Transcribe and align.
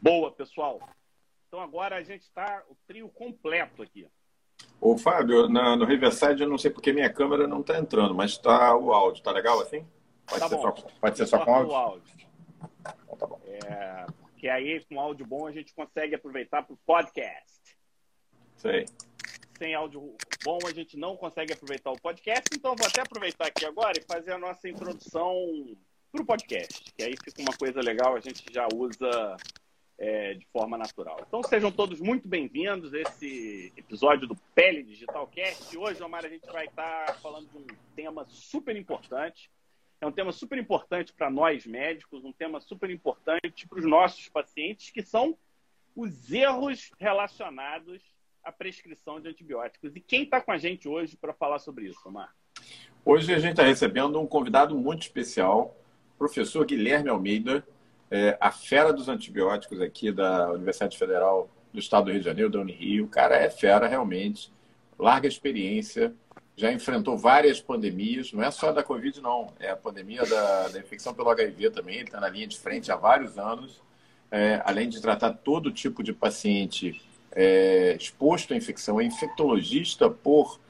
Boa, 0.00 0.30
pessoal. 0.32 0.80
Então 1.46 1.60
agora 1.60 1.96
a 1.96 2.02
gente 2.02 2.22
está 2.22 2.62
o 2.68 2.76
trio 2.86 3.08
completo 3.08 3.82
aqui. 3.82 4.08
Ô, 4.80 4.96
Fábio, 4.96 5.48
na, 5.48 5.76
no 5.76 5.84
Riverside 5.84 6.42
eu 6.42 6.48
não 6.48 6.56
sei 6.56 6.70
porque 6.70 6.92
minha 6.92 7.12
câmera 7.12 7.46
não 7.46 7.60
está 7.60 7.78
entrando, 7.78 8.14
mas 8.14 8.32
está 8.32 8.74
o 8.76 8.92
áudio. 8.92 9.22
Tá 9.22 9.30
legal 9.30 9.60
assim? 9.60 9.86
Pode 10.26 10.40
tá 10.40 10.48
ser, 10.48 10.56
bom. 10.56 10.62
Só, 10.62 10.72
pode 10.72 11.16
ser 11.18 11.26
só 11.26 11.44
com 11.44 11.54
áudio? 11.54 11.74
áudio. 11.74 12.14
Então, 13.04 13.16
tá 13.16 13.26
bom. 13.26 13.40
É, 13.44 14.06
porque 14.22 14.48
aí 14.48 14.82
com 14.84 14.98
áudio 14.98 15.26
bom 15.26 15.46
a 15.46 15.52
gente 15.52 15.74
consegue 15.74 16.14
aproveitar 16.14 16.62
para 16.62 16.72
o 16.72 16.78
podcast. 16.86 17.60
Sei. 18.56 18.86
Sem 19.58 19.74
áudio 19.74 20.16
bom 20.42 20.58
a 20.66 20.72
gente 20.72 20.96
não 20.96 21.16
consegue 21.16 21.52
aproveitar 21.52 21.90
o 21.90 22.00
podcast, 22.00 22.48
então 22.54 22.74
vou 22.74 22.86
até 22.86 23.02
aproveitar 23.02 23.48
aqui 23.48 23.66
agora 23.66 23.92
e 23.98 24.04
fazer 24.10 24.32
a 24.32 24.38
nossa 24.38 24.66
introdução 24.66 25.34
para 26.10 26.22
o 26.22 26.26
podcast, 26.26 26.84
que 26.96 27.02
aí 27.02 27.14
fica 27.22 27.42
uma 27.42 27.56
coisa 27.56 27.80
legal, 27.80 28.16
a 28.16 28.20
gente 28.20 28.44
já 28.52 28.66
usa 28.74 29.36
é, 30.00 30.32
de 30.32 30.46
forma 30.46 30.78
natural. 30.78 31.18
Então 31.28 31.42
sejam 31.42 31.70
todos 31.70 32.00
muito 32.00 32.26
bem-vindos 32.26 32.94
a 32.94 33.00
esse 33.00 33.70
episódio 33.76 34.26
do 34.26 34.34
Pele 34.54 34.82
Digital 34.82 35.26
Cast. 35.26 35.76
Hoje, 35.76 36.02
Omar, 36.02 36.24
a 36.24 36.28
gente 36.28 36.50
vai 36.50 36.64
estar 36.64 37.18
falando 37.20 37.48
de 37.50 37.58
um 37.58 37.66
tema 37.94 38.24
super 38.26 38.74
importante. 38.74 39.50
É 40.00 40.06
um 40.06 40.12
tema 40.12 40.32
super 40.32 40.58
importante 40.58 41.12
para 41.12 41.28
nós 41.30 41.66
médicos, 41.66 42.24
um 42.24 42.32
tema 42.32 42.58
super 42.62 42.88
importante 42.88 43.68
para 43.68 43.78
os 43.78 43.84
nossos 43.84 44.26
pacientes, 44.30 44.90
que 44.90 45.02
são 45.02 45.36
os 45.94 46.32
erros 46.32 46.90
relacionados 46.98 48.02
à 48.42 48.50
prescrição 48.50 49.20
de 49.20 49.28
antibióticos. 49.28 49.94
E 49.94 50.00
quem 50.00 50.22
está 50.22 50.40
com 50.40 50.50
a 50.50 50.56
gente 50.56 50.88
hoje 50.88 51.14
para 51.14 51.34
falar 51.34 51.58
sobre 51.58 51.86
isso, 51.86 52.00
Omar? 52.08 52.34
Hoje 53.04 53.34
a 53.34 53.38
gente 53.38 53.50
está 53.50 53.64
recebendo 53.64 54.18
um 54.18 54.26
convidado 54.26 54.74
muito 54.74 55.02
especial, 55.02 55.76
professor 56.16 56.64
Guilherme 56.64 57.10
Almeida, 57.10 57.66
é, 58.10 58.36
a 58.40 58.50
fera 58.50 58.92
dos 58.92 59.08
antibióticos 59.08 59.80
aqui 59.80 60.10
da 60.10 60.50
Universidade 60.50 60.98
Federal 60.98 61.48
do 61.72 61.78
Estado 61.78 62.06
do 62.06 62.10
Rio 62.10 62.20
de 62.20 62.26
Janeiro, 62.26 62.50
da 62.50 62.60
Unirio. 62.60 63.04
O 63.04 63.08
cara 63.08 63.36
é 63.36 63.48
fera 63.48 63.86
realmente, 63.86 64.52
larga 64.98 65.28
experiência, 65.28 66.12
já 66.56 66.72
enfrentou 66.72 67.16
várias 67.16 67.60
pandemias, 67.60 68.32
não 68.32 68.42
é 68.42 68.50
só 68.50 68.72
da 68.72 68.82
Covid, 68.82 69.20
não, 69.20 69.46
é 69.58 69.70
a 69.70 69.76
pandemia 69.76 70.24
da, 70.26 70.68
da 70.68 70.78
infecção 70.80 71.14
pelo 71.14 71.30
HIV 71.30 71.70
também. 71.70 71.96
Ele 71.96 72.04
está 72.04 72.20
na 72.20 72.28
linha 72.28 72.46
de 72.46 72.58
frente 72.58 72.90
há 72.90 72.96
vários 72.96 73.38
anos, 73.38 73.80
é, 74.30 74.60
além 74.64 74.88
de 74.88 75.00
tratar 75.00 75.30
todo 75.32 75.70
tipo 75.70 76.02
de 76.02 76.12
paciente 76.12 77.00
é, 77.32 77.96
exposto 77.98 78.52
à 78.52 78.56
infecção, 78.56 79.00
é 79.00 79.04
infectologista 79.04 80.10
por 80.10 80.60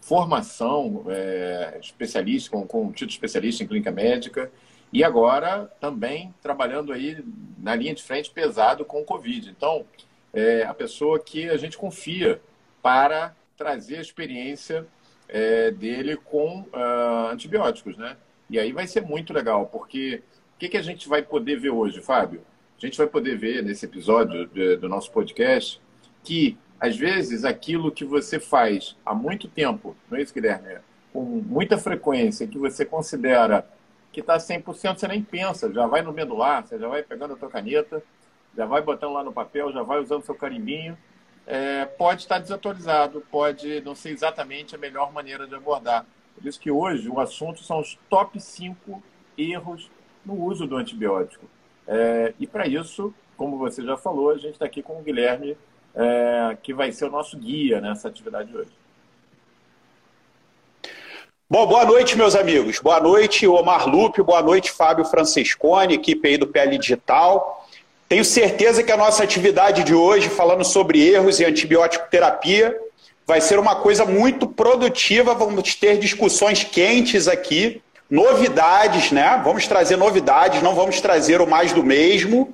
formação, 0.00 1.04
é, 1.08 1.78
especialista, 1.80 2.50
com, 2.50 2.66
com 2.66 2.90
título 2.90 3.10
especialista 3.10 3.62
em 3.62 3.66
clínica 3.66 3.92
médica 3.92 4.50
e 4.92 5.04
agora 5.04 5.70
também 5.80 6.34
trabalhando 6.42 6.92
aí 6.92 7.22
na 7.58 7.74
linha 7.74 7.94
de 7.94 8.02
frente 8.02 8.30
pesado 8.30 8.84
com 8.84 9.02
o 9.02 9.04
Covid. 9.04 9.50
Então, 9.50 9.84
é 10.32 10.62
a 10.62 10.74
pessoa 10.74 11.18
que 11.18 11.48
a 11.48 11.56
gente 11.56 11.76
confia 11.76 12.40
para 12.82 13.34
trazer 13.56 13.98
a 13.98 14.00
experiência 14.00 14.86
é, 15.28 15.70
dele 15.70 16.16
com 16.16 16.60
uh, 16.72 17.28
antibióticos, 17.30 17.96
né? 17.96 18.16
E 18.48 18.58
aí 18.58 18.72
vai 18.72 18.86
ser 18.86 19.02
muito 19.02 19.32
legal, 19.32 19.66
porque 19.66 20.22
o 20.56 20.58
que, 20.58 20.70
que 20.70 20.76
a 20.76 20.82
gente 20.82 21.08
vai 21.08 21.22
poder 21.22 21.58
ver 21.58 21.70
hoje, 21.70 22.00
Fábio? 22.00 22.40
A 22.78 22.86
gente 22.86 22.96
vai 22.96 23.06
poder 23.06 23.36
ver 23.36 23.62
nesse 23.62 23.84
episódio 23.84 24.46
de, 24.46 24.76
do 24.76 24.88
nosso 24.88 25.10
podcast 25.10 25.80
que, 26.24 26.56
às 26.80 26.96
vezes, 26.96 27.44
aquilo 27.44 27.92
que 27.92 28.04
você 28.04 28.40
faz 28.40 28.96
há 29.04 29.14
muito 29.14 29.48
tempo, 29.48 29.94
não 30.10 30.16
é 30.16 30.22
isso, 30.22 30.32
Guilherme? 30.32 30.78
Com 31.12 31.22
muita 31.22 31.76
frequência, 31.76 32.46
que 32.46 32.56
você 32.56 32.84
considera 32.84 33.68
que 34.18 34.22
está 34.22 34.36
100%, 34.36 34.98
você 34.98 35.06
nem 35.06 35.22
pensa, 35.22 35.72
já 35.72 35.86
vai 35.86 36.02
no 36.02 36.12
medular, 36.12 36.66
você 36.66 36.76
já 36.76 36.88
vai 36.88 37.04
pegando 37.04 37.34
a 37.34 37.36
tua 37.36 37.48
caneta, 37.48 38.02
já 38.56 38.66
vai 38.66 38.82
botando 38.82 39.12
lá 39.12 39.22
no 39.22 39.32
papel, 39.32 39.72
já 39.72 39.82
vai 39.84 40.00
usando 40.00 40.24
seu 40.24 40.34
carimbinho. 40.34 40.98
É, 41.46 41.84
pode 41.84 42.22
estar 42.22 42.40
desatualizado, 42.40 43.22
pode 43.30 43.80
não 43.82 43.94
ser 43.94 44.10
exatamente 44.10 44.74
a 44.74 44.78
melhor 44.78 45.12
maneira 45.12 45.46
de 45.46 45.54
abordar. 45.54 46.04
Por 46.34 46.44
isso 46.44 46.58
que 46.58 46.68
hoje 46.70 47.08
o 47.08 47.20
assunto 47.20 47.62
são 47.62 47.78
os 47.78 47.96
top 48.10 48.40
5 48.40 49.00
erros 49.36 49.88
no 50.26 50.34
uso 50.34 50.66
do 50.66 50.76
antibiótico. 50.76 51.48
É, 51.86 52.34
e 52.40 52.46
para 52.46 52.66
isso, 52.66 53.14
como 53.36 53.56
você 53.56 53.84
já 53.84 53.96
falou, 53.96 54.30
a 54.30 54.36
gente 54.36 54.54
está 54.54 54.66
aqui 54.66 54.82
com 54.82 54.98
o 54.98 55.02
Guilherme, 55.02 55.56
é, 55.94 56.58
que 56.60 56.74
vai 56.74 56.90
ser 56.90 57.04
o 57.04 57.10
nosso 57.10 57.38
guia 57.38 57.80
nessa 57.80 58.08
atividade 58.08 58.54
hoje. 58.54 58.72
Bom, 61.50 61.66
boa 61.66 61.86
noite, 61.86 62.14
meus 62.14 62.36
amigos. 62.36 62.78
Boa 62.78 63.00
noite, 63.00 63.46
Omar 63.46 63.88
Lupe. 63.88 64.22
Boa 64.22 64.42
noite, 64.42 64.70
Fábio 64.70 65.06
Francescone, 65.06 65.94
equipe 65.94 66.28
aí 66.28 66.36
do 66.36 66.46
PL 66.46 66.76
Digital. 66.76 67.66
Tenho 68.06 68.22
certeza 68.22 68.82
que 68.82 68.92
a 68.92 68.98
nossa 68.98 69.24
atividade 69.24 69.82
de 69.82 69.94
hoje, 69.94 70.28
falando 70.28 70.62
sobre 70.62 71.00
erros 71.08 71.40
e 71.40 71.46
antibiótico 71.46 72.06
terapia, 72.10 72.78
vai 73.26 73.40
ser 73.40 73.58
uma 73.58 73.76
coisa 73.76 74.04
muito 74.04 74.46
produtiva. 74.46 75.32
Vamos 75.32 75.74
ter 75.74 75.96
discussões 75.96 76.64
quentes 76.64 77.26
aqui, 77.26 77.80
novidades, 78.10 79.10
né? 79.10 79.40
Vamos 79.42 79.66
trazer 79.66 79.96
novidades, 79.96 80.62
não 80.62 80.74
vamos 80.74 81.00
trazer 81.00 81.40
o 81.40 81.46
mais 81.46 81.72
do 81.72 81.82
mesmo. 81.82 82.52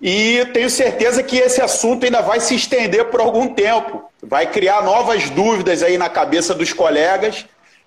E 0.00 0.46
tenho 0.54 0.70
certeza 0.70 1.20
que 1.20 1.36
esse 1.36 1.60
assunto 1.60 2.04
ainda 2.04 2.22
vai 2.22 2.38
se 2.38 2.54
estender 2.54 3.06
por 3.06 3.20
algum 3.20 3.48
tempo. 3.48 4.04
Vai 4.22 4.46
criar 4.46 4.84
novas 4.84 5.28
dúvidas 5.30 5.82
aí 5.82 5.98
na 5.98 6.08
cabeça 6.08 6.54
dos 6.54 6.72
colegas 6.72 7.44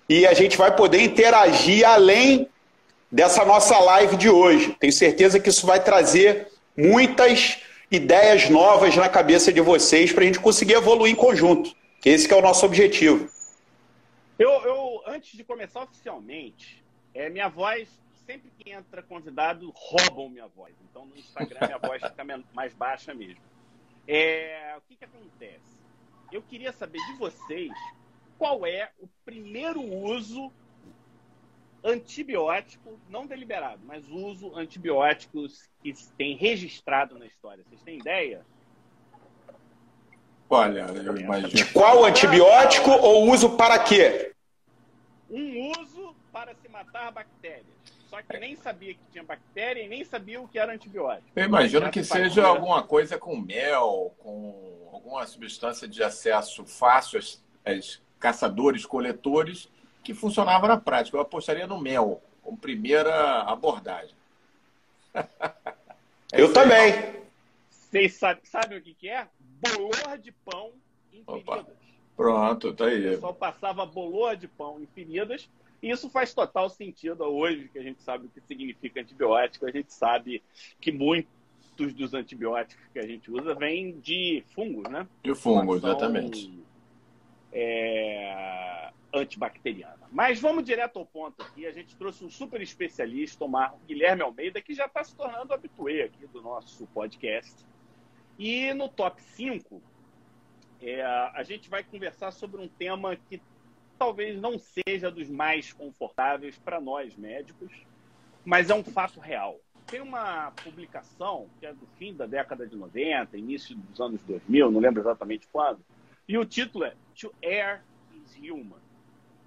e 0.08 0.28
a 0.28 0.34
gente 0.34 0.58
vai 0.58 0.75
poder 0.75 1.02
interagir 1.02 1.88
além 1.88 2.47
dessa 3.12 3.46
nossa 3.46 3.78
live 3.80 4.18
de 4.18 4.30
hoje. 4.30 4.75
Tenho 4.80 4.91
certeza 4.91 5.40
que 5.40 5.50
isso 5.50 5.66
vai 5.66 5.84
trazer 5.84 6.47
muitas 6.75 7.62
ideias 7.90 8.50
novas 8.50 8.96
na 8.96 9.08
cabeça 9.08 9.53
de 9.53 9.62
vocês 9.62 10.12
para 10.12 10.24
a 10.24 10.25
gente 10.25 10.40
conseguir 10.40 10.74
evoluir 10.74 11.13
em 11.13 11.16
conjunto. 11.16 11.75
Que 12.02 12.09
esse 12.09 12.28
que 12.28 12.34
é 12.34 12.38
o 12.38 12.42
nosso 12.42 12.66
objetivo. 12.66 13.30
Eu, 14.38 14.50
eu 14.50 15.03
antes 15.06 15.38
de 15.38 15.44
começar 15.44 15.84
oficialmente, 15.84 16.84
é, 17.13 17.30
minha 17.30 17.47
voz, 17.47 17.88
sempre 18.25 18.52
que 18.58 18.72
entra 18.72 19.03
convidado, 19.03 19.72
roubam 19.75 20.28
minha 20.28 20.47
voz. 20.47 20.74
Então 20.90 21.06
no 21.06 21.16
Instagram 21.16 21.59
minha 21.62 21.78
voz 21.78 22.02
fica 22.03 22.25
mais 22.53 22.74
baixa 22.74 23.13
mesmo. 23.13 23.42
É, 24.08 24.74
o 24.78 24.81
que, 24.81 24.96
que 24.96 25.06
acontece? 25.06 25.78
Eu 26.31 26.42
queria 26.42 26.74
saber 26.74 27.00
de 27.06 27.13
vocês 27.13 27.72
qual 28.44 28.66
é 28.66 28.90
o 29.00 29.08
primeiro 29.24 29.81
uso 29.81 30.52
antibiótico, 31.81 33.00
não 33.09 33.26
deliberado, 33.26 33.80
mas 33.86 34.06
uso 34.09 34.54
antibióticos 34.54 35.70
que 35.81 35.94
tem 36.18 36.36
registrado 36.36 37.18
na 37.18 37.26
história. 37.26 37.64
Vocês 37.64 37.81
têm 37.84 38.00
ideia? 38.00 38.46
Olha, 40.50 40.81
eu 40.81 41.18
imagino. 41.18 41.54
De 41.54 41.72
qual 41.72 42.04
antibiótico 42.04 42.92
ou 42.92 43.31
uso 43.31 43.56
para 43.56 43.80
quê? 43.80 44.34
Um 45.30 45.72
uso 45.80 46.14
para 46.30 46.54
se 46.54 46.68
matar 46.68 47.14
bactérias. 47.14 47.66
Só 48.10 48.22
que 48.22 48.38
nem 48.38 48.58
sabia 48.58 48.94
que 48.94 49.00
tinha 49.10 49.24
bactéria 49.24 49.84
e 49.84 49.88
nem 49.88 50.04
sabia 50.04 50.42
o 50.42 50.50
que 50.50 50.60
era 50.60 50.74
antibiótico. 50.74 51.31
Eu 51.34 51.46
imagino 51.46 51.90
que 51.90 52.04
seja 52.04 52.46
alguma 52.46 52.84
coisa 52.84 53.18
com 53.18 53.38
mel, 53.38 54.14
com 54.18 54.90
alguma 54.92 55.25
substância 55.25 55.88
de 55.88 56.04
acesso 56.04 56.66
fácil 56.66 57.20
às, 57.20 57.42
às 57.64 58.04
caçadores, 58.23 58.85
coletores, 58.85 59.69
que 60.01 60.13
funcionava 60.13 60.66
na 60.66 60.78
prática. 60.78 61.17
Eu 61.17 61.22
apostaria 61.22 61.67
no 61.67 61.78
mel, 61.78 62.22
como 62.41 62.57
primeira 62.57 63.41
abordagem. 63.41 64.16
é 65.13 65.28
eu 66.41 66.53
também. 66.53 67.22
Vocês 67.69 68.13
sabem, 68.13 68.45
sabem 68.45 68.78
o 68.78 68.81
que, 68.81 68.94
que 68.94 69.09
é? 69.09 69.28
Bolor 69.59 70.17
de 70.17 70.31
pão 70.31 70.72
em 71.12 71.22
Opa. 71.28 71.57
feridas. 71.57 71.75
Pronto, 72.16 72.73
tá 72.73 72.85
aí. 72.85 73.07
O 73.07 73.12
pessoal 73.12 73.33
passava 73.33 73.85
bolor 73.85 74.38
de 74.38 74.47
pão 74.47 74.79
em 74.79 74.85
feridas. 74.85 75.50
E 75.81 75.89
isso 75.89 76.09
faz 76.09 76.33
total 76.33 76.69
sentido 76.69 77.25
hoje, 77.25 77.67
que 77.73 77.78
a 77.78 77.83
gente 77.83 78.01
sabe 78.03 78.28
o 78.28 78.29
que 78.29 78.39
significa 78.47 79.01
antibiótico. 79.01 79.66
A 79.66 79.72
gente 79.72 79.91
sabe 79.91 80.41
que 80.79 80.94
muitos 80.94 81.94
dos 81.94 82.13
antibióticos 82.13 82.85
que 82.94 83.00
a 83.00 83.06
gente 83.06 83.29
usa 83.29 83.53
vêm 83.53 84.00
de 84.00 84.45
fungos, 84.56 84.89
né? 84.89 85.06
De 85.21 85.36
fungos, 85.36 85.83
exatamente 85.83 86.62
é, 87.53 88.89
antibacteriana. 89.13 90.07
Mas 90.11 90.39
vamos 90.41 90.63
direto 90.63 90.97
ao 90.97 91.05
ponto 91.05 91.41
aqui. 91.44 91.67
A 91.67 91.71
gente 91.71 91.95
trouxe 91.95 92.25
um 92.25 92.29
super 92.29 92.61
especialista, 92.61 93.45
o 93.45 93.50
Guilherme 93.88 94.23
Almeida, 94.23 94.61
que 94.61 94.73
já 94.73 94.85
está 94.85 95.03
se 95.03 95.15
tornando 95.15 95.53
habituê 95.53 96.01
aqui 96.03 96.25
do 96.27 96.41
nosso 96.41 96.88
podcast. 96.88 97.53
E 98.38 98.73
no 98.73 98.89
top 98.89 99.21
5, 99.21 99.81
é, 100.81 101.03
a 101.03 101.44
gente 101.44 101.69
vai 101.69 101.83
conversar 101.83 102.31
sobre 102.31 102.59
um 102.59 102.67
tema 102.67 103.15
que 103.15 103.39
talvez 103.97 104.41
não 104.41 104.57
seja 104.57 105.11
dos 105.11 105.29
mais 105.29 105.71
confortáveis 105.71 106.57
para 106.57 106.81
nós 106.81 107.15
médicos, 107.15 107.71
mas 108.44 108.69
é 108.69 108.73
um 108.73 108.83
fato 108.83 109.19
real. 109.19 109.59
Tem 109.85 110.01
uma 110.01 110.51
publicação 110.63 111.47
que 111.59 111.65
é 111.65 111.73
do 111.73 111.85
fim 111.97 112.13
da 112.13 112.25
década 112.25 112.65
de 112.65 112.75
90, 112.75 113.38
início 113.38 113.75
dos 113.75 114.01
anos 114.01 114.21
2000, 114.23 114.71
não 114.71 114.79
lembro 114.79 115.01
exatamente 115.01 115.47
quando, 115.51 115.79
e 116.27 116.38
o 116.38 116.45
título 116.45 116.85
é 116.85 116.95
To 117.15 117.33
Err 117.42 117.83
is 118.15 118.36
Human, 118.36 118.81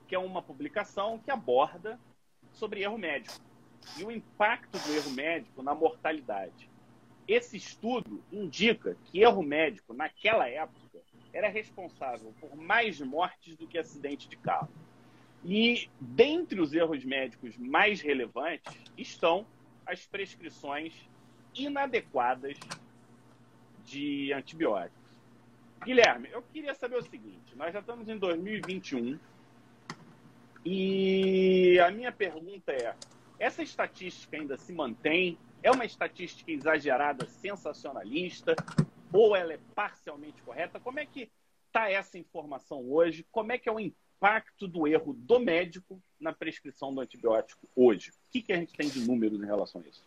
que 0.06 0.14
é 0.14 0.18
uma 0.18 0.40
publicação 0.40 1.18
que 1.18 1.30
aborda 1.30 1.98
sobre 2.52 2.82
erro 2.82 2.96
médico 2.96 3.44
e 3.98 4.04
o 4.04 4.10
impacto 4.10 4.78
do 4.78 4.94
erro 4.94 5.10
médico 5.10 5.62
na 5.62 5.74
mortalidade. 5.74 6.68
esse 7.28 7.56
estudo 7.56 8.22
indica 8.30 8.96
que 9.06 9.20
erro 9.20 9.42
médico, 9.42 9.92
naquela 9.92 10.48
época, 10.48 11.00
era 11.32 11.48
responsável 11.48 12.32
por 12.40 12.54
mais 12.56 13.00
mortes 13.00 13.56
do 13.56 13.66
que 13.66 13.78
acidente 13.78 14.28
de 14.28 14.36
carro. 14.36 14.70
E 15.44 15.88
dentre 16.00 16.60
os 16.60 16.72
erros 16.72 17.04
médicos 17.04 17.56
mais 17.56 18.00
relevantes 18.00 18.72
estão 18.96 19.46
as 19.84 20.06
prescrições 20.06 20.94
inadequadas 21.54 22.58
de 23.84 24.32
antibióticos. 24.32 25.05
Guilherme, 25.84 26.28
eu 26.30 26.42
queria 26.42 26.74
saber 26.74 26.96
o 26.96 27.02
seguinte: 27.02 27.54
nós 27.56 27.72
já 27.72 27.80
estamos 27.80 28.08
em 28.08 28.18
2021 28.18 29.18
e 30.64 31.78
a 31.78 31.90
minha 31.90 32.10
pergunta 32.10 32.72
é: 32.72 32.94
essa 33.38 33.62
estatística 33.62 34.36
ainda 34.36 34.56
se 34.56 34.72
mantém? 34.72 35.38
É 35.62 35.70
uma 35.70 35.84
estatística 35.84 36.50
exagerada, 36.50 37.26
sensacionalista? 37.26 38.54
Ou 39.12 39.34
ela 39.34 39.52
é 39.52 39.60
parcialmente 39.74 40.42
correta? 40.42 40.80
Como 40.80 40.98
é 40.98 41.06
que 41.06 41.30
está 41.66 41.90
essa 41.90 42.18
informação 42.18 42.90
hoje? 42.90 43.26
Como 43.30 43.52
é 43.52 43.58
que 43.58 43.68
é 43.68 43.72
o 43.72 43.80
impacto 43.80 44.66
do 44.68 44.86
erro 44.86 45.12
do 45.14 45.38
médico 45.38 46.00
na 46.18 46.32
prescrição 46.32 46.94
do 46.94 47.00
antibiótico 47.00 47.68
hoje? 47.74 48.10
O 48.10 48.30
que, 48.30 48.42
que 48.42 48.52
a 48.52 48.56
gente 48.56 48.74
tem 48.74 48.88
de 48.88 49.00
números 49.00 49.40
em 49.40 49.46
relação 49.46 49.80
a 49.80 49.88
isso? 49.88 50.05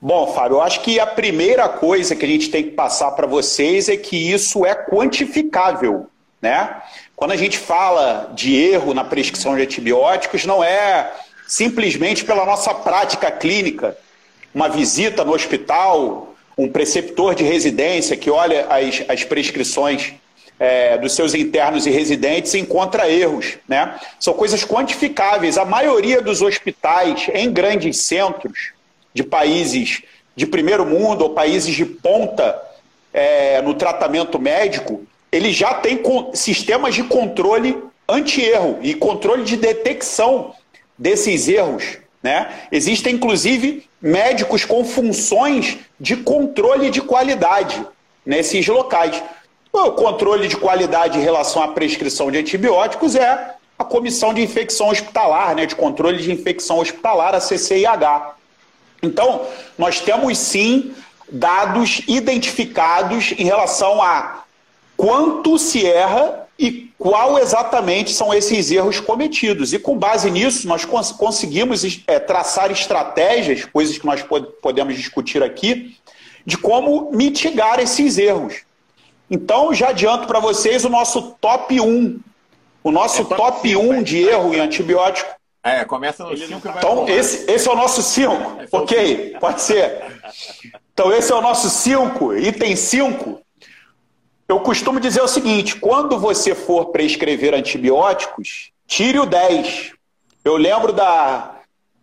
Bom, 0.00 0.26
Fábio, 0.34 0.56
eu 0.56 0.62
acho 0.62 0.82
que 0.82 1.00
a 1.00 1.06
primeira 1.06 1.70
coisa 1.70 2.14
que 2.14 2.24
a 2.24 2.28
gente 2.28 2.50
tem 2.50 2.64
que 2.64 2.72
passar 2.72 3.12
para 3.12 3.26
vocês 3.26 3.88
é 3.88 3.96
que 3.96 4.30
isso 4.30 4.66
é 4.66 4.74
quantificável. 4.74 6.10
Né? 6.40 6.82
Quando 7.16 7.32
a 7.32 7.36
gente 7.36 7.56
fala 7.56 8.30
de 8.34 8.54
erro 8.54 8.92
na 8.92 9.04
prescrição 9.04 9.56
de 9.56 9.62
antibióticos, 9.62 10.44
não 10.44 10.62
é 10.62 11.12
simplesmente 11.48 12.26
pela 12.26 12.44
nossa 12.44 12.74
prática 12.74 13.30
clínica, 13.30 13.96
uma 14.54 14.68
visita 14.68 15.24
no 15.24 15.32
hospital, 15.32 16.34
um 16.58 16.68
preceptor 16.68 17.34
de 17.34 17.44
residência 17.44 18.18
que 18.18 18.30
olha 18.30 18.66
as, 18.68 19.02
as 19.08 19.24
prescrições 19.24 20.12
é, 20.60 20.98
dos 20.98 21.14
seus 21.14 21.34
internos 21.34 21.86
e 21.86 21.90
residentes 21.90 22.52
e 22.52 22.58
encontra 22.58 23.10
erros. 23.10 23.56
Né? 23.66 23.98
São 24.20 24.34
coisas 24.34 24.62
quantificáveis. 24.62 25.56
A 25.56 25.64
maioria 25.64 26.20
dos 26.20 26.42
hospitais 26.42 27.30
em 27.32 27.50
grandes 27.50 28.02
centros 28.02 28.75
de 29.16 29.24
países 29.24 30.02
de 30.36 30.46
primeiro 30.46 30.84
mundo 30.84 31.22
ou 31.22 31.30
países 31.30 31.74
de 31.74 31.86
ponta 31.86 32.62
é, 33.12 33.62
no 33.62 33.72
tratamento 33.72 34.38
médico, 34.38 35.02
ele 35.32 35.50
já 35.52 35.72
tem 35.72 36.02
sistemas 36.34 36.94
de 36.94 37.02
controle 37.02 37.82
anti-erro 38.06 38.78
e 38.82 38.94
controle 38.94 39.42
de 39.42 39.56
detecção 39.56 40.54
desses 40.98 41.48
erros. 41.48 41.96
Né? 42.22 42.46
Existem, 42.70 43.14
inclusive, 43.14 43.88
médicos 44.02 44.66
com 44.66 44.84
funções 44.84 45.78
de 45.98 46.16
controle 46.16 46.90
de 46.90 47.00
qualidade 47.00 47.82
nesses 48.24 48.66
locais. 48.66 49.22
O 49.72 49.92
controle 49.92 50.46
de 50.46 50.56
qualidade 50.58 51.18
em 51.18 51.22
relação 51.22 51.62
à 51.62 51.68
prescrição 51.68 52.30
de 52.30 52.38
antibióticos 52.38 53.16
é 53.16 53.54
a 53.78 53.84
Comissão 53.84 54.34
de 54.34 54.42
Infecção 54.42 54.88
Hospitalar, 54.88 55.54
né, 55.54 55.64
de 55.64 55.74
Controle 55.74 56.22
de 56.22 56.30
Infecção 56.30 56.78
Hospitalar, 56.78 57.34
a 57.34 57.40
CCIH. 57.40 58.35
Então, 59.02 59.46
nós 59.76 60.00
temos 60.00 60.38
sim 60.38 60.94
dados 61.30 62.02
identificados 62.06 63.32
em 63.36 63.44
relação 63.44 64.00
a 64.02 64.44
quanto 64.96 65.58
se 65.58 65.86
erra 65.86 66.46
e 66.58 66.90
qual 66.98 67.38
exatamente 67.38 68.12
são 68.12 68.32
esses 68.32 68.70
erros 68.70 68.98
cometidos. 69.00 69.72
E 69.72 69.78
com 69.78 69.98
base 69.98 70.30
nisso, 70.30 70.66
nós 70.66 70.84
cons 70.84 71.12
conseguimos 71.12 72.00
é, 72.06 72.18
traçar 72.18 72.70
estratégias, 72.70 73.64
coisas 73.64 73.98
que 73.98 74.06
nós 74.06 74.22
pod 74.22 74.46
podemos 74.62 74.96
discutir 74.96 75.42
aqui, 75.42 75.96
de 76.44 76.56
como 76.56 77.10
mitigar 77.12 77.78
esses 77.78 78.16
erros. 78.16 78.62
Então, 79.30 79.74
já 79.74 79.88
adianto 79.88 80.26
para 80.26 80.38
vocês 80.38 80.84
o 80.84 80.88
nosso 80.88 81.36
top 81.40 81.80
1. 81.80 82.20
O 82.82 82.92
nosso 82.92 83.22
é 83.22 83.24
top, 83.24 83.36
top 83.36 83.76
1 83.76 84.02
de 84.02 84.22
erro 84.22 84.54
em 84.54 84.60
antibiótico. 84.60 85.28
É, 85.66 85.84
começa 85.84 86.24
no 86.24 86.36
5 86.36 86.68
e 86.68 86.70
vai 86.70 86.78
Então, 86.78 87.08
esse, 87.08 87.50
esse 87.50 87.68
é 87.68 87.72
o 87.72 87.76
nosso 87.76 88.02
5. 88.02 88.32
É 88.32 88.66
ok, 88.70 89.36
pode 89.40 89.60
ser. 89.62 90.02
Então, 90.92 91.12
esse 91.12 91.32
é 91.32 91.34
o 91.34 91.40
nosso 91.40 91.68
5. 91.68 92.36
Item 92.36 92.76
5 92.76 93.46
eu 94.48 94.60
costumo 94.60 95.00
dizer 95.00 95.22
o 95.22 95.28
seguinte: 95.28 95.76
quando 95.76 96.18
você 96.18 96.54
for 96.54 96.86
prescrever 96.86 97.52
antibióticos, 97.52 98.70
tire 98.86 99.18
o 99.18 99.26
10. 99.26 99.92
Eu 100.44 100.56
lembro 100.56 100.92
da 100.92 101.56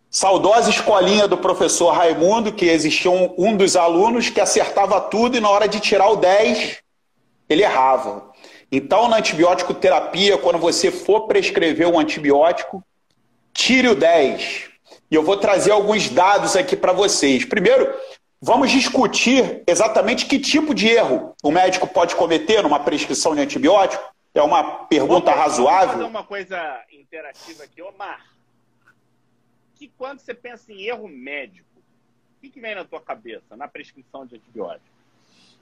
saudosa 0.09 0.69
escolinha 0.69 1.27
do 1.27 1.37
professor 1.37 1.91
Raimundo, 1.91 2.51
que 2.51 2.65
existia 2.65 3.09
um, 3.09 3.33
um 3.37 3.55
dos 3.55 3.77
alunos 3.77 4.29
que 4.29 4.41
acertava 4.41 4.99
tudo 4.99 5.37
e 5.37 5.39
na 5.39 5.49
hora 5.49 5.67
de 5.67 5.79
tirar 5.79 6.09
o 6.09 6.17
10, 6.17 6.79
ele 7.47 7.63
errava. 7.63 8.29
Então, 8.69 9.07
na 9.07 9.17
antibiótico 9.17 9.73
terapia, 9.73 10.37
quando 10.37 10.59
você 10.59 10.91
for 10.91 11.21
prescrever 11.27 11.87
um 11.87 11.97
antibiótico, 11.97 12.83
tire 13.53 13.87
o 13.87 13.95
10. 13.95 14.69
E 15.11 15.15
eu 15.15 15.23
vou 15.23 15.37
trazer 15.37 15.71
alguns 15.71 16.09
dados 16.09 16.55
aqui 16.55 16.75
para 16.75 16.91
vocês. 16.91 17.45
Primeiro, 17.45 17.93
Vamos 18.45 18.71
discutir 18.71 19.63
exatamente 19.65 20.25
que 20.25 20.37
tipo 20.37 20.75
de 20.75 20.89
erro 20.89 21.33
o 21.41 21.49
médico 21.49 21.87
pode 21.87 22.13
cometer 22.13 22.61
numa 22.61 22.77
prescrição 22.77 23.33
de 23.33 23.39
antibiótico? 23.39 24.03
É 24.33 24.41
uma 24.41 24.83
pergunta 24.83 25.31
razoável. 25.31 25.87
Vou 25.87 25.97
fazer 25.99 26.09
uma 26.09 26.25
coisa 26.25 26.83
interativa 26.91 27.63
aqui. 27.63 27.81
Omar, 27.81 28.21
que 29.75 29.87
quando 29.97 30.19
você 30.19 30.33
pensa 30.33 30.73
em 30.73 30.81
erro 30.81 31.07
médico, 31.07 31.65
o 31.77 32.41
que, 32.41 32.49
que 32.49 32.59
vem 32.59 32.75
na 32.75 32.83
tua 32.83 32.99
cabeça 32.99 33.55
na 33.55 33.65
prescrição 33.65 34.25
de 34.25 34.35
antibiótico? 34.35 34.93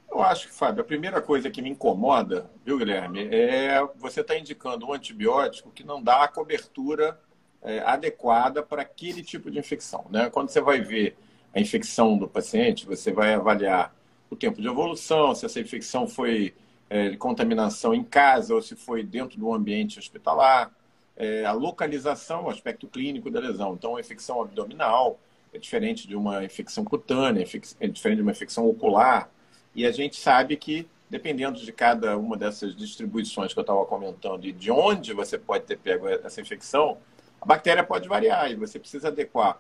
Eu 0.09 0.23
acho 0.23 0.47
que, 0.47 0.53
Fábio, 0.55 0.81
a 0.81 0.87
primeira 0.87 1.21
coisa 1.21 1.51
que 1.51 1.61
me 1.61 1.69
incomoda, 1.69 2.49
viu, 2.65 2.79
Guilherme, 2.79 3.29
é 3.31 3.79
você 3.95 4.21
estar 4.21 4.33
tá 4.33 4.39
indicando 4.39 4.87
um 4.87 4.93
antibiótico 4.93 5.69
que 5.69 5.83
não 5.83 6.01
dá 6.01 6.23
a 6.23 6.27
cobertura 6.27 7.15
é, 7.63 7.79
adequada 7.79 8.63
para 8.63 8.81
aquele 8.81 9.23
tipo 9.23 9.51
de 9.51 9.59
infecção. 9.59 10.05
Né? 10.09 10.29
Quando 10.29 10.49
você 10.49 10.61
vai 10.61 10.81
ver 10.81 11.17
a 11.53 11.59
infecção 11.59 12.17
do 12.17 12.27
paciente, 12.27 12.85
você 12.85 13.11
vai 13.11 13.33
avaliar 13.33 13.93
o 14.29 14.35
tempo 14.35 14.61
de 14.61 14.67
evolução, 14.67 15.35
se 15.35 15.45
essa 15.45 15.59
infecção 15.59 16.07
foi 16.07 16.53
é, 16.89 17.09
de 17.09 17.17
contaminação 17.17 17.93
em 17.93 18.03
casa 18.03 18.55
ou 18.55 18.61
se 18.61 18.75
foi 18.75 19.03
dentro 19.03 19.37
do 19.37 19.53
ambiente 19.53 19.99
hospitalar, 19.99 20.71
é, 21.15 21.45
a 21.45 21.51
localização, 21.51 22.45
o 22.45 22.49
aspecto 22.49 22.87
clínico 22.87 23.29
da 23.29 23.39
lesão. 23.39 23.73
Então, 23.73 23.95
a 23.95 23.99
infecção 23.99 24.41
abdominal 24.41 25.19
é 25.53 25.57
diferente 25.57 26.07
de 26.07 26.15
uma 26.15 26.43
infecção 26.43 26.83
cutânea, 26.83 27.45
é 27.79 27.87
diferente 27.87 28.17
de 28.17 28.21
uma 28.21 28.31
infecção 28.31 28.67
ocular. 28.67 29.29
E 29.75 29.85
a 29.85 29.91
gente 29.91 30.15
sabe 30.15 30.55
que, 30.55 30.87
dependendo 31.09 31.59
de 31.59 31.71
cada 31.71 32.17
uma 32.17 32.37
dessas 32.37 32.75
distribuições 32.75 33.53
que 33.53 33.59
eu 33.59 33.61
estava 33.61 33.85
comentando 33.85 34.45
e 34.45 34.51
de 34.51 34.71
onde 34.71 35.13
você 35.13 35.37
pode 35.37 35.65
ter 35.65 35.77
pego 35.77 36.07
essa 36.07 36.39
infecção, 36.41 36.97
a 37.41 37.45
bactéria 37.45 37.83
pode 37.83 38.07
variar 38.07 38.51
e 38.51 38.55
você 38.55 38.77
precisa 38.77 39.07
adequar 39.07 39.57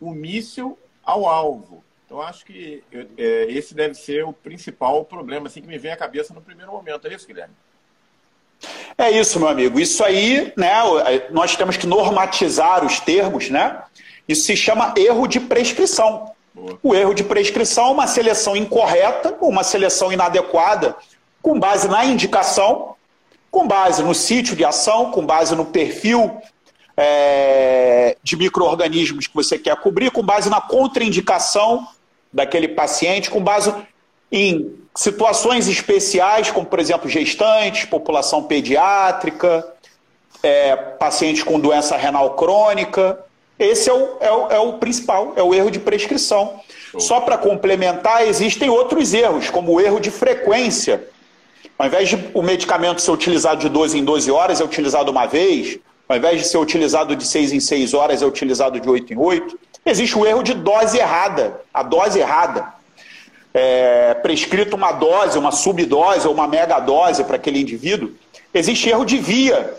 o 0.00 0.12
míssil 0.12 0.78
ao 1.04 1.26
alvo. 1.26 1.82
Então, 2.06 2.22
acho 2.22 2.44
que 2.44 2.84
eu, 2.92 3.06
é, 3.18 3.46
esse 3.48 3.74
deve 3.74 3.94
ser 3.94 4.24
o 4.24 4.32
principal 4.32 5.04
problema 5.04 5.48
assim, 5.48 5.60
que 5.60 5.66
me 5.66 5.78
vem 5.78 5.90
à 5.90 5.96
cabeça 5.96 6.32
no 6.32 6.40
primeiro 6.40 6.70
momento. 6.70 7.08
É 7.08 7.14
isso, 7.14 7.26
Guilherme? 7.26 7.54
É 8.96 9.10
isso, 9.10 9.38
meu 9.40 9.48
amigo. 9.48 9.80
Isso 9.80 10.04
aí, 10.04 10.52
né, 10.56 10.72
nós 11.30 11.56
temos 11.56 11.76
que 11.76 11.86
normatizar 11.86 12.84
os 12.84 13.00
termos, 13.00 13.50
né? 13.50 13.82
Isso 14.28 14.46
se 14.46 14.56
chama 14.56 14.94
erro 14.96 15.26
de 15.26 15.40
prescrição. 15.40 16.32
Boa. 16.54 16.78
O 16.82 16.94
erro 16.94 17.14
de 17.14 17.24
prescrição 17.24 17.88
é 17.88 17.90
uma 17.90 18.06
seleção 18.06 18.56
incorreta, 18.56 19.36
uma 19.40 19.64
seleção 19.64 20.12
inadequada, 20.12 20.96
com 21.42 21.58
base 21.58 21.88
na 21.88 22.04
indicação, 22.04 22.94
com 23.50 23.66
base 23.66 24.02
no 24.02 24.14
sítio 24.14 24.54
de 24.54 24.64
ação, 24.64 25.10
com 25.10 25.26
base 25.26 25.54
no 25.56 25.66
perfil 25.66 26.40
é, 26.96 28.16
de 28.22 28.36
micro-organismos 28.36 29.26
que 29.26 29.34
você 29.34 29.58
quer 29.58 29.76
cobrir, 29.76 30.10
com 30.10 30.22
base 30.22 30.48
na 30.48 30.60
contraindicação 30.60 31.86
daquele 32.32 32.68
paciente, 32.68 33.30
com 33.30 33.42
base 33.42 33.72
em 34.30 34.74
situações 34.94 35.68
especiais, 35.68 36.50
como, 36.50 36.66
por 36.66 36.78
exemplo, 36.78 37.08
gestantes, 37.08 37.84
população 37.84 38.44
pediátrica, 38.44 39.66
é, 40.42 40.76
pacientes 40.76 41.42
com 41.42 41.58
doença 41.58 41.96
renal 41.96 42.34
crônica. 42.34 43.18
Esse 43.58 43.88
é 43.88 43.92
o, 43.92 44.16
é 44.20 44.32
o, 44.32 44.48
é 44.50 44.58
o 44.58 44.72
principal, 44.74 45.32
é 45.36 45.42
o 45.42 45.54
erro 45.54 45.70
de 45.70 45.78
prescrição. 45.78 46.60
Só 46.98 47.20
para 47.20 47.38
complementar, 47.38 48.26
existem 48.26 48.68
outros 48.68 49.14
erros, 49.14 49.50
como 49.50 49.72
o 49.72 49.80
erro 49.80 50.00
de 50.00 50.10
frequência. 50.10 51.08
Ao 51.78 51.86
invés 51.86 52.08
de 52.08 52.30
o 52.32 52.42
medicamento 52.42 53.00
ser 53.00 53.10
utilizado 53.10 53.60
de 53.60 53.68
12 53.68 53.98
em 53.98 54.04
12 54.04 54.30
horas, 54.30 54.60
é 54.60 54.64
utilizado 54.64 55.10
uma 55.10 55.26
vez, 55.26 55.78
ao 56.08 56.16
invés 56.16 56.42
de 56.42 56.48
ser 56.48 56.58
utilizado 56.58 57.16
de 57.16 57.26
6 57.26 57.52
em 57.52 57.60
6 57.60 57.94
horas, 57.94 58.22
é 58.22 58.26
utilizado 58.26 58.78
de 58.78 58.88
8 58.88 59.12
em 59.12 59.16
8. 59.16 59.58
Existe 59.86 60.18
o 60.18 60.26
erro 60.26 60.42
de 60.42 60.54
dose 60.54 60.98
errada, 60.98 61.60
a 61.72 61.82
dose 61.82 62.18
errada. 62.18 62.72
É, 63.52 64.14
prescrito 64.14 64.74
uma 64.74 64.92
dose, 64.92 65.38
uma 65.38 65.52
subdose 65.52 66.26
ou 66.26 66.34
uma 66.34 66.48
megadose 66.48 67.22
para 67.22 67.36
aquele 67.36 67.60
indivíduo, 67.60 68.10
existe 68.52 68.88
erro 68.88 69.04
de 69.04 69.16
via. 69.18 69.74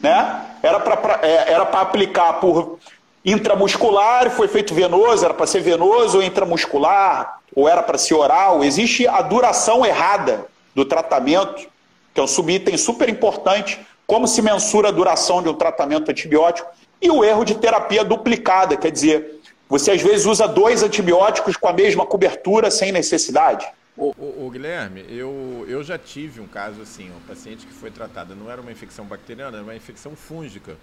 Né? 0.00 0.42
Era 0.62 0.80
para 0.80 1.20
é, 1.26 1.54
aplicar 1.54 2.34
por 2.34 2.78
intramuscular, 3.24 4.30
foi 4.30 4.48
feito 4.48 4.74
venoso, 4.74 5.24
era 5.24 5.34
para 5.34 5.46
ser 5.46 5.60
venoso 5.60 6.18
ou 6.18 6.24
intramuscular. 6.24 7.38
ou 7.54 7.68
era 7.68 7.82
para 7.82 7.98
ser 7.98 8.14
oral, 8.14 8.64
existe 8.64 9.06
a 9.06 9.20
duração 9.22 9.84
errada 9.84 10.46
do 10.74 10.84
tratamento, 10.84 11.66
que 12.14 12.20
é 12.20 12.22
um 12.22 12.26
subitem 12.26 12.76
super 12.76 13.08
importante, 13.08 13.80
como 14.08 14.26
se 14.26 14.40
mensura 14.40 14.88
a 14.88 14.90
duração 14.90 15.42
de 15.42 15.50
um 15.50 15.54
tratamento 15.54 16.10
antibiótico, 16.10 16.66
e 17.00 17.10
o 17.10 17.22
erro 17.22 17.44
de 17.44 17.54
terapia 17.54 18.02
duplicada, 18.02 18.74
quer 18.74 18.90
dizer, 18.90 19.38
você 19.68 19.90
às 19.90 20.00
vezes 20.00 20.24
usa 20.24 20.48
dois 20.48 20.82
antibióticos 20.82 21.58
com 21.58 21.68
a 21.68 21.74
mesma 21.74 22.06
cobertura 22.06 22.70
sem 22.70 22.90
necessidade. 22.90 23.68
O, 23.94 24.14
o, 24.18 24.46
o, 24.46 24.50
Guilherme, 24.50 25.04
eu, 25.10 25.66
eu 25.68 25.84
já 25.84 25.98
tive 25.98 26.40
um 26.40 26.46
caso 26.46 26.80
assim, 26.80 27.10
um 27.10 27.20
paciente 27.28 27.66
que 27.66 27.72
foi 27.72 27.90
tratado, 27.90 28.34
não 28.34 28.50
era 28.50 28.62
uma 28.62 28.72
infecção 28.72 29.04
bacteriana, 29.04 29.58
era 29.58 29.64
uma 29.64 29.76
infecção 29.76 30.16
fúngica. 30.16 30.78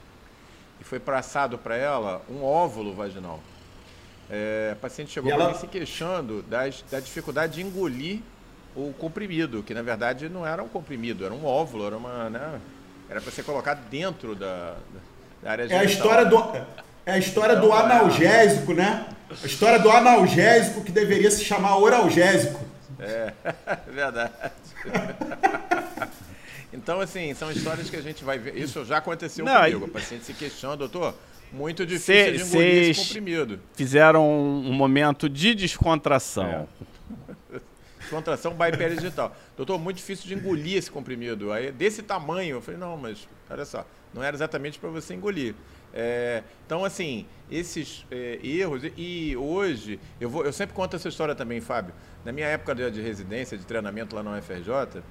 E 0.80 0.84
foi 0.84 1.00
passado 1.00 1.58
para 1.58 1.76
ela 1.76 2.22
um 2.30 2.44
óvulo 2.44 2.94
vaginal. 2.94 3.40
É, 4.30 4.70
a 4.74 4.76
paciente 4.76 5.12
chegou 5.12 5.32
ela... 5.32 5.56
se 5.56 5.66
queixando 5.66 6.44
das, 6.44 6.84
da 6.92 7.00
dificuldade 7.00 7.56
de 7.56 7.64
engolir 7.64 8.20
o 8.76 8.94
comprimido, 8.94 9.64
que 9.64 9.74
na 9.74 9.82
verdade 9.82 10.30
não 10.30 10.46
era 10.46 10.62
um 10.62 10.68
comprimido, 10.68 11.26
era 11.26 11.34
um 11.34 11.46
óvulo, 11.46 11.88
era 11.88 11.98
uma, 11.98 12.30
né, 12.30 12.62
era 13.10 13.22
para 13.22 13.32
ser 13.32 13.44
colocado 13.44 13.88
dentro 13.90 14.36
da, 14.36 14.76
da 15.42 15.52
área 15.52 15.68
genital. 15.68 15.84
É 15.84 15.88
a 15.88 15.92
história 15.92 16.26
do 16.26 16.86
é 17.06 17.12
a 17.12 17.18
história 17.20 17.56
do 17.56 17.72
analgésico, 17.72 18.74
né? 18.74 19.06
A 19.30 19.46
história 19.46 19.80
do 19.80 19.92
analgésico 19.92 20.84
que 20.84 20.92
deveria 20.92 21.30
se 21.30 21.44
chamar 21.44 21.78
oralgésico. 21.78 22.64
É, 22.98 23.34
verdade. 23.92 24.32
Então, 26.72 27.02
assim, 27.02 27.34
são 27.34 27.52
histórias 27.52 27.90
que 27.90 27.96
a 27.98 28.02
gente 28.02 28.24
vai 28.24 28.40
ver. 28.40 28.56
Isso 28.58 28.86
já 28.86 28.98
aconteceu 28.98 29.44
não, 29.44 29.60
comigo. 29.60 29.86
O 29.86 29.90
paciente 29.90 30.24
se 30.24 30.34
questiona, 30.34 30.78
doutor, 30.78 31.14
muito 31.52 31.86
difícil 31.86 32.16
cê, 32.16 32.32
de 32.32 32.44
engolir 32.44 32.90
esse 32.90 33.02
comprimido. 33.02 33.60
Fizeram 33.76 34.30
um, 34.30 34.74
momento 34.74 35.30
de 35.30 35.56
descontração. 35.56 36.68
É. 36.82 36.86
Descontração 38.06 38.54
by 38.54 38.72
digital. 38.96 39.36
Doutor, 39.58 39.80
muito 39.80 39.98
difícil 39.98 40.28
de 40.28 40.36
engolir 40.36 40.78
esse 40.78 40.92
comprimido. 40.92 41.52
Aí, 41.52 41.72
desse 41.72 42.04
tamanho. 42.04 42.58
Eu 42.58 42.62
falei, 42.62 42.80
não, 42.80 42.96
mas 42.96 43.28
olha 43.50 43.66
só, 43.66 43.86
não 44.14 44.24
era 44.24 44.36
exatamente 44.36 44.80
para 44.80 44.90
você 44.90 45.14
engolir. 45.14 45.56
É, 45.94 46.44
então, 46.66 46.86
assim, 46.86 47.26
esses 47.50 48.06
é, 48.12 48.40
erros. 48.44 48.84
E 48.96 49.36
hoje, 49.36 50.00
eu, 50.20 50.30
vou, 50.30 50.46
eu 50.46 50.54
sempre 50.54 50.76
conto 50.76 50.96
essa 50.96 51.10
história 51.10 51.34
também, 51.34 51.60
Fábio. 51.62 51.94
Na 52.24 52.32
minha 52.32 52.48
época 52.48 52.76
de, 52.76 52.90
de 52.92 53.02
residência, 53.02 53.58
de 53.58 53.66
treinamento 53.66 54.16
lá 54.16 54.22
no 54.22 54.38
UFRJ, 54.38 55.02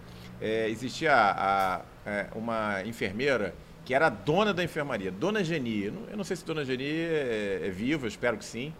é, 0.41 0.69
existia 0.69 1.15
a, 1.15 1.77
a, 1.77 1.83
é, 2.07 2.29
uma 2.35 2.83
enfermeira 2.85 3.55
que 3.85 3.93
era 3.93 4.09
dona 4.09 4.55
da 4.55 4.65
enfermaria, 4.65 5.11
Dona 5.11 5.45
Geni. 5.45 5.85
Eu 5.85 6.17
não 6.17 6.25
sei 6.25 6.37
se 6.37 6.45
Dona 6.45 6.65
Geni 6.65 6.85
é, 6.85 7.61
é 7.65 7.71
viva, 7.71 8.05
eu 8.05 8.09
espero 8.09 8.37
que 8.39 8.45
sim. 8.45 8.73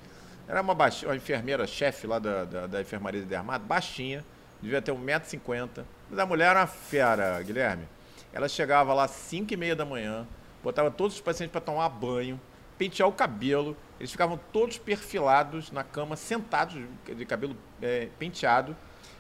Era 0.47 0.61
uma, 0.61 0.75
baixinha, 0.75 1.11
uma 1.11 1.17
enfermeira 1.17 1.67
chefe 1.67 2.07
lá 2.07 2.19
da, 2.19 2.45
da, 2.45 2.67
da, 2.67 2.81
enfermaria 2.81 3.21
de 3.21 3.27
Dermato, 3.27 3.65
baixinha, 3.65 4.25
devia 4.61 4.83
ter 4.83 4.93
1,50m. 4.93 5.85
Mas 6.11 6.19
a 6.19 6.27
mulher 6.27 6.51
era 6.51 6.61
uma 6.61 6.67
fera, 6.67 7.41
Guilherme. 7.43 7.89
Ela 8.33 8.49
chegava 8.49 8.93
lá 8.93 9.05
às 9.05 9.13
5 9.13 9.55
e 9.55 9.57
meia 9.57 9.75
da 9.75 9.85
manhã, 9.85 10.27
botava 10.63 10.91
todos 10.91 11.15
os 11.15 11.21
pacientes 11.21 11.53
para 11.53 11.61
tomar 11.61 11.89
banho, 11.89 12.39
pentear 12.77 13.09
o 13.09 13.13
cabelo. 13.13 13.77
Eles 13.99 14.11
ficavam 14.11 14.39
todos 14.53 14.77
perfilados 14.77 15.71
na 15.71 15.83
cama, 15.83 16.17
sentados 16.17 16.77
de 17.07 17.25
cabelo 17.25 17.57
é, 17.81 18.09
penteado. 18.19 18.77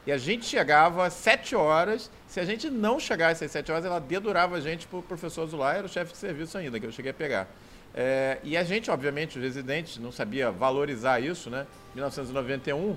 E 0.07 0.13
a 0.13 0.19
gente 0.19 0.45
chegava 0.45 1.07
às 1.07 1.15
7 1.15 1.57
horas. 1.57 2.11
Se 2.27 2.39
a 2.39 2.45
gente 2.45 2.69
não 2.69 3.01
chegasse 3.01 3.45
às 3.45 3.51
7 3.51 3.73
horas, 3.73 3.85
ela 3.87 3.99
dedurava 3.99 4.57
a 4.57 4.61
gente 4.61 4.87
para 4.87 4.99
o 4.99 5.03
professor 5.03 5.47
Zulay, 5.47 5.79
era 5.79 5.87
o 5.87 5.89
chefe 5.89 6.13
de 6.13 6.19
serviço 6.19 6.59
ainda, 6.59 6.79
que 6.79 6.85
eu 6.85 6.93
cheguei 6.93 7.13
a 7.13 7.15
pegar. 7.15 7.49
É, 7.95 8.39
e 8.43 8.57
a 8.57 8.65
gente, 8.65 8.91
obviamente, 8.91 9.39
os 9.39 9.45
residentes, 9.45 9.99
não 9.99 10.11
sabia 10.11 10.51
valorizar 10.51 11.21
isso, 11.21 11.49
né? 11.49 11.67
1991, 11.95 12.97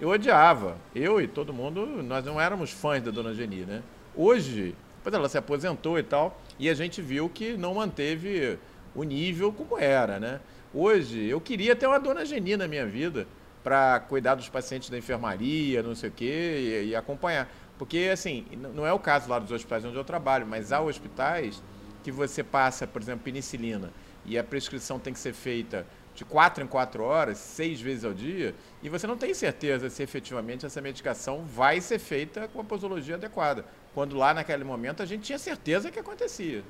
eu 0.00 0.08
odiava. 0.08 0.76
Eu 0.94 1.20
e 1.20 1.26
todo 1.26 1.52
mundo, 1.52 1.86
nós 2.02 2.24
não 2.24 2.40
éramos 2.40 2.70
fãs 2.70 3.02
da 3.02 3.10
Dona 3.10 3.34
Geni, 3.34 3.64
né? 3.64 3.82
Hoje, 4.14 4.74
depois 4.98 5.14
ela 5.14 5.28
se 5.28 5.36
aposentou 5.36 5.98
e 5.98 6.02
tal, 6.02 6.40
e 6.58 6.68
a 6.68 6.74
gente 6.74 7.02
viu 7.02 7.28
que 7.28 7.56
não 7.56 7.74
manteve 7.74 8.58
o 8.94 9.02
nível 9.02 9.52
como 9.52 9.78
era, 9.78 10.20
né? 10.20 10.40
Hoje, 10.72 11.24
eu 11.26 11.40
queria 11.40 11.74
ter 11.74 11.86
uma 11.86 11.98
Dona 11.98 12.24
Geni 12.24 12.56
na 12.56 12.68
minha 12.68 12.86
vida, 12.86 13.26
para 13.66 13.98
cuidar 13.98 14.36
dos 14.36 14.48
pacientes 14.48 14.88
da 14.88 14.96
enfermaria, 14.96 15.82
não 15.82 15.92
sei 15.92 16.08
o 16.08 16.12
quê, 16.12 16.84
e, 16.84 16.90
e, 16.90 16.94
acompanhar. 16.94 17.52
Porque, 17.76 18.08
assim, 18.12 18.46
não 18.72 18.86
é 18.86 18.92
o 18.92 18.98
caso 19.00 19.28
lá 19.28 19.40
dos 19.40 19.50
hospitais 19.50 19.84
onde 19.84 19.96
eu 19.96 20.04
trabalho, 20.04 20.46
mas 20.46 20.70
há 20.70 20.80
hospitais 20.80 21.60
que 22.04 22.12
você 22.12 22.44
passa, 22.44 22.86
por 22.86 23.02
exemplo, 23.02 23.24
penicilina, 23.24 23.90
e 24.26 24.38
a 24.38 24.44
prescrição 24.44 24.98
tem 24.98 25.12
que 25.12 25.18
ser 25.18 25.32
feita 25.32 25.86
de 26.14 26.24
quatro 26.24 26.64
em 26.64 26.66
quatro 26.66 27.04
horas, 27.04 27.36
seis 27.36 27.80
vezes 27.80 28.04
ao 28.04 28.14
dia, 28.14 28.54
e 28.82 28.88
você 28.88 29.06
não 29.06 29.16
tem 29.16 29.34
certeza 29.34 29.90
se 29.90 30.02
efetivamente 30.02 30.64
essa 30.64 30.80
medicação 30.80 31.44
vai 31.44 31.80
ser 31.80 31.98
feita 31.98 32.48
com 32.48 32.60
a 32.60 32.64
posologia 32.64 33.16
adequada. 33.16 33.64
Quando 33.94 34.16
lá 34.16 34.32
naquele 34.32 34.64
momento 34.64 35.02
a 35.02 35.06
gente 35.06 35.24
tinha 35.24 35.38
certeza 35.38 35.90
que 35.90 35.98
acontecia. 35.98 36.64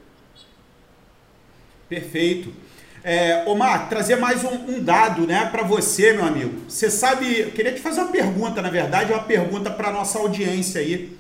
Perfeito. 1.89 2.53
É, 3.05 3.45
Omar, 3.47 3.89
trazer 3.89 4.17
mais 4.17 4.43
um, 4.43 4.55
um 4.55 4.83
dado 4.83 5.29
né, 5.29 5.47
para 5.47 5.63
você, 5.63 6.13
meu 6.13 6.25
amigo. 6.25 6.69
Você 6.69 6.91
sabe, 6.91 7.41
eu 7.41 7.53
queria 7.53 7.73
te 7.73 7.81
fazer 7.81 8.01
uma 8.01 8.11
pergunta, 8.11 8.61
na 8.61 8.69
verdade, 8.69 9.13
uma 9.13 9.23
pergunta 9.23 9.71
para 9.71 9.93
nossa 9.93 10.19
audiência 10.19 10.81
aí. 10.81 11.17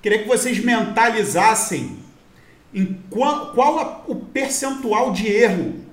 Queria 0.00 0.20
que 0.20 0.28
vocês 0.28 0.64
mentalizassem 0.64 2.05
em 2.72 3.00
qual, 3.10 3.52
qual 3.52 3.78
a, 3.78 4.04
o 4.06 4.16
percentual 4.16 5.12
de 5.12 5.26
erro 5.28 5.84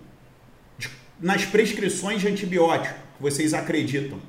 de, 0.77 0.89
nas 1.19 1.45
prescrições 1.45 2.21
de 2.21 2.27
antibiótico 2.27 2.95
que 3.15 3.21
vocês 3.21 3.53
acreditam. 3.53 4.19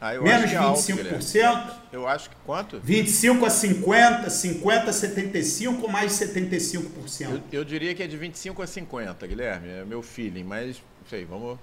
Ah, 0.00 0.14
Menos 0.14 0.50
de 0.50 0.56
25%? 0.56 1.36
É 1.36 1.44
alto, 1.44 1.74
eu 1.92 2.08
acho 2.08 2.28
que 2.28 2.34
quanto? 2.44 2.80
25 2.80 3.46
a 3.46 3.50
50, 3.50 4.30
50 4.30 4.90
a 4.90 4.92
75 4.92 5.82
ou 5.82 5.88
mais 5.88 6.12
75%? 6.12 7.20
Eu, 7.20 7.40
eu 7.52 7.64
diria 7.64 7.94
que 7.94 8.02
é 8.02 8.08
de 8.08 8.16
25 8.16 8.62
a 8.62 8.66
50, 8.66 9.24
Guilherme. 9.28 9.68
É 9.68 9.84
meu 9.84 10.02
feeling, 10.02 10.42
mas 10.42 10.82
não 11.00 11.08
sei, 11.08 11.24
vamos. 11.24 11.54
O 11.54 11.58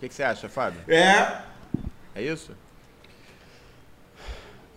que, 0.00 0.08
que 0.08 0.14
você 0.14 0.24
acha, 0.24 0.48
Fábio? 0.48 0.80
É. 0.88 1.42
É 2.12 2.22
isso? 2.22 2.52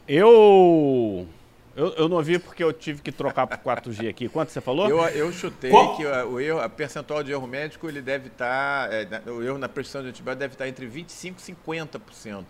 Eu. 0.07 1.27
Eu, 1.75 1.93
eu 1.93 2.09
não 2.09 2.17
ouvi 2.17 2.37
porque 2.37 2.63
eu 2.63 2.73
tive 2.73 3.01
que 3.01 3.11
trocar 3.11 3.47
para 3.47 3.57
4G 3.57 4.09
aqui. 4.09 4.27
Quanto 4.27 4.51
você 4.51 4.59
falou? 4.59 4.89
Eu, 4.89 4.99
eu 4.99 5.31
chutei 5.31 5.71
Qual? 5.71 5.95
que 5.95 6.05
o 6.05 6.39
erro, 6.39 6.59
a 6.59 6.67
percentual 6.67 7.23
de 7.23 7.31
erro 7.31 7.47
médico 7.47 7.87
ele 7.87 8.01
deve 8.01 8.27
estar. 8.27 8.89
Tá, 8.89 8.93
é, 8.93 9.31
o 9.31 9.41
erro 9.41 9.57
na 9.57 9.69
prescrição 9.69 10.01
de 10.01 10.09
antibiótico 10.09 10.39
deve 10.39 10.53
estar 10.53 10.65
tá 10.65 10.69
entre 10.69 10.85
25% 10.85 11.35
e 11.37 11.53
50%. 11.53 12.43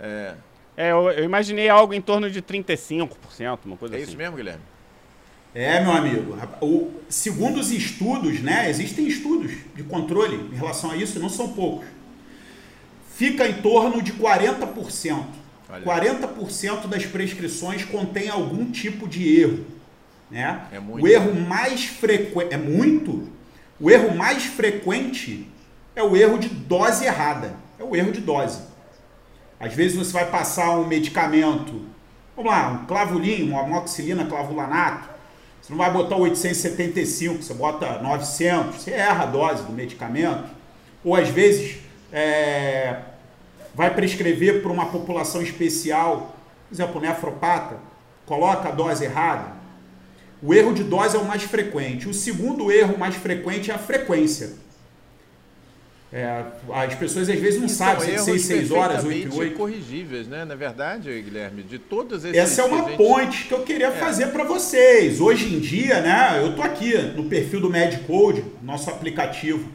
É, 0.00 0.34
é 0.76 0.92
eu, 0.92 1.10
eu, 1.10 1.24
imaginei 1.24 1.68
algo 1.68 1.92
em 1.92 2.00
torno 2.00 2.30
de 2.30 2.40
35%, 2.40 3.58
uma 3.66 3.76
coisa 3.76 3.94
é 3.94 3.98
assim. 3.98 4.04
É 4.04 4.08
isso 4.08 4.16
mesmo, 4.16 4.36
Guilherme? 4.36 4.62
É, 5.54 5.80
meu 5.80 5.92
amigo. 5.92 6.38
O, 6.60 6.92
segundo 7.08 7.60
os 7.60 7.70
estudos, 7.70 8.40
né? 8.40 8.68
Existem 8.70 9.06
estudos 9.06 9.52
de 9.74 9.82
controle 9.82 10.36
em 10.36 10.54
relação 10.54 10.90
a 10.90 10.96
isso, 10.96 11.18
não 11.18 11.30
são 11.30 11.52
poucos. 11.52 11.86
Fica 13.14 13.46
em 13.48 13.54
torno 13.62 14.02
de 14.02 14.12
40%. 14.12 15.24
Olha. 15.84 16.02
40% 16.02 16.86
das 16.86 17.06
prescrições 17.06 17.84
contém 17.84 18.28
algum 18.28 18.70
tipo 18.70 19.08
de 19.08 19.40
erro. 19.40 19.64
Né? 20.30 20.62
É 20.72 20.80
muito. 20.80 21.04
O 21.04 21.08
erro 21.08 21.34
mais 21.34 21.84
frequente. 21.84 22.54
É 22.54 22.56
muito. 22.56 23.28
O 23.78 23.90
erro 23.90 24.16
mais 24.16 24.44
frequente 24.44 25.48
é 25.94 26.02
o 26.02 26.16
erro 26.16 26.38
de 26.38 26.48
dose 26.48 27.04
errada. 27.04 27.54
É 27.78 27.84
o 27.84 27.94
erro 27.94 28.12
de 28.12 28.20
dose. 28.20 28.60
Às 29.58 29.72
vezes 29.72 29.96
você 29.96 30.12
vai 30.12 30.30
passar 30.30 30.78
um 30.78 30.86
medicamento, 30.86 31.82
vamos 32.36 32.50
lá, 32.50 32.68
um 32.68 32.86
clavulinho, 32.86 33.52
uma 33.52 33.62
amoxicilina 33.62 34.26
clavulanato. 34.26 35.08
Você 35.60 35.72
não 35.72 35.78
vai 35.78 35.90
botar 35.90 36.16
875, 36.16 37.42
você 37.42 37.54
bota 37.54 38.00
900. 38.00 38.76
Você 38.76 38.92
erra 38.92 39.24
a 39.24 39.26
dose 39.26 39.62
do 39.64 39.72
medicamento. 39.72 40.44
Ou 41.02 41.14
às 41.14 41.28
vezes 41.28 41.78
é, 42.12 42.96
vai 43.76 43.94
prescrever 43.94 44.62
para 44.62 44.72
uma 44.72 44.86
população 44.86 45.42
especial, 45.42 46.34
por 46.66 46.74
exemplo, 46.74 46.98
nefropata, 46.98 47.76
coloca 48.24 48.70
a 48.70 48.72
dose 48.72 49.04
errada. 49.04 49.54
O 50.42 50.54
erro 50.54 50.72
de 50.72 50.82
dose 50.82 51.14
é 51.14 51.18
o 51.18 51.26
mais 51.26 51.42
frequente. 51.42 52.08
O 52.08 52.14
segundo 52.14 52.72
erro 52.72 52.98
mais 52.98 53.14
frequente 53.16 53.70
é 53.70 53.74
a 53.74 53.78
frequência. 53.78 54.54
É, 56.10 56.42
as 56.72 56.94
pessoas 56.94 57.28
às 57.28 57.38
vezes 57.38 57.60
não 57.60 57.68
sabem 57.68 58.16
se 58.16 58.24
6, 58.24 58.42
6 58.42 58.70
horas, 58.70 59.04
8 59.04 59.36
8. 59.36 59.56
corrigíveis, 59.56 60.26
né? 60.26 60.46
Na 60.46 60.54
verdade, 60.54 61.10
Guilherme, 61.20 61.62
de 61.62 61.78
todos 61.78 62.24
esses. 62.24 62.38
Essa 62.38 62.62
é 62.62 62.64
uma 62.64 62.84
que 62.84 62.90
gente... 62.92 62.96
ponte 62.96 63.44
que 63.44 63.52
eu 63.52 63.62
queria 63.62 63.88
é. 63.88 63.90
fazer 63.90 64.28
para 64.28 64.44
vocês. 64.44 65.20
Hoje 65.20 65.54
em 65.54 65.60
dia, 65.60 66.00
né? 66.00 66.40
Eu 66.42 66.56
tô 66.56 66.62
aqui 66.62 66.96
no 66.96 67.24
perfil 67.24 67.60
do 67.60 67.68
MedCode, 67.68 68.42
nosso 68.62 68.88
aplicativo 68.88 69.68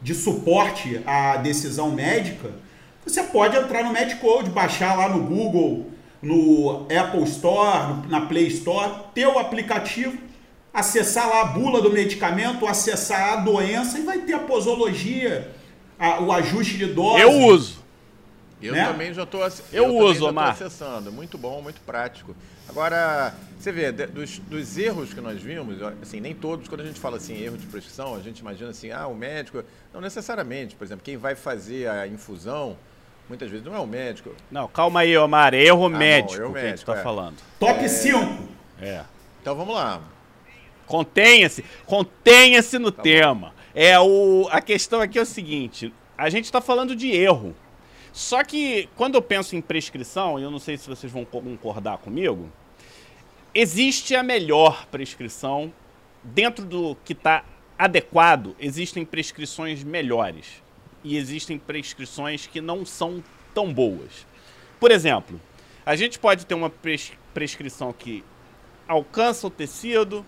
de 0.00 0.14
suporte 0.14 1.02
à 1.04 1.36
decisão 1.36 1.90
médica. 1.90 2.64
Você 3.06 3.22
pode 3.22 3.56
entrar 3.56 3.84
no 3.84 3.92
MedCode, 3.92 4.50
baixar 4.50 4.96
lá 4.96 5.08
no 5.08 5.22
Google, 5.22 5.92
no 6.20 6.88
Apple 6.90 7.22
Store, 7.22 8.08
na 8.08 8.22
Play 8.22 8.48
Store, 8.48 8.92
ter 9.14 9.26
o 9.26 9.38
aplicativo, 9.38 10.18
acessar 10.74 11.28
lá 11.28 11.42
a 11.42 11.44
bula 11.44 11.80
do 11.80 11.90
medicamento, 11.90 12.66
acessar 12.66 13.34
a 13.34 13.36
doença 13.36 13.98
e 13.98 14.02
vai 14.02 14.18
ter 14.18 14.32
a 14.32 14.40
posologia, 14.40 15.54
a, 15.96 16.20
o 16.20 16.32
ajuste 16.32 16.76
de 16.76 16.86
dose. 16.86 17.22
Eu 17.22 17.30
uso. 17.30 17.86
Eu 18.60 18.74
né? 18.74 18.86
também 18.86 19.14
já 19.14 19.22
estou 19.22 19.40
Eu 19.72 19.94
uso, 19.94 20.26
Omar. 20.26 20.50
acessando. 20.50 21.12
Muito 21.12 21.38
bom, 21.38 21.62
muito 21.62 21.80
prático. 21.82 22.34
Agora, 22.68 23.34
você 23.58 23.70
vê, 23.70 23.92
dos, 23.92 24.38
dos 24.38 24.76
erros 24.76 25.14
que 25.14 25.20
nós 25.20 25.40
vimos, 25.40 25.76
assim, 26.02 26.20
nem 26.20 26.34
todos, 26.34 26.66
quando 26.66 26.80
a 26.80 26.84
gente 26.84 26.98
fala 26.98 27.18
assim, 27.18 27.40
erro 27.40 27.56
de 27.56 27.66
prescrição, 27.66 28.16
a 28.16 28.20
gente 28.20 28.40
imagina 28.40 28.70
assim, 28.70 28.90
ah, 28.90 29.06
o 29.06 29.14
médico. 29.14 29.62
Não 29.94 30.00
necessariamente. 30.00 30.74
Por 30.74 30.84
exemplo, 30.84 31.04
quem 31.04 31.16
vai 31.16 31.34
fazer 31.34 31.88
a 31.88 32.08
infusão, 32.08 32.76
muitas 33.28 33.50
vezes 33.50 33.64
não 33.64 33.74
é 33.74 33.78
o 33.78 33.86
médico. 33.86 34.34
Não, 34.50 34.68
calma 34.68 35.00
aí, 35.00 35.16
Omar. 35.16 35.54
Erro 35.54 35.88
bom, 35.88 35.88
médico 35.88 36.42
erro 36.42 36.52
que 36.52 36.58
a 36.58 36.60
gente 36.62 36.70
médico, 36.70 36.92
tá 36.92 36.98
é. 36.98 37.02
falando. 37.02 37.36
Top 37.58 37.88
5. 37.88 38.18
É. 38.80 39.04
Então 39.40 39.54
vamos 39.54 39.74
lá. 39.74 40.00
Contenha-se, 40.86 41.64
contenha-se 41.84 42.72
Tá 42.72 42.78
no 42.78 42.92
tema. 42.92 43.54
É 43.74 43.98
o 43.98 44.48
a 44.50 44.60
questão 44.60 45.00
aqui 45.00 45.18
é 45.18 45.22
o 45.22 45.26
seguinte, 45.26 45.92
a 46.16 46.30
gente 46.30 46.44
está 46.44 46.60
falando 46.60 46.94
de 46.94 47.10
erro. 47.10 47.54
Só 48.12 48.42
que 48.42 48.88
quando 48.96 49.16
eu 49.16 49.22
penso 49.22 49.54
em 49.54 49.60
prescrição, 49.60 50.38
e 50.38 50.42
eu 50.42 50.50
não 50.50 50.58
sei 50.58 50.78
se 50.78 50.88
vocês 50.88 51.12
vão 51.12 51.24
concordar 51.24 51.98
comigo, 51.98 52.50
existe 53.52 54.14
a 54.14 54.22
melhor 54.22 54.86
prescrição 54.86 55.72
dentro 56.22 56.64
do 56.64 56.96
que 57.04 57.12
está 57.12 57.44
adequado. 57.78 58.56
Existem 58.58 59.04
prescrições 59.04 59.84
melhores 59.84 60.65
e 61.06 61.16
existem 61.16 61.56
prescrições 61.56 62.46
que 62.46 62.60
não 62.60 62.84
são 62.84 63.22
tão 63.54 63.72
boas. 63.72 64.26
Por 64.80 64.90
exemplo, 64.90 65.40
a 65.84 65.94
gente 65.94 66.18
pode 66.18 66.44
ter 66.44 66.54
uma 66.54 66.68
pres- 66.68 67.12
prescrição 67.32 67.92
que 67.92 68.24
alcança 68.88 69.46
o 69.46 69.50
tecido, 69.50 70.26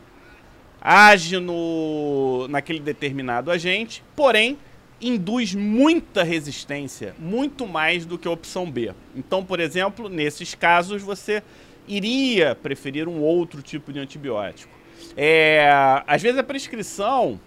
age 0.81 1.39
no, 1.41 2.47
naquele 2.49 2.79
determinado 2.79 3.51
agente, 3.51 4.05
porém 4.15 4.57
induz 5.01 5.55
muita 5.55 6.23
resistência, 6.23 7.15
muito 7.19 7.67
mais 7.67 8.07
do 8.07 8.17
que 8.17 8.29
a 8.29 8.31
opção 8.31 8.71
B. 8.71 8.93
Então, 9.15 9.45
por 9.45 9.59
exemplo, 9.61 10.09
nesses 10.09 10.55
casos 10.55 11.03
você 11.03 11.43
iria 11.89 12.55
preferir 12.55 13.09
um 13.09 13.21
outro 13.21 13.63
tipo 13.63 13.93
de 13.93 13.99
antibiótico. 13.99 14.73
É, 15.17 15.69
às 16.07 16.23
vezes 16.23 16.39
a 16.39 16.43
prescrição 16.43 17.41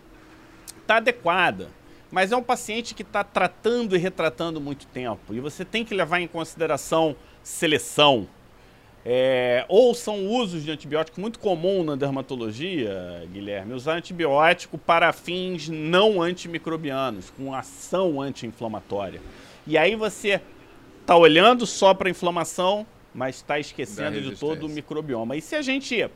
está 0.81 0.97
adequada, 0.97 1.69
mas 2.11 2.31
é 2.31 2.35
um 2.35 2.43
paciente 2.43 2.93
que 2.93 3.01
está 3.01 3.23
tratando 3.23 3.95
e 3.95 3.99
retratando 3.99 4.59
muito 4.59 4.85
tempo 4.87 5.33
e 5.33 5.39
você 5.39 5.63
tem 5.63 5.85
que 5.85 5.93
levar 5.93 6.19
em 6.19 6.27
consideração 6.27 7.15
seleção, 7.43 8.27
é, 9.03 9.65
ou 9.67 9.95
são 9.95 10.27
usos 10.27 10.63
de 10.63 10.71
antibiótico 10.71 11.19
muito 11.19 11.39
comum 11.39 11.83
na 11.83 11.95
dermatologia, 11.95 13.27
Guilherme, 13.31 13.73
usar 13.73 13.93
antibiótico 13.93 14.77
para 14.77 15.11
fins 15.11 15.69
não 15.69 16.21
antimicrobianos, 16.21 17.31
com 17.31 17.53
ação 17.53 18.21
anti-inflamatória. 18.21 19.19
E 19.65 19.77
aí 19.77 19.95
você 19.95 20.39
está 21.01 21.15
olhando 21.15 21.65
só 21.65 21.93
para 21.95 22.09
a 22.09 22.11
inflamação, 22.11 22.85
mas 23.13 23.37
está 23.37 23.59
esquecendo 23.59 24.21
de 24.21 24.35
todo 24.35 24.67
o 24.67 24.69
microbioma. 24.69 25.35
E 25.35 25.41
se 25.41 25.55
a 25.55 25.61
gente 25.63 26.07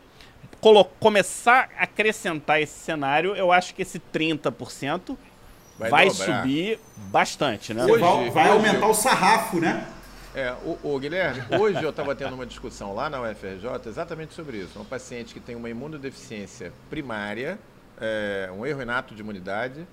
começar 0.99 1.69
a 1.77 1.83
acrescentar 1.83 2.61
esse 2.61 2.79
cenário, 2.79 3.35
eu 3.35 3.51
acho 3.51 3.73
que 3.73 3.81
esse 3.81 3.99
30% 3.99 5.17
vai, 5.77 5.89
Vai 5.89 6.10
subir 6.10 6.79
bastante, 7.12 7.74
né? 7.74 7.86
Hoje- 7.86 8.00
vai, 8.01 8.29
vai 8.32 8.50
hoje- 8.51 8.67
aumentar 8.67 8.88
o 8.88 8.94
sarrafo, 8.94 9.60
né? 9.60 9.88
É, 10.34 10.51
o, 10.65 10.96
o 10.96 11.00
Guilherme, 11.00 11.41
hoje 11.58 11.82
eu 11.82 11.89
estava 11.91 12.13
tendo 12.13 12.34
uma 12.36 12.46
discussão 12.46 12.94
lá 12.94 13.10
na 13.10 13.22
UFRJ 13.22 13.88
exatamente 13.88 14.34
sobre 14.34 14.58
isso. 14.58 14.77
Um 14.77 14.84
paciente 14.84 15.34
que 15.34 15.39
tem 15.39 15.55
uma 15.55 15.70
imunodeficiência 15.70 16.74
primária, 16.89 17.58
é, 18.01 18.50
um 18.53 18.65
erro 18.65 18.82
inato 18.82 19.15
de 19.15 19.22
imunidade, 19.22 19.88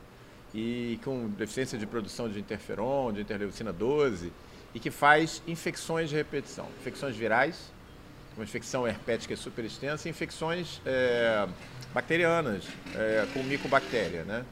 e 0.52 0.98
com 1.04 1.28
deficiência 1.28 1.78
de 1.78 1.86
produção 1.86 2.28
de 2.28 2.40
interferon, 2.40 3.12
de 3.12 3.20
interleucina 3.20 3.72
12, 3.72 4.32
e 4.74 4.80
que 4.80 4.90
faz 4.90 5.40
infecções 5.46 6.10
de 6.10 6.16
repetição. 6.16 6.66
Infecções 6.80 7.14
virais, 7.14 7.72
uma 8.36 8.42
infecção 8.44 8.86
herpética 8.86 9.36
super 9.36 9.64
extensa, 9.64 10.08
e 10.08 10.10
infecções 10.10 10.80
é, 10.84 11.46
bacterianas, 11.94 12.64
é, 12.96 13.26
com 13.32 13.42
micobactéria, 13.44 14.24
né? 14.24 14.44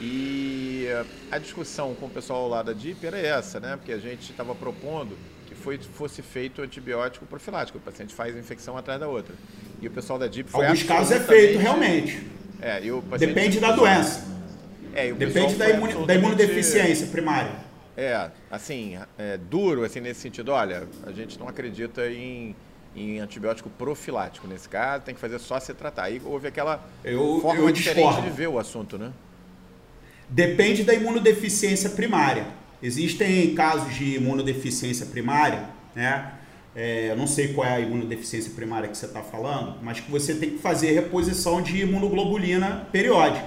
E 0.00 0.86
a 1.30 1.38
discussão 1.38 1.94
com 1.94 2.06
o 2.06 2.10
pessoal 2.10 2.48
lá 2.48 2.62
da 2.62 2.72
DIP 2.72 3.04
era 3.06 3.18
essa, 3.18 3.60
né? 3.60 3.76
Porque 3.76 3.92
a 3.92 3.98
gente 3.98 4.30
estava 4.30 4.54
propondo 4.54 5.16
que 5.46 5.54
foi, 5.54 5.78
fosse 5.78 6.20
feito 6.22 6.62
antibiótico 6.62 7.24
profilático. 7.26 7.78
O 7.78 7.80
paciente 7.80 8.14
faz 8.14 8.36
infecção 8.36 8.76
atrás 8.76 8.98
da 9.00 9.08
outra. 9.08 9.34
E 9.80 9.86
o 9.86 9.90
pessoal 9.90 10.18
da 10.18 10.26
DIP 10.26 10.48
foi 10.50 10.64
Alguns 10.66 10.82
casos 10.82 11.12
é 11.12 11.20
feito, 11.20 11.58
realmente. 11.58 12.26
É, 12.60 12.82
e 12.84 12.90
o 12.92 13.02
paciente- 13.02 13.34
Depende 13.34 13.60
da 13.60 13.72
doença. 13.72 14.26
É, 14.94 15.08
e 15.08 15.12
o 15.12 15.16
Depende 15.16 15.54
da, 15.56 15.64
foi 15.66 15.74
imuni- 15.74 16.06
da 16.06 16.14
imunodeficiência 16.14 17.06
primária. 17.08 17.52
É, 17.96 18.30
assim, 18.50 18.98
é, 19.18 19.36
duro, 19.38 19.84
assim, 19.84 20.00
nesse 20.00 20.20
sentido, 20.20 20.50
olha, 20.52 20.88
a 21.06 21.12
gente 21.12 21.38
não 21.38 21.48
acredita 21.48 22.08
em, 22.10 22.54
em 22.96 23.20
antibiótico 23.20 23.70
profilático 23.70 24.46
nesse 24.48 24.68
caso, 24.68 25.04
tem 25.04 25.14
que 25.14 25.20
fazer 25.20 25.38
só 25.38 25.60
se 25.60 25.72
tratar. 25.74 26.04
Aí 26.04 26.20
houve 26.24 26.48
aquela 26.48 26.84
Eu- 27.04 27.38
forma 27.40 27.60
eu 27.60 27.70
diferente 27.70 28.04
discordo. 28.06 28.22
de 28.28 28.36
ver 28.36 28.48
o 28.48 28.58
assunto, 28.58 28.98
né? 28.98 29.12
Depende 30.28 30.82
da 30.82 30.94
imunodeficiência 30.94 31.90
primária. 31.90 32.46
Existem 32.82 33.54
casos 33.54 33.94
de 33.94 34.16
imunodeficiência 34.16 35.06
primária, 35.06 35.64
né? 35.94 36.32
É, 36.76 37.10
eu 37.10 37.16
não 37.16 37.26
sei 37.26 37.54
qual 37.54 37.66
é 37.66 37.74
a 37.74 37.80
imunodeficiência 37.80 38.52
primária 38.52 38.88
que 38.88 38.98
você 38.98 39.06
está 39.06 39.22
falando, 39.22 39.76
mas 39.80 40.00
que 40.00 40.10
você 40.10 40.34
tem 40.34 40.50
que 40.50 40.58
fazer 40.58 40.92
reposição 40.92 41.62
de 41.62 41.82
imunoglobulina 41.82 42.88
periódica. 42.90 43.46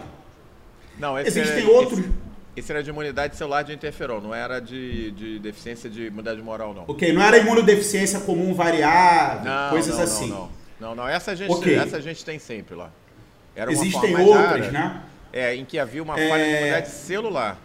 Não, 0.98 1.20
esse 1.20 1.40
Existem 1.40 1.64
era, 1.64 1.72
outros. 1.72 2.00
Esse, 2.00 2.10
esse 2.56 2.72
era 2.72 2.82
de 2.82 2.90
imunidade 2.90 3.36
celular 3.36 3.64
de 3.64 3.74
interferon, 3.74 4.22
não 4.22 4.34
era 4.34 4.60
de, 4.60 5.12
de 5.12 5.40
deficiência 5.40 5.90
de 5.90 6.06
imunidade 6.06 6.42
moral, 6.42 6.74
não. 6.74 6.86
Ok, 6.88 7.12
não 7.12 7.22
era 7.22 7.38
imunodeficiência 7.38 8.22
comum 8.22 8.54
variável, 8.54 9.52
Não, 9.52 9.70
coisas 9.72 9.96
não, 9.96 10.04
assim. 10.04 10.30
Não, 10.30 10.38
não, 10.38 10.50
não, 10.80 10.96
não, 10.96 11.08
essa 11.08 11.32
a 11.32 11.36
gente, 11.36 11.52
Ok. 11.52 11.76
essa 11.76 11.98
a 11.98 12.02
gente 12.02 12.24
tem 12.24 12.40
sempre 12.40 12.76
lá. 12.76 12.90
Existem 13.70 14.16
outras, 14.16 14.72
né? 14.72 15.02
É, 15.38 15.56
em 15.56 15.64
que 15.66 15.78
havia 15.78 16.02
uma 16.02 16.20
É. 16.20 16.30
falha 16.30 16.44
de 16.44 16.50
imunidade 16.52 16.90
celular. 16.90 17.62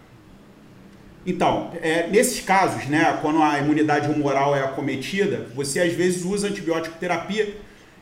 Então, 1.25 1.71
é, 1.81 2.09
nesses 2.09 2.41
casos, 2.41 2.87
né, 2.87 3.19
quando 3.23 3.41
a 3.43 3.59
imunidade 3.59 4.11
humoral 4.11 4.55
é 4.57 4.61
acometida, 4.63 5.47
você 5.55 5.81
às 5.81 5.93
vezes 5.93 6.25
usa 6.25 6.49
antibiótico 6.49 6.99
terapia 6.99 7.57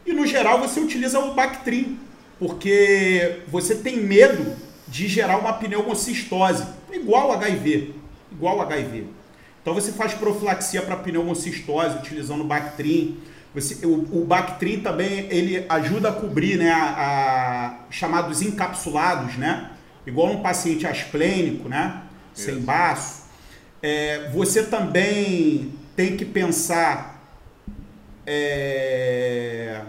e 0.07 0.13
no 0.13 0.27
geral 0.27 0.59
você 0.59 0.81
utiliza 0.81 1.21
o 1.21 1.35
Bactrim, 1.35 1.99
porque 2.39 3.41
você 3.47 3.75
tem 3.75 3.99
medo 3.99 4.57
de 4.89 5.07
gerar 5.07 5.37
uma 5.37 5.53
pneumocistose, 5.53 6.65
igual 6.91 7.31
HIV, 7.33 7.95
igual 8.33 8.61
HIV. 8.63 9.05
Então 9.63 9.75
você 9.75 9.93
faz 9.93 10.15
profilaxia 10.15 10.81
para 10.81 10.97
pneumocistose 10.97 11.97
utilizando 11.99 12.41
o 12.41 12.45
Bactrim. 12.45 13.19
Você, 13.55 13.85
o, 13.85 14.23
o 14.23 14.25
Bactrim 14.25 14.81
também 14.81 15.27
ele 15.31 15.65
ajuda 15.69 16.11
a 16.11 16.13
cobrir, 16.13 16.57
né, 16.57 16.71
a, 16.71 16.85
a- 16.85 17.75
chamados 17.91 18.43
encapsulados, 18.43 19.37
né, 19.37 19.71
igual 20.07 20.31
um 20.33 20.41
paciente 20.41 20.87
asplênico, 20.87 21.69
né, 21.69 22.03
sem 22.33 22.61
baço. 22.61 23.25
É, 23.83 24.31
você 24.33 24.63
também 24.63 25.73
tem 25.97 26.17
que 26.17 26.25
pensar 26.25 27.21
é, 28.27 29.81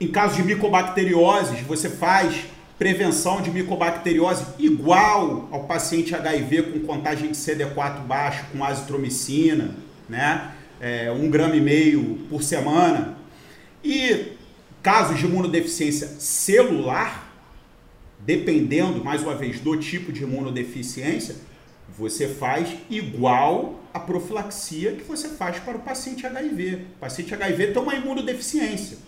em 0.00 0.08
casos 0.08 0.36
de 0.36 0.42
micobacterioses, 0.42 1.60
você 1.60 1.90
faz 1.90 2.46
prevenção 2.78 3.42
de 3.42 3.50
micobacteriose 3.50 4.44
igual 4.58 5.48
ao 5.52 5.64
paciente 5.64 6.14
HIV 6.14 6.62
com 6.62 6.80
contagem 6.80 7.30
de 7.30 7.36
CD4 7.36 7.98
baixo, 8.06 8.44
com 8.52 8.64
azitromicina, 8.64 9.74
né? 10.08 10.52
É, 10.80 11.10
um 11.12 11.28
grama 11.28 11.56
e 11.56 11.60
meio 11.60 12.26
por 12.28 12.42
semana. 12.42 13.18
E 13.84 14.32
casos 14.82 15.18
de 15.18 15.26
imunodeficiência 15.26 16.06
celular, 16.18 17.30
dependendo, 18.18 19.04
mais 19.04 19.22
uma 19.22 19.34
vez, 19.34 19.60
do 19.60 19.76
tipo 19.76 20.10
de 20.12 20.22
imunodeficiência, 20.22 21.36
você 21.96 22.28
faz 22.28 22.76
igual 22.88 23.80
a 23.92 24.00
profilaxia 24.00 24.92
que 24.92 25.02
você 25.02 25.28
faz 25.28 25.58
para 25.58 25.76
o 25.76 25.80
paciente 25.80 26.26
HIV. 26.26 26.86
O 26.96 26.98
paciente 27.00 27.34
HIV 27.34 27.68
tem 27.68 27.82
uma 27.82 27.94
imunodeficiência 27.94 28.98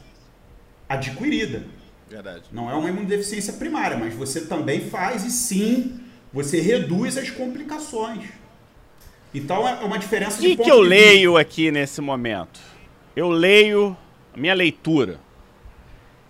adquirida. 0.88 1.64
Verdade. 2.08 2.44
Não 2.52 2.70
é 2.70 2.74
uma 2.74 2.88
imunodeficiência 2.88 3.54
primária, 3.54 3.96
mas 3.96 4.12
você 4.12 4.42
também 4.42 4.88
faz 4.90 5.24
e 5.24 5.30
sim, 5.30 6.00
você 6.32 6.61
reduz 6.61 7.16
as 7.16 7.30
complicações. 7.30 8.24
Então 9.34 9.66
é 9.66 9.74
uma 9.84 9.98
diferença 9.98 10.38
O 10.38 10.42
de 10.42 10.48
que, 10.48 10.56
ponto 10.56 10.66
que 10.66 10.70
eu 10.70 10.80
leio 10.80 11.36
aqui 11.36 11.70
nesse 11.70 12.00
momento? 12.00 12.60
Eu 13.16 13.28
leio 13.28 13.96
a 14.34 14.38
minha 14.38 14.54
leitura. 14.54 15.18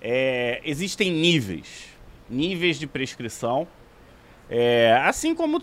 É, 0.01 0.61
existem 0.65 1.11
níveis, 1.11 1.87
níveis 2.29 2.79
de 2.79 2.87
prescrição. 2.87 3.67
É, 4.51 5.01
assim 5.05 5.35
como 5.35 5.63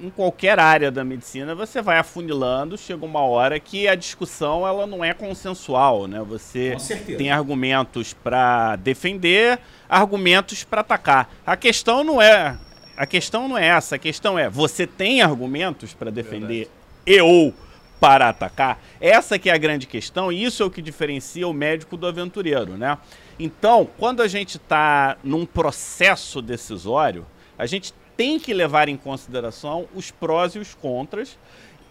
em 0.00 0.10
qualquer 0.10 0.58
área 0.58 0.90
da 0.90 1.04
medicina, 1.04 1.54
você 1.54 1.80
vai 1.80 1.98
afunilando, 1.98 2.76
chega 2.76 3.04
uma 3.04 3.20
hora 3.20 3.60
que 3.60 3.86
a 3.86 3.94
discussão 3.94 4.66
ela 4.66 4.86
não 4.86 5.04
é 5.04 5.14
consensual, 5.14 6.08
né? 6.08 6.20
Você 6.26 6.76
tem 7.16 7.30
argumentos 7.30 8.12
para 8.12 8.76
defender, 8.76 9.60
argumentos 9.88 10.64
para 10.64 10.80
atacar. 10.80 11.32
A 11.46 11.56
questão 11.56 12.02
não 12.02 12.20
é 12.20 12.58
a 13.02 13.06
questão 13.06 13.48
não 13.48 13.58
é 13.58 13.66
essa, 13.66 13.96
a 13.96 13.98
questão 13.98 14.38
é 14.38 14.48
você 14.48 14.86
tem 14.86 15.22
argumentos 15.22 15.92
para 15.92 16.08
defender 16.08 16.70
e 17.04 17.20
ou 17.20 17.52
para 17.98 18.28
atacar? 18.28 18.80
Essa 19.00 19.40
que 19.40 19.50
é 19.50 19.52
a 19.52 19.58
grande 19.58 19.88
questão 19.88 20.30
e 20.30 20.44
isso 20.44 20.62
é 20.62 20.66
o 20.66 20.70
que 20.70 20.80
diferencia 20.80 21.48
o 21.48 21.52
médico 21.52 21.96
do 21.96 22.06
aventureiro, 22.06 22.76
né? 22.78 22.96
Então, 23.40 23.88
quando 23.98 24.22
a 24.22 24.28
gente 24.28 24.56
está 24.56 25.16
num 25.24 25.44
processo 25.44 26.40
decisório, 26.40 27.26
a 27.58 27.66
gente 27.66 27.92
tem 28.16 28.38
que 28.38 28.54
levar 28.54 28.88
em 28.88 28.96
consideração 28.96 29.88
os 29.96 30.12
prós 30.12 30.54
e 30.54 30.60
os 30.60 30.72
contras. 30.72 31.36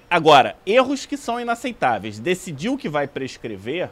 Agora, 0.09 0.55
erros 0.65 1.05
que 1.05 1.17
são 1.17 1.37
inaceitáveis. 1.37 2.19
Decidiu 2.19 2.77
que 2.77 2.87
vai 2.87 3.05
prescrever, 3.05 3.89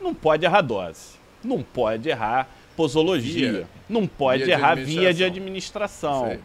não 0.00 0.14
pode 0.14 0.46
errar 0.46 0.62
dose, 0.62 1.16
não 1.44 1.62
pode 1.62 2.08
errar 2.08 2.48
posologia, 2.76 3.52
via. 3.52 3.68
não 3.88 4.06
pode 4.06 4.44
via 4.44 4.54
errar 4.54 4.74
via 4.76 5.12
de 5.12 5.24
administração. 5.24 6.38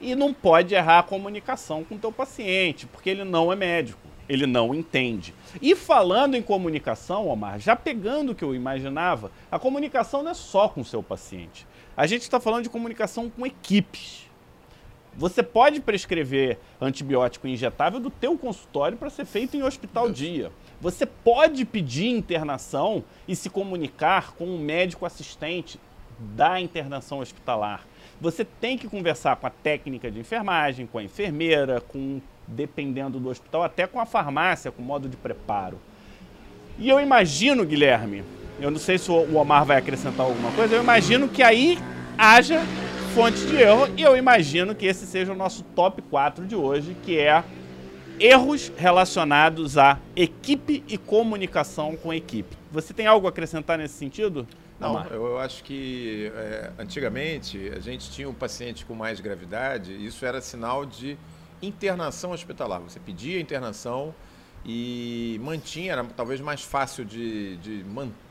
E 0.00 0.14
não 0.14 0.32
pode 0.32 0.74
errar 0.74 1.00
a 1.00 1.02
comunicação 1.02 1.84
com 1.84 1.94
o 1.94 1.98
teu 1.98 2.10
paciente, 2.12 2.86
porque 2.86 3.10
ele 3.10 3.24
não 3.24 3.52
é 3.52 3.56
médico, 3.56 4.00
ele 4.28 4.46
não 4.46 4.74
entende. 4.74 5.34
E 5.60 5.74
falando 5.74 6.36
em 6.36 6.42
comunicação, 6.42 7.28
Omar, 7.28 7.58
já 7.58 7.76
pegando 7.76 8.32
o 8.32 8.34
que 8.34 8.44
eu 8.44 8.54
imaginava, 8.54 9.30
a 9.50 9.58
comunicação 9.58 10.22
não 10.22 10.30
é 10.30 10.34
só 10.34 10.68
com 10.68 10.80
o 10.80 10.84
seu 10.84 11.02
paciente. 11.02 11.66
A 11.96 12.06
gente 12.06 12.22
está 12.22 12.40
falando 12.40 12.62
de 12.62 12.70
comunicação 12.70 13.28
com 13.28 13.44
equipes. 13.44 14.30
Você 15.16 15.42
pode 15.42 15.80
prescrever 15.80 16.58
antibiótico 16.80 17.46
injetável 17.46 18.00
do 18.00 18.08
teu 18.08 18.38
consultório 18.38 18.96
para 18.96 19.10
ser 19.10 19.26
feito 19.26 19.56
em 19.56 19.62
hospital 19.62 20.08
dia. 20.10 20.52
Você 20.80 21.04
pode 21.04 21.64
pedir 21.64 22.08
internação 22.08 23.04
e 23.28 23.36
se 23.36 23.50
comunicar 23.50 24.32
com 24.32 24.44
o 24.44 24.54
um 24.54 24.58
médico 24.58 25.04
assistente 25.04 25.78
da 26.18 26.60
internação 26.60 27.18
hospitalar. 27.18 27.86
Você 28.20 28.44
tem 28.44 28.78
que 28.78 28.88
conversar 28.88 29.36
com 29.36 29.46
a 29.46 29.50
técnica 29.50 30.10
de 30.10 30.18
enfermagem, 30.18 30.86
com 30.86 30.98
a 30.98 31.02
enfermeira, 31.02 31.80
com 31.80 32.20
dependendo 32.46 33.20
do 33.20 33.28
hospital, 33.28 33.62
até 33.62 33.86
com 33.86 34.00
a 34.00 34.06
farmácia, 34.06 34.70
com 34.70 34.82
modo 34.82 35.08
de 35.08 35.16
preparo. 35.16 35.78
E 36.78 36.88
eu 36.88 36.98
imagino, 36.98 37.64
Guilherme, 37.64 38.24
eu 38.58 38.70
não 38.70 38.78
sei 38.78 38.98
se 38.98 39.10
o 39.10 39.36
Omar 39.36 39.64
vai 39.64 39.76
acrescentar 39.76 40.26
alguma 40.26 40.50
coisa, 40.52 40.74
eu 40.74 40.82
imagino 40.82 41.28
que 41.28 41.42
aí 41.42 41.78
haja 42.18 42.60
fonte 43.14 43.38
de 43.46 43.56
erro 43.56 43.88
e 43.96 44.02
eu 44.02 44.16
imagino 44.16 44.74
que 44.74 44.86
esse 44.86 45.06
seja 45.06 45.32
o 45.32 45.36
nosso 45.36 45.62
top 45.74 46.00
4 46.02 46.46
de 46.46 46.54
hoje, 46.54 46.96
que 47.02 47.18
é 47.18 47.42
erros 48.20 48.70
relacionados 48.76 49.78
a 49.78 49.98
equipe 50.14 50.84
e 50.86 50.98
comunicação 50.98 51.96
com 51.96 52.12
equipe. 52.12 52.54
Você 52.70 52.92
tem 52.92 53.06
algo 53.06 53.26
a 53.26 53.30
acrescentar 53.30 53.78
nesse 53.78 53.94
sentido? 53.94 54.46
Não, 54.78 55.04
eu 55.06 55.38
acho 55.38 55.64
que 55.64 56.30
é, 56.34 56.70
antigamente 56.78 57.70
a 57.74 57.80
gente 57.80 58.10
tinha 58.10 58.28
um 58.28 58.34
paciente 58.34 58.84
com 58.84 58.94
mais 58.94 59.20
gravidade, 59.20 59.92
isso 60.04 60.24
era 60.24 60.40
sinal 60.40 60.86
de 60.86 61.18
internação 61.60 62.32
hospitalar. 62.32 62.80
Você 62.80 63.00
pedia 63.00 63.40
internação 63.40 64.14
e 64.64 65.38
mantinha, 65.42 65.92
era 65.92 66.04
talvez 66.04 66.40
mais 66.40 66.62
fácil 66.62 67.04
de, 67.04 67.56
de, 67.58 67.84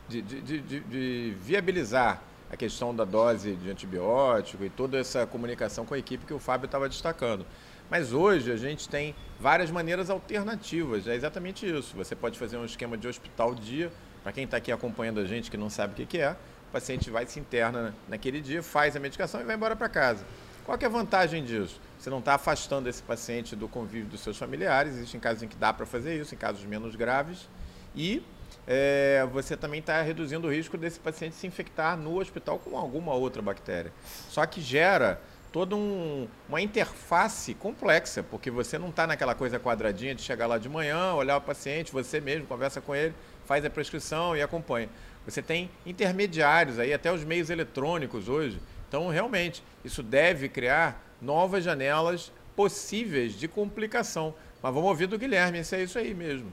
de, 0.08 0.21
de, 0.21 0.80
de 0.82 1.36
viabilizar 1.39 2.21
a 2.52 2.58
questão 2.58 2.95
da 2.95 3.06
dose 3.06 3.56
de 3.56 3.69
antibiótico 3.69 4.63
e 4.63 4.69
toda 4.69 4.97
essa 4.97 5.25
comunicação 5.28 5.86
com 5.86 5.93
a 5.93 5.99
equipe 5.99 6.25
que 6.25 6.34
o 6.34 6.39
Fábio 6.39 6.65
estava 6.65 6.89
destacando. 6.89 7.45
Mas 7.89 8.13
hoje 8.13 8.52
a 8.52 8.58
gente 8.58 8.88
tem 8.88 9.15
várias 9.39 9.71
maneiras 9.71 10.10
alternativas, 10.10 11.08
é 11.08 11.15
exatamente 11.15 11.65
isso. 11.65 11.95
Você 11.97 12.15
pode 12.15 12.38
fazer 12.38 12.58
um 12.58 12.65
esquema 12.65 12.97
de 12.97 13.08
hospital 13.08 13.56
dia 13.56 13.91
para 14.21 14.32
quem 14.32 14.43
está 14.43 14.58
aqui 14.58 14.71
acompanhando 14.71 15.19
a 15.19 15.25
gente 15.25 15.49
que 15.49 15.58
não 15.58 15.69
sabe 15.69 16.04
o 16.04 16.06
que, 16.06 16.19
é, 16.19 16.32
o 16.32 16.71
paciente 16.71 17.10
vai 17.10 17.25
se 17.25 17.39
interna 17.39 17.95
naquele 18.08 18.41
dia, 18.41 18.62
faz 18.62 18.95
a 18.95 18.99
medicação 18.99 19.41
e 19.41 19.43
vai 19.43 19.56
embora 19.56 19.75
para 19.75 19.89
casa. 19.89 20.23
Qual 20.65 20.78
é 20.80 20.86
a 20.86 20.89
vantagem 20.89 21.43
disso? 21.43 21.82
Você 21.97 22.12
não 22.12 22.19
está 22.19 22.36
afastando 22.36 22.88
esse 22.88 23.02
paciente 23.02 23.56
do 23.56 23.67
convívio 23.67 24.08
dos 24.08 24.19
seus 24.19 24.38
familiares, 24.38 24.95
existem 24.95 25.19
casos 25.19 25.41
em 25.41 25.47
que 25.47 25.56
dá 25.56 25.73
para 25.73 25.86
fazer 25.86 26.19
isso, 26.19 26.36
em 26.36 26.38
casos 26.38 26.63
menos 26.65 26.95
graves, 26.95 27.49
e 27.95 28.23
é, 28.67 29.28
você 29.32 29.58
também 29.58 29.80
está 29.80 29.99
reduzindo 30.04 30.47
o 30.47 30.52
risco 30.52 30.78
desse 30.78 30.99
paciente 30.99 31.36
se 31.36 31.47
infectar 31.47 31.97
no 31.97 32.19
hospital 32.19 32.60
com 32.60 32.78
alguma 32.78 33.13
outra 33.13 33.41
bactéria. 33.41 33.91
Só 34.30 34.45
que 34.45 34.62
gera 34.62 35.19
toda 35.52 35.76
um, 35.76 36.28
uma 36.48 36.62
interface 36.62 37.54
complexa, 37.54 38.24
porque 38.24 38.52
você 38.52 38.78
não 38.78 38.90
está 38.90 39.08
naquela 39.08 39.34
coisa 39.34 39.60
quadradinha 39.60 40.14
de 40.14 40.22
chegar 40.22 40.48
lá 40.48 40.58
de 40.58 40.70
manhã, 40.70 41.14
olhar 41.14 41.38
o 41.38 41.42
paciente, 41.42 41.92
você 41.92 42.22
mesmo 42.22 42.46
conversa 42.46 42.80
com 42.80 42.96
ele, 42.96 43.14
faz 43.46 43.66
a 43.66 43.70
prescrição 43.70 44.36
e 44.36 44.42
acompanha. 44.42 44.90
Você 45.26 45.42
tem 45.42 45.70
intermediários 45.86 46.80
aí, 46.80 46.94
até 46.94 47.12
os 47.12 47.24
meios 47.24 47.50
eletrônicos 47.50 48.30
hoje. 48.30 48.60
Então, 48.88 49.10
realmente, 49.10 49.64
isso 49.84 50.02
deve 50.02 50.50
criar 50.50 51.04
novas 51.22 51.64
janelas 51.64 52.32
possíveis 52.56 53.38
de 53.38 53.48
complicação. 53.48 54.34
Mas 54.62 54.74
vamos 54.74 54.90
ouvir 54.90 55.08
do 55.08 55.18
Guilherme, 55.18 55.64
se 55.64 55.76
é 55.76 55.84
isso 55.84 55.98
aí 55.98 56.14
mesmo. 56.14 56.52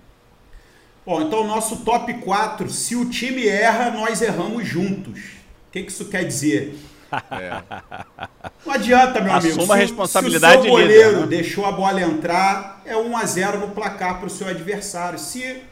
Bom, 1.05 1.23
então 1.23 1.43
o 1.43 1.47
nosso 1.47 1.85
top 1.85 2.13
4, 2.15 2.69
se 2.69 2.97
o 2.97 3.09
time 3.09 3.47
erra, 3.47 3.91
nós 3.91 4.21
erramos 4.21 4.67
juntos. 4.67 5.21
O 5.69 5.73
que, 5.73 5.85
que 5.85 5.93
isso 5.93 6.09
quer 6.09 6.25
dizer? 6.25 6.77
É. 7.31 7.63
Não 8.65 8.73
adianta, 8.73 9.21
meu 9.21 9.33
amigo. 9.33 9.59
Assuma 9.59 9.75
a 9.75 9.79
responsabilidade 9.79 10.55
se 10.55 10.59
o 10.59 10.63
seu 10.63 10.71
goleiro 10.71 11.11
líder, 11.11 11.21
né? 11.21 11.27
deixou 11.27 11.67
a 11.67 11.73
bola 11.73 12.01
entrar, 12.01 12.83
é 12.85 12.97
1 12.97 13.17
a 13.17 13.25
0 13.25 13.59
no 13.61 13.69
placar 13.69 14.19
para 14.19 14.27
o 14.27 14.31
seu 14.31 14.49
adversário. 14.49 15.19
Se 15.19 15.63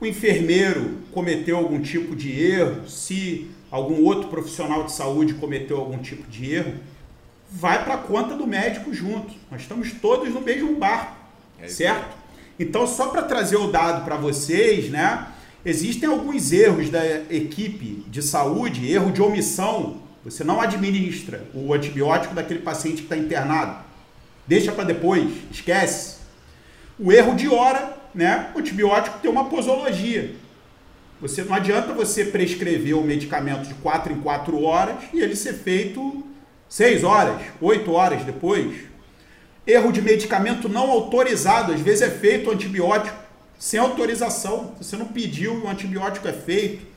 o 0.00 0.06
enfermeiro 0.06 0.98
cometeu 1.12 1.56
algum 1.56 1.80
tipo 1.80 2.14
de 2.14 2.44
erro, 2.44 2.88
se 2.88 3.50
algum 3.70 4.02
outro 4.04 4.28
profissional 4.28 4.84
de 4.84 4.92
saúde 4.92 5.34
cometeu 5.34 5.78
algum 5.78 5.98
tipo 5.98 6.28
de 6.28 6.54
erro, 6.54 6.74
vai 7.50 7.84
para 7.84 7.94
a 7.94 7.98
conta 7.98 8.34
do 8.34 8.46
médico 8.46 8.92
junto. 8.92 9.32
Nós 9.50 9.62
estamos 9.62 9.92
todos 9.92 10.32
no 10.32 10.40
mesmo 10.40 10.74
barco, 10.76 11.16
é 11.60 11.68
certo? 11.68 12.16
Então, 12.58 12.86
só 12.86 13.08
para 13.08 13.22
trazer 13.22 13.56
o 13.56 13.70
dado 13.70 14.04
para 14.04 14.16
vocês, 14.16 14.90
né? 14.90 15.28
Existem 15.64 16.08
alguns 16.08 16.52
erros 16.52 16.90
da 16.90 17.04
equipe 17.30 18.04
de 18.08 18.22
saúde, 18.22 18.90
erro 18.90 19.10
de 19.10 19.20
omissão. 19.20 19.96
Você 20.26 20.42
não 20.42 20.60
administra 20.60 21.44
o 21.54 21.72
antibiótico 21.72 22.34
daquele 22.34 22.58
paciente 22.58 22.96
que 22.96 23.02
está 23.04 23.16
internado. 23.16 23.84
Deixa 24.44 24.72
para 24.72 24.82
depois, 24.82 25.30
esquece. 25.52 26.16
O 26.98 27.12
erro 27.12 27.36
de 27.36 27.48
hora 27.48 27.96
né, 28.12 28.50
o 28.52 28.58
antibiótico 28.58 29.20
tem 29.20 29.30
uma 29.30 29.44
posologia. 29.44 30.34
Você 31.20 31.44
não 31.44 31.54
adianta 31.54 31.94
você 31.94 32.24
prescrever 32.24 32.98
o 32.98 33.04
medicamento 33.04 33.68
de 33.68 33.74
4 33.74 34.14
em 34.14 34.20
4 34.20 34.60
horas 34.64 34.96
e 35.14 35.20
ele 35.20 35.36
ser 35.36 35.52
feito 35.52 36.26
6 36.68 37.04
horas, 37.04 37.40
8 37.60 37.92
horas 37.92 38.24
depois. 38.24 38.80
Erro 39.64 39.92
de 39.92 40.02
medicamento 40.02 40.68
não 40.68 40.90
autorizado, 40.90 41.72
às 41.72 41.80
vezes 41.80 42.02
é 42.02 42.10
feito 42.10 42.50
o 42.50 42.52
antibiótico 42.52 43.16
sem 43.60 43.78
autorização. 43.78 44.74
Você 44.80 44.96
não 44.96 45.06
pediu 45.06 45.54
e 45.54 45.62
o 45.62 45.68
antibiótico 45.68 46.26
é 46.26 46.32
feito. 46.32 46.95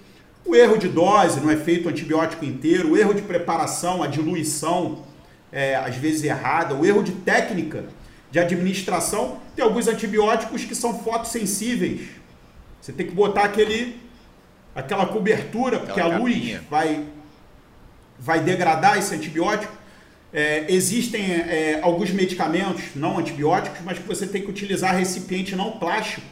O 0.50 0.56
erro 0.56 0.80
de 0.80 0.88
dose, 0.88 1.40
não 1.40 1.52
é 1.52 1.56
feito 1.56 1.86
o 1.86 1.90
antibiótico 1.90 2.44
inteiro. 2.44 2.94
O 2.94 2.98
erro 2.98 3.14
de 3.14 3.22
preparação, 3.22 4.02
a 4.02 4.08
diluição, 4.08 5.06
é, 5.52 5.76
às 5.76 5.96
vezes 5.96 6.24
errada. 6.24 6.74
O 6.74 6.84
erro 6.84 7.04
de 7.04 7.12
técnica, 7.12 7.86
de 8.32 8.40
administração, 8.40 9.40
tem 9.56 9.64
alguns 9.64 9.88
antibióticos 9.88 10.66
que 10.66 10.74
são 10.74 10.98
fotossensíveis. 11.04 12.10
Você 12.82 12.92
tem 12.92 13.06
que 13.06 13.14
botar 13.14 13.44
aquele, 13.44 14.02
aquela 14.74 15.06
cobertura, 15.06 15.78
porque 15.78 15.92
aquela 15.92 16.16
a 16.16 16.18
luz 16.18 16.60
vai, 16.68 17.06
vai 18.18 18.40
degradar 18.40 18.98
esse 18.98 19.14
antibiótico. 19.14 19.72
É, 20.34 20.66
existem 20.68 21.32
é, 21.32 21.80
alguns 21.84 22.10
medicamentos 22.10 22.96
não 22.96 23.20
antibióticos, 23.20 23.82
mas 23.86 24.00
que 24.00 24.08
você 24.08 24.26
tem 24.26 24.42
que 24.42 24.50
utilizar 24.50 24.96
recipiente 24.96 25.56
não 25.56 25.74
plástico. 25.74 26.26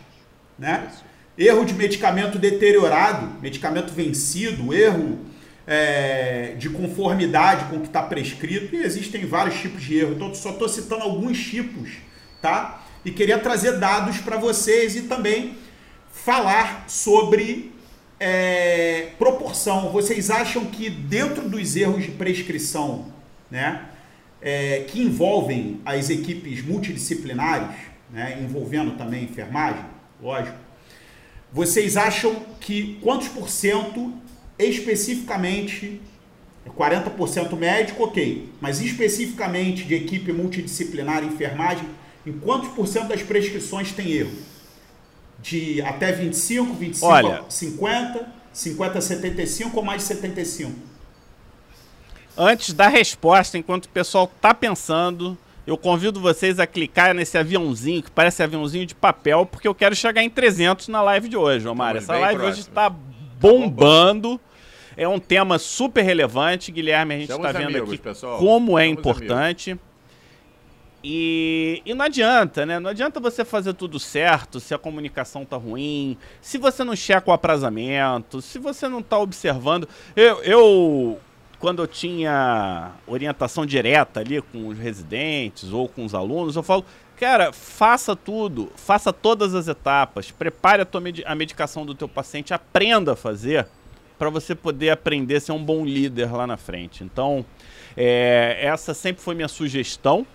Né? 0.57 0.89
Erro 1.37 1.65
de 1.65 1.73
medicamento 1.73 2.39
deteriorado, 2.39 3.39
medicamento 3.41 3.93
vencido, 3.93 4.73
erro 4.73 5.19
é, 5.67 6.55
de 6.57 6.69
conformidade 6.69 7.65
com 7.65 7.75
o 7.77 7.81
que 7.81 7.87
está 7.87 8.01
prescrito, 8.01 8.75
e 8.75 8.81
existem 8.83 9.25
vários 9.25 9.59
tipos 9.59 9.83
de 9.83 9.99
erro. 9.99 10.13
Então, 10.15 10.33
só 10.33 10.51
estou 10.51 10.67
citando 10.67 11.03
alguns 11.03 11.37
tipos, 11.37 11.91
tá? 12.41 12.83
E 13.05 13.11
queria 13.11 13.37
trazer 13.37 13.73
dados 13.77 14.17
para 14.17 14.37
vocês 14.37 14.95
e 14.95 15.03
também 15.03 15.55
falar 16.11 16.85
sobre 16.87 17.71
é, 18.19 19.09
proporção. 19.17 19.91
Vocês 19.91 20.29
acham 20.31 20.65
que 20.65 20.89
dentro 20.89 21.47
dos 21.47 21.75
erros 21.75 22.03
de 22.03 22.11
prescrição, 22.11 23.11
né, 23.49 23.85
é, 24.41 24.85
que 24.87 25.01
envolvem 25.01 25.81
as 25.85 26.09
equipes 26.09 26.65
multidisciplinares, 26.65 27.75
né, 28.11 28.39
envolvendo 28.41 28.97
também 28.97 29.23
enfermagem, 29.23 29.85
lógico, 30.21 30.57
vocês 31.51 31.97
acham 31.97 32.35
que 32.59 32.99
quantos 33.01 33.27
por 33.29 33.49
cento 33.49 34.13
especificamente 34.59 36.01
40% 36.77 37.55
médico, 37.55 38.03
ok, 38.03 38.49
mas 38.61 38.81
especificamente 38.81 39.83
de 39.83 39.95
equipe 39.95 40.31
multidisciplinar 40.31 41.23
enfermagem, 41.23 41.87
em 42.25 42.33
quantos 42.33 42.69
por 42.69 42.87
cento 42.87 43.07
das 43.07 43.23
prescrições 43.23 43.91
tem 43.91 44.11
erro? 44.11 44.35
De 45.39 45.81
até 45.81 46.11
25, 46.11 46.73
25 46.73 47.05
Olha, 47.05 47.43
50, 47.47 48.33
50 48.53 48.97
a 48.97 49.01
75 49.01 49.77
ou 49.77 49.83
mais 49.83 50.01
de 50.01 50.07
75? 50.07 50.71
Antes 52.37 52.73
da 52.73 52.87
resposta, 52.87 53.57
enquanto 53.57 53.85
o 53.85 53.89
pessoal 53.89 54.31
está 54.35 54.53
pensando, 54.53 55.37
eu 55.67 55.77
convido 55.77 56.21
vocês 56.21 56.59
a 56.59 56.65
clicar 56.65 57.13
nesse 57.13 57.37
aviãozinho, 57.37 58.01
que 58.01 58.09
parece 58.09 58.41
aviãozinho 58.41 58.85
de 58.85 58.95
papel, 58.95 59.45
porque 59.45 59.67
eu 59.67 59.75
quero 59.75 59.93
chegar 59.93 60.23
em 60.23 60.29
300 60.29 60.87
na 60.87 61.01
live 61.01 61.27
de 61.27 61.35
hoje, 61.35 61.67
Omar. 61.67 61.97
Essa 61.97 62.13
live 62.13 62.39
próximo. 62.39 62.49
hoje 62.49 62.59
está 62.61 62.89
bombando. 62.89 64.39
É 64.95 65.05
um 65.05 65.19
tema 65.19 65.59
super 65.59 66.01
relevante, 66.03 66.71
Guilherme. 66.71 67.15
A 67.15 67.19
gente 67.19 67.31
está 67.31 67.51
vendo 67.51 67.67
amigos, 67.67 67.89
aqui 67.89 67.97
pessoal. 68.01 68.39
como 68.39 68.79
é 68.79 68.87
importante. 68.87 69.77
E, 71.03 71.81
e 71.85 71.93
não 71.93 72.05
adianta, 72.05 72.65
né? 72.65 72.79
Não 72.79 72.89
adianta 72.89 73.19
você 73.19 73.43
fazer 73.43 73.73
tudo 73.73 73.99
certo 73.99 74.61
se 74.61 74.73
a 74.73 74.77
comunicação 74.77 75.43
tá 75.43 75.57
ruim, 75.57 76.17
se 76.41 76.57
você 76.57 76.83
não 76.83 76.95
checa 76.95 77.29
o 77.29 77.33
aprazamento, 77.33 78.41
se 78.41 78.57
você 78.57 78.87
não 78.87 79.01
tá 79.01 79.19
observando. 79.19 79.87
Eu, 80.15 80.41
eu 80.43 81.19
quando 81.59 81.81
eu 81.81 81.87
tinha 81.87 82.91
orientação 83.07 83.65
direta 83.65 84.19
ali 84.19 84.41
com 84.41 84.67
os 84.67 84.77
residentes 84.77 85.71
ou 85.71 85.87
com 85.87 86.05
os 86.05 86.13
alunos, 86.13 86.55
eu 86.55 86.63
falo, 86.63 86.85
cara, 87.17 87.51
faça 87.51 88.15
tudo, 88.15 88.71
faça 88.75 89.11
todas 89.11 89.55
as 89.55 89.67
etapas, 89.67 90.29
prepare 90.31 90.83
a, 90.83 90.85
tua 90.85 91.01
medi- 91.01 91.23
a 91.25 91.33
medicação 91.33 91.85
do 91.85 91.95
teu 91.95 92.07
paciente, 92.07 92.53
aprenda 92.53 93.13
a 93.13 93.15
fazer 93.15 93.67
para 94.19 94.29
você 94.29 94.55
poder 94.55 94.89
aprender 94.89 95.35
a 95.35 95.39
ser 95.39 95.51
um 95.51 95.63
bom 95.63 95.85
líder 95.85 96.31
lá 96.31 96.47
na 96.47 96.57
frente. 96.57 97.03
Então, 97.03 97.45
é, 97.95 98.57
essa 98.61 98.93
sempre 98.93 99.21
foi 99.21 99.35
minha 99.35 99.47
sugestão. 99.47 100.25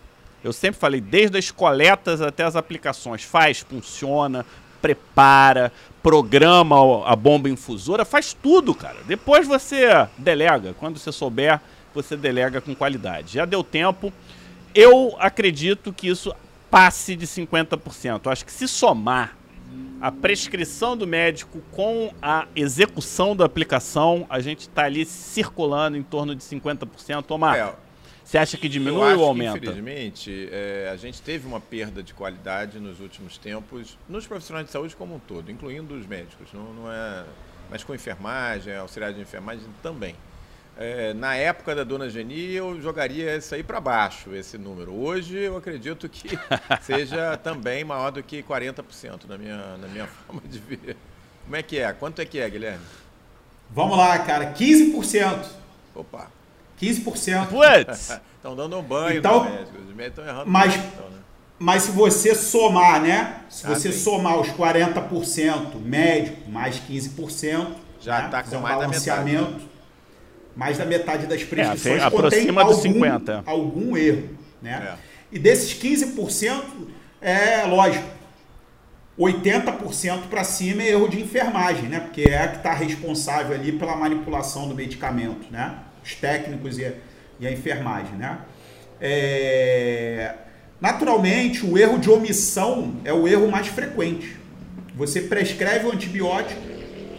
Eu 0.42 0.52
sempre 0.52 0.80
falei, 0.80 1.00
desde 1.00 1.38
as 1.38 1.50
coletas 1.50 2.20
até 2.20 2.42
as 2.42 2.56
aplicações, 2.56 3.22
faz, 3.22 3.60
funciona, 3.60 4.44
prepara, 4.80 5.72
programa 6.02 6.76
a 7.06 7.14
bomba 7.14 7.48
infusora, 7.48 8.04
faz 8.04 8.32
tudo, 8.34 8.74
cara. 8.74 8.98
Depois 9.06 9.46
você 9.46 9.86
delega. 10.18 10.74
Quando 10.78 10.98
você 10.98 11.12
souber, 11.12 11.60
você 11.94 12.16
delega 12.16 12.60
com 12.60 12.74
qualidade. 12.74 13.34
Já 13.34 13.44
deu 13.44 13.62
tempo. 13.62 14.12
Eu 14.74 15.14
acredito 15.18 15.92
que 15.92 16.08
isso 16.08 16.34
passe 16.70 17.14
de 17.14 17.26
50%. 17.26 18.22
Eu 18.24 18.32
acho 18.32 18.44
que 18.44 18.52
se 18.52 18.66
somar 18.66 19.36
a 20.00 20.10
prescrição 20.10 20.96
do 20.96 21.06
médico 21.06 21.60
com 21.70 22.12
a 22.20 22.46
execução 22.56 23.36
da 23.36 23.44
aplicação, 23.44 24.26
a 24.28 24.40
gente 24.40 24.62
está 24.62 24.84
ali 24.84 25.04
circulando 25.04 25.96
em 25.96 26.02
torno 26.02 26.34
de 26.34 26.42
50%. 26.42 27.30
Omar, 27.30 27.56
É, 27.56 27.72
você 28.32 28.38
acha 28.38 28.56
que 28.56 28.66
eu 28.66 28.70
diminui 28.70 29.12
acho 29.12 29.20
ou 29.20 29.34
que, 29.34 29.44
aumenta? 29.46 29.58
infelizmente, 29.58 30.48
é, 30.50 30.88
a 30.90 30.96
gente 30.96 31.20
teve 31.20 31.46
uma 31.46 31.60
perda 31.60 32.02
de 32.02 32.14
qualidade 32.14 32.80
nos 32.80 32.98
últimos 32.98 33.36
tempos, 33.36 33.98
nos 34.08 34.26
profissionais 34.26 34.64
de 34.64 34.72
saúde 34.72 34.96
como 34.96 35.16
um 35.16 35.18
todo, 35.18 35.52
incluindo 35.52 35.94
os 35.94 36.06
médicos. 36.06 36.50
Não, 36.50 36.72
não 36.72 36.90
é, 36.90 37.24
mas 37.70 37.84
com 37.84 37.94
enfermagem, 37.94 38.74
auxiliar 38.74 39.12
de 39.12 39.20
enfermagem 39.20 39.66
também. 39.82 40.16
É, 40.78 41.12
na 41.12 41.34
época 41.34 41.74
da 41.74 41.84
dona 41.84 42.08
Geni, 42.08 42.54
eu 42.54 42.80
jogaria 42.80 43.36
isso 43.36 43.54
aí 43.54 43.62
para 43.62 43.78
baixo, 43.78 44.34
esse 44.34 44.56
número. 44.56 44.94
Hoje, 44.94 45.36
eu 45.36 45.58
acredito 45.58 46.08
que 46.08 46.30
seja 46.80 47.36
também 47.36 47.84
maior 47.84 48.10
do 48.10 48.22
que 48.22 48.42
40% 48.42 49.26
na 49.28 49.36
minha, 49.36 49.76
na 49.76 49.88
minha 49.88 50.06
forma 50.26 50.40
de 50.46 50.58
ver. 50.58 50.96
Como 51.44 51.54
é 51.54 51.62
que 51.62 51.78
é? 51.78 51.92
Quanto 51.92 52.22
é 52.22 52.24
que 52.24 52.38
é, 52.38 52.48
Guilherme? 52.48 52.86
Vamos 53.68 53.98
lá, 53.98 54.18
cara, 54.20 54.54
15%. 54.54 55.44
Opa, 55.94 56.30
15%. 56.82 57.46
Putz! 57.48 58.20
estão 58.36 58.56
dando 58.56 58.76
um 58.78 58.82
banho 58.82 59.18
Então. 59.18 59.42
Os 59.42 59.94
médicos 59.94 60.18
estão 60.18 60.24
errando 60.26 60.50
mas- 60.50 60.74
então, 60.74 61.08
né? 61.10 61.18
Mas 61.58 61.84
se 61.84 61.92
você 61.92 62.34
somar, 62.34 63.00
né? 63.00 63.36
Se 63.48 63.64
Ah, 63.66 63.70
você 63.70 63.92
sim. 63.92 63.98
somar 64.00 64.40
os 64.40 64.48
40% 64.48 65.78
médico 65.78 66.50
mais 66.50 66.80
15%, 66.80 67.68
Já 68.00 68.22
né, 68.22 68.28
tá 68.30 68.42
com 68.42 68.56
um 68.56 68.60
mais 68.60 68.74
da 68.74 68.86
balanceamento, 68.86 69.60
mais 70.56 70.76
da 70.78 70.84
metade 70.84 71.26
das 71.26 71.44
prescrições 71.44 72.02
É, 72.02 72.04
aproxima 72.04 72.62
contém 72.62 72.74
dos 72.74 72.82
50. 72.82 73.42
algum 73.46 73.96
erro, 73.96 74.28
né? 74.60 74.96
É. 74.98 75.12
E 75.30 75.38
desses 75.38 75.72
15%, 75.72 76.88
é 77.20 77.62
lógico, 77.64 78.04
80% 79.18 80.22
para 80.28 80.42
cima 80.42 80.82
é 80.82 80.90
erro 80.90 81.08
de 81.08 81.20
enfermagem, 81.20 81.88
né? 81.88 82.00
Porque 82.00 82.22
é 82.22 82.38
a 82.38 82.48
que 82.48 82.56
está 82.56 82.72
responsável 82.74 83.54
ali 83.54 83.70
pela 83.72 83.94
manipulação 83.94 84.68
do 84.68 84.74
medicamento, 84.74 85.46
né? 85.50 85.76
Os 86.04 86.14
técnicos 86.14 86.78
e 86.78 86.84
a, 86.84 86.92
e 87.40 87.46
a 87.46 87.52
enfermagem, 87.52 88.14
né? 88.16 88.38
É, 89.00 90.34
Naturalmente, 90.82 91.64
o 91.64 91.78
erro 91.78 91.96
de 91.96 92.10
omissão 92.10 92.96
é 93.04 93.12
o 93.12 93.28
erro 93.28 93.48
mais 93.48 93.68
frequente. 93.68 94.36
Você 94.96 95.20
prescreve 95.20 95.86
o 95.86 95.92
antibiótico 95.92 96.60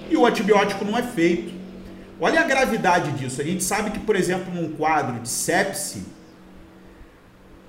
e 0.10 0.18
o 0.18 0.26
antibiótico 0.26 0.84
não 0.84 0.98
é 0.98 1.02
feito. 1.02 1.54
Olha 2.20 2.42
a 2.42 2.44
gravidade 2.44 3.14
disso. 3.14 3.40
A 3.40 3.44
gente 3.46 3.64
sabe 3.64 3.92
que, 3.92 4.00
por 4.00 4.18
exemplo, 4.18 4.54
num 4.54 4.74
quadro 4.74 5.18
de 5.22 5.30
sepse, 5.30 6.04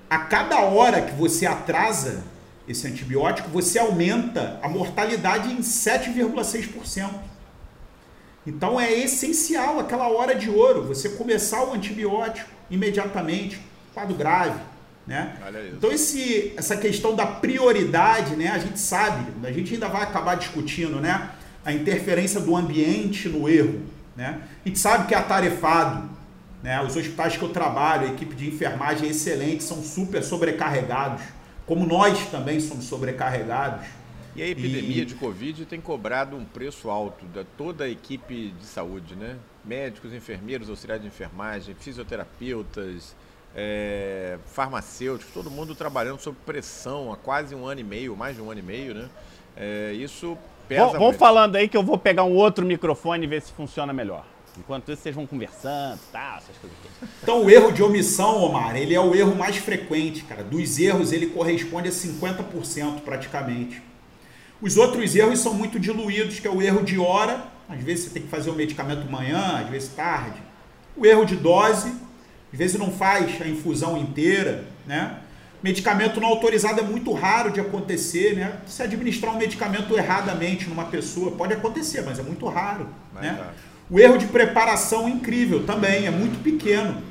a 0.09 0.17
cada 0.19 0.59
hora 0.59 1.01
que 1.01 1.13
você 1.13 1.45
atrasa 1.45 2.25
esse 2.67 2.85
antibiótico, 2.85 3.47
você 3.47 3.79
aumenta 3.79 4.59
a 4.61 4.67
mortalidade 4.67 5.49
em 5.49 5.59
7,6%. 5.59 7.09
Então 8.45 8.79
é 8.79 8.91
essencial 8.93 9.79
aquela 9.79 10.07
hora 10.07 10.35
de 10.35 10.49
ouro, 10.49 10.83
você 10.83 11.09
começar 11.09 11.63
o 11.63 11.73
antibiótico 11.73 12.49
imediatamente, 12.69 13.59
quadro 13.93 14.15
grave, 14.15 14.59
né? 15.07 15.35
Então 15.77 15.91
esse, 15.91 16.53
essa 16.55 16.77
questão 16.77 17.15
da 17.15 17.25
prioridade, 17.25 18.35
né? 18.35 18.49
A 18.49 18.59
gente 18.59 18.79
sabe, 18.79 19.25
a 19.43 19.51
gente 19.51 19.73
ainda 19.73 19.87
vai 19.87 20.03
acabar 20.03 20.35
discutindo, 20.35 20.99
né? 20.99 21.29
A 21.63 21.71
interferência 21.71 22.39
do 22.39 22.55
ambiente 22.55 23.27
no 23.27 23.49
erro, 23.49 23.81
né? 24.15 24.41
A 24.63 24.67
gente 24.67 24.79
sabe 24.79 25.07
que 25.07 25.15
é 25.15 25.17
atarefado, 25.17 26.09
né? 26.61 26.81
Os 26.81 26.95
hospitais 26.95 27.37
que 27.37 27.43
eu 27.43 27.49
trabalho, 27.49 28.07
a 28.07 28.11
equipe 28.11 28.35
de 28.35 28.47
enfermagem 28.47 29.07
é 29.07 29.11
excelente, 29.11 29.63
são 29.63 29.81
super 29.81 30.23
sobrecarregados, 30.23 31.23
como 31.65 31.85
nós 31.85 32.27
também 32.27 32.59
somos 32.59 32.85
sobrecarregados. 32.85 33.85
E 34.35 34.43
a 34.43 34.47
epidemia 34.47 35.03
E- 35.03 35.05
de 35.05 35.15
Covid 35.15 35.65
tem 35.65 35.79
cobrado 35.79 36.35
um 36.35 36.43
preço 36.43 36.89
alto 36.89 37.25
da 37.27 37.45
toda 37.57 37.85
a 37.85 37.89
equipe 37.89 38.53
de 38.59 38.65
saúde, 38.65 39.15
né? 39.15 39.37
Médicos, 39.63 40.13
enfermeiros, 40.13 40.69
auxiliares 40.69 41.01
de 41.01 41.07
enfermagem, 41.07 41.73
fisioterapeutas, 41.75 43.15
é, 43.55 44.37
farmacêuticos, 44.47 45.33
todo 45.33 45.49
mundo 45.49 45.73
trabalhando 45.73 46.19
sob 46.19 46.37
pressão 46.45 47.11
há 47.13 47.15
quase 47.15 47.55
um 47.55 47.65
ano 47.65 47.79
e 47.79 47.83
meio, 47.83 48.15
mais 48.15 48.35
de 48.35 48.41
um 48.41 48.51
ano 48.51 48.59
e 48.59 48.63
meio, 48.63 48.93
né? 48.93 49.09
É, 49.55 49.93
isso 49.93 50.37
pesa 50.67 50.87
Vão, 50.87 50.99
vão 50.99 51.13
falando 51.13 51.55
aí 51.55 51.69
que 51.69 51.77
eu 51.77 51.83
vou 51.83 51.97
pegar 51.97 52.25
um 52.25 52.33
outro 52.33 52.65
microfone 52.65 53.23
e 53.23 53.27
ver 53.27 53.41
se 53.41 53.53
funciona 53.53 53.93
melhor. 53.93 54.25
Enquanto 54.57 54.91
isso, 54.91 55.01
vocês 55.01 55.15
vão 55.15 55.25
conversando 55.25 55.95
e 55.97 56.11
tal, 56.11 56.37
essas 56.37 56.57
coisas 56.57 56.77
todas. 56.81 57.09
Então 57.23 57.43
o 57.43 57.49
erro 57.49 57.71
de 57.71 57.83
omissão, 57.83 58.41
Omar, 58.43 58.75
ele 58.75 58.93
é 58.93 58.99
o 58.99 59.13
erro 59.15 59.35
mais 59.35 59.57
frequente, 59.57 60.23
cara. 60.23 60.43
Dos 60.43 60.77
erros, 60.79 61.11
ele 61.11 61.27
corresponde 61.27 61.89
a 61.89 61.91
50% 61.91 63.01
praticamente. 63.01 63.81
Os 64.61 64.77
outros 64.77 65.15
erros 65.15 65.39
são 65.39 65.53
muito 65.53 65.79
diluídos, 65.79 66.39
que 66.39 66.47
é 66.47 66.51
o 66.51 66.61
erro 66.61 66.83
de 66.83 66.97
hora, 66.97 67.45
às 67.67 67.81
vezes 67.81 68.05
você 68.05 68.09
tem 68.11 68.23
que 68.23 68.29
fazer 68.29 68.49
o 68.49 68.53
medicamento 68.53 69.09
manhã, 69.09 69.59
às 69.63 69.69
vezes 69.69 69.89
tarde. 69.89 70.39
O 70.95 71.05
erro 71.05 71.25
de 71.25 71.35
dose, 71.35 71.89
às 72.51 72.57
vezes 72.57 72.79
não 72.79 72.91
faz 72.91 73.41
a 73.41 73.47
infusão 73.47 73.97
inteira, 73.97 74.65
né? 74.85 75.17
Medicamento 75.63 76.21
não 76.21 76.29
autorizado 76.29 76.79
é 76.79 76.83
muito 76.83 77.11
raro 77.11 77.51
de 77.51 77.59
acontecer, 77.59 78.35
né? 78.35 78.59
Se 78.67 78.83
administrar 78.83 79.33
um 79.33 79.37
medicamento 79.37 79.97
erradamente 79.97 80.69
numa 80.69 80.85
pessoa, 80.85 81.31
pode 81.31 81.53
acontecer, 81.53 82.03
mas 82.03 82.19
é 82.19 82.23
muito 82.23 82.45
raro, 82.47 82.87
Mais 83.13 83.25
né? 83.25 83.37
raro. 83.37 83.55
O 83.89 83.99
erro 83.99 84.17
de 84.17 84.27
preparação 84.27 85.09
incrível 85.09 85.65
também, 85.65 86.05
é 86.05 86.11
muito 86.11 86.41
pequeno. 86.43 87.01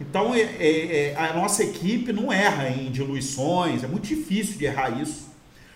Então 0.00 0.34
é- 0.34 0.40
é- 0.40 1.12
é, 1.12 1.16
a 1.16 1.32
nossa 1.32 1.62
equipe 1.62 2.12
não 2.12 2.32
erra 2.32 2.68
em 2.68 2.90
diluições, 2.90 3.84
é 3.84 3.86
muito 3.86 4.06
difícil 4.06 4.58
de 4.58 4.64
errar 4.64 4.90
isso. 5.00 5.31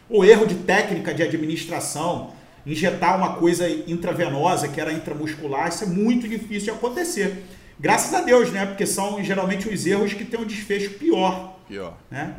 O 0.09 0.25
erro 0.25 0.47
de 0.47 0.55
técnica 0.57 1.13
de 1.13 1.23
administração, 1.23 2.33
injetar 2.65 3.17
uma 3.17 3.35
coisa 3.37 3.69
intravenosa 3.69 4.69
que 4.69 4.81
era 4.81 4.93
intramuscular, 4.93 5.69
isso 5.69 5.85
é 5.85 5.87
muito 5.87 6.29
difícil 6.29 6.73
de 6.73 6.79
acontecer. 6.79 7.45
Graças 7.79 8.15
a 8.15 8.23
Deus, 8.23 8.51
né? 8.53 8.65
Porque 8.67 8.87
são 8.87 9.23
geralmente 9.23 9.69
os 9.69 9.87
erros 9.87 10.13
que 10.15 10.25
têm 10.25 10.41
um 10.41 10.45
desfecho 10.47 10.91
pior, 10.95 11.59
Pior, 11.69 11.97
né? 12.11 12.37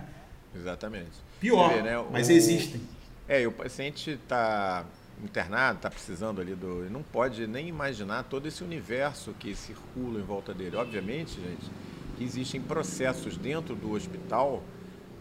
exatamente. 0.56 1.12
Pior, 1.40 1.74
vê, 1.74 1.82
né, 1.82 2.04
mas 2.12 2.28
o- 2.30 2.32
existem. 2.32 2.82
É, 3.28 3.42
e 3.42 3.48
o 3.48 3.52
paciente 3.52 4.12
está 4.12 4.86
internado, 5.24 5.78
está 5.78 5.90
precisando 5.90 6.40
ali 6.42 6.56
do. 6.56 6.90
Não 6.90 7.04
pode 7.04 7.46
nem 7.46 7.68
imaginar 7.68 8.24
todo 8.24 8.48
esse 8.48 8.64
universo 8.64 9.34
que 9.38 9.54
circula 9.54 10.20
em 10.20 10.24
volta 10.24 10.54
dele. 10.54 10.76
Obviamente, 10.78 11.32
gente, 11.36 11.70
que 12.18 12.24
existem 12.24 12.62
processos 12.62 13.36
dentro 13.38 13.76
do 13.76 13.92
hospital 13.94 14.64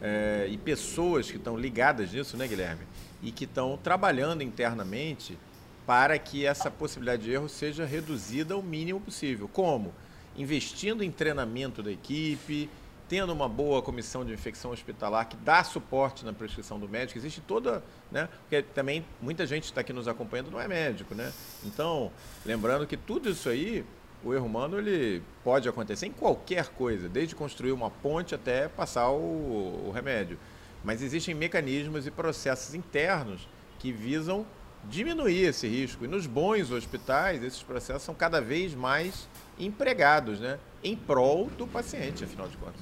é, 0.01 0.47
e 0.51 0.57
pessoas 0.59 1.31
que 1.31 1.37
estão 1.37 1.57
ligadas 1.57 2.13
nisso, 2.13 2.37
né, 2.37 2.47
Guilherme? 2.47 2.83
E 3.23 3.31
que 3.33 3.45
estão 3.45 3.77
trabalhando 3.77 4.43
internamente 4.43 5.39
para 5.87 6.19
que 6.19 6.45
essa 6.45 6.71
possibilidade 6.71 7.23
de 7.23 7.31
erro 7.33 7.49
seja 7.49 7.85
reduzida 7.85 8.55
ao 8.55 8.63
mínimo 8.63 9.01
possível. 9.01 9.49
Como? 9.49 9.95
Investindo 10.37 11.03
em 11.03 11.11
treinamento 11.11 11.83
da 11.83 11.91
equipe, 11.91 12.69
tendo 13.09 13.33
uma 13.33 13.49
boa 13.49 13.81
comissão 13.81 14.25
de 14.25 14.33
infecção 14.33 14.73
hospitalar 14.73 15.29
que 15.29 15.37
dá 15.37 15.63
suporte 15.63 16.25
na 16.25 16.33
prescrição 16.33 16.79
do 16.79 16.89
médico, 16.89 17.19
existe 17.19 17.41
toda, 17.41 17.83
né? 18.11 18.29
Porque 18.43 18.63
também 18.63 19.05
muita 19.23 19.47
gente 19.47 19.65
está 19.65 19.81
aqui 19.81 19.93
nos 19.93 20.09
acompanhando 20.09 20.51
não 20.51 20.61
é 20.61 20.67
médico, 20.67 21.15
né? 21.15 21.33
Então, 21.65 22.11
lembrando 22.45 22.87
que 22.87 22.97
tudo 22.97 23.31
isso 23.31 23.49
aí 23.49 23.85
O 24.25 24.35
erro 24.35 24.47
humano 24.47 24.79
ele 24.79 25.23
pode 25.45 25.69
acontecer 25.69 26.07
em 26.07 26.13
qualquer 26.13 26.69
coisa, 26.69 27.09
desde 27.09 27.35
construir 27.35 27.73
uma 27.73 27.91
ponte 27.91 28.35
até 28.35 28.69
passar 28.69 29.11
o, 29.11 29.87
o 29.87 29.93
remédio. 29.95 30.39
Mas 30.83 31.03
existem 31.03 31.35
mecanismos 31.35 32.07
e 32.07 32.11
processos 32.11 32.75
internos 32.75 33.49
que 33.79 33.93
visam 33.93 34.47
diminuir 34.89 35.45
esse 35.45 35.67
risco. 35.67 36.05
E 36.05 36.09
nos 36.09 36.27
bons 36.27 36.71
hospitais, 36.71 37.43
esses 37.43 37.63
processos 37.63 38.03
são 38.03 38.15
cada 38.15 38.41
vez 38.41 38.75
mais 38.75 39.29
empregados, 39.59 40.41
né? 40.41 40.59
Em 40.83 40.97
prol 40.97 41.51
do 41.57 41.67
paciente, 41.67 42.25
afinal 42.25 42.49
de 42.49 42.57
contas. 42.57 42.81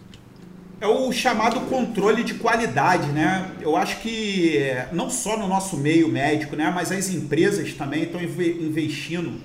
É 0.81 0.87
o 0.87 1.11
chamado 1.13 1.61
controle 1.63 2.25
de 2.25 2.35
qualidade, 2.35 3.09
né? 3.09 3.55
Eu 3.61 3.77
acho 3.77 4.01
que 4.01 4.59
não 4.93 5.09
só 5.09 5.39
no 5.39 5.47
nosso 5.47 5.77
meio 5.77 6.09
médico, 6.09 6.57
né? 6.57 6.71
Mas 6.75 6.91
as 6.93 7.09
empresas 7.11 7.73
também 7.75 8.03
estão 8.03 8.21
investindo 8.21 9.41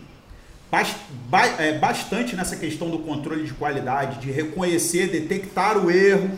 bastante 1.79 2.35
nessa 2.35 2.55
questão 2.55 2.89
do 2.89 2.99
controle 2.99 3.43
de 3.43 3.53
qualidade, 3.53 4.19
de 4.19 4.31
reconhecer, 4.31 5.07
detectar 5.07 5.77
o 5.77 5.89
erro, 5.89 6.29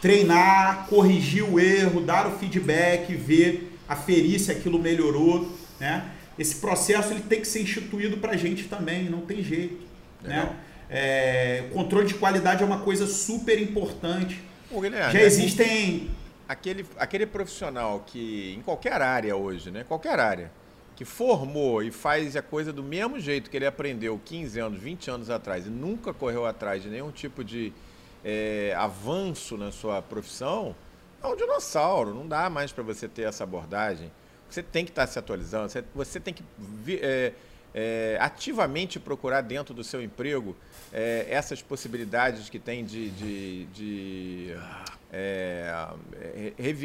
treinar, 0.00 0.86
corrigir 0.86 1.44
o 1.44 1.58
erro, 1.58 2.00
dar 2.00 2.26
o 2.26 2.38
feedback, 2.38 3.14
ver, 3.14 3.78
aferir 3.88 4.38
se 4.38 4.52
aquilo 4.52 4.78
melhorou, 4.78 5.50
né? 5.80 6.12
Esse 6.38 6.56
processo 6.56 7.12
ele 7.12 7.22
tem 7.22 7.40
que 7.40 7.48
ser 7.48 7.62
instituído 7.62 8.18
para 8.18 8.32
a 8.32 8.36
gente 8.36 8.64
também, 8.64 9.08
não 9.10 9.22
tem 9.22 9.42
jeito, 9.42 9.84
né? 10.22 10.28
Legal. 10.28 10.46
né? 10.46 10.56
É, 10.90 11.64
controle 11.72 12.06
de 12.06 12.14
qualidade 12.14 12.62
é 12.62 12.66
uma 12.66 12.80
coisa 12.80 13.06
super 13.06 13.60
importante. 13.60 14.40
Guilherme, 14.80 15.12
Já 15.12 15.20
existem. 15.20 16.10
Aquele, 16.48 16.86
aquele 16.96 17.26
profissional 17.26 18.02
que, 18.06 18.54
em 18.56 18.62
qualquer 18.62 19.02
área 19.02 19.36
hoje, 19.36 19.70
né? 19.70 19.84
Qualquer 19.86 20.18
área, 20.18 20.50
que 20.98 21.04
formou 21.04 21.80
e 21.80 21.92
faz 21.92 22.34
a 22.34 22.42
coisa 22.42 22.72
do 22.72 22.82
mesmo 22.82 23.20
jeito 23.20 23.48
que 23.48 23.56
ele 23.56 23.66
aprendeu 23.66 24.20
15 24.24 24.58
anos, 24.58 24.80
20 24.80 25.08
anos 25.12 25.30
atrás 25.30 25.64
e 25.64 25.70
nunca 25.70 26.12
correu 26.12 26.44
atrás 26.44 26.82
de 26.82 26.88
nenhum 26.88 27.12
tipo 27.12 27.44
de 27.44 27.72
é, 28.24 28.74
avanço 28.76 29.56
na 29.56 29.70
sua 29.70 30.02
profissão, 30.02 30.74
é 31.22 31.26
um 31.28 31.36
dinossauro. 31.36 32.12
Não 32.12 32.26
dá 32.26 32.50
mais 32.50 32.72
para 32.72 32.82
você 32.82 33.06
ter 33.06 33.22
essa 33.22 33.44
abordagem. 33.44 34.10
Você 34.50 34.60
tem 34.60 34.84
que 34.84 34.90
estar 34.90 35.06
tá 35.06 35.12
se 35.12 35.16
atualizando, 35.20 35.72
você, 35.94 36.18
tem 36.18 36.34
que 36.34 36.42
é, 37.00 37.32
é, 37.72 38.18
ativamente 38.20 38.98
procurar 38.98 39.42
dentro 39.42 39.72
do 39.72 39.84
seu 39.84 40.02
emprego 40.02 40.56
essas 40.90 41.62
possibilidades 41.62 42.50
que 42.50 42.58
tem 42.58 42.84
de, 42.84 43.10
de, 43.10 43.66
de 43.66 44.56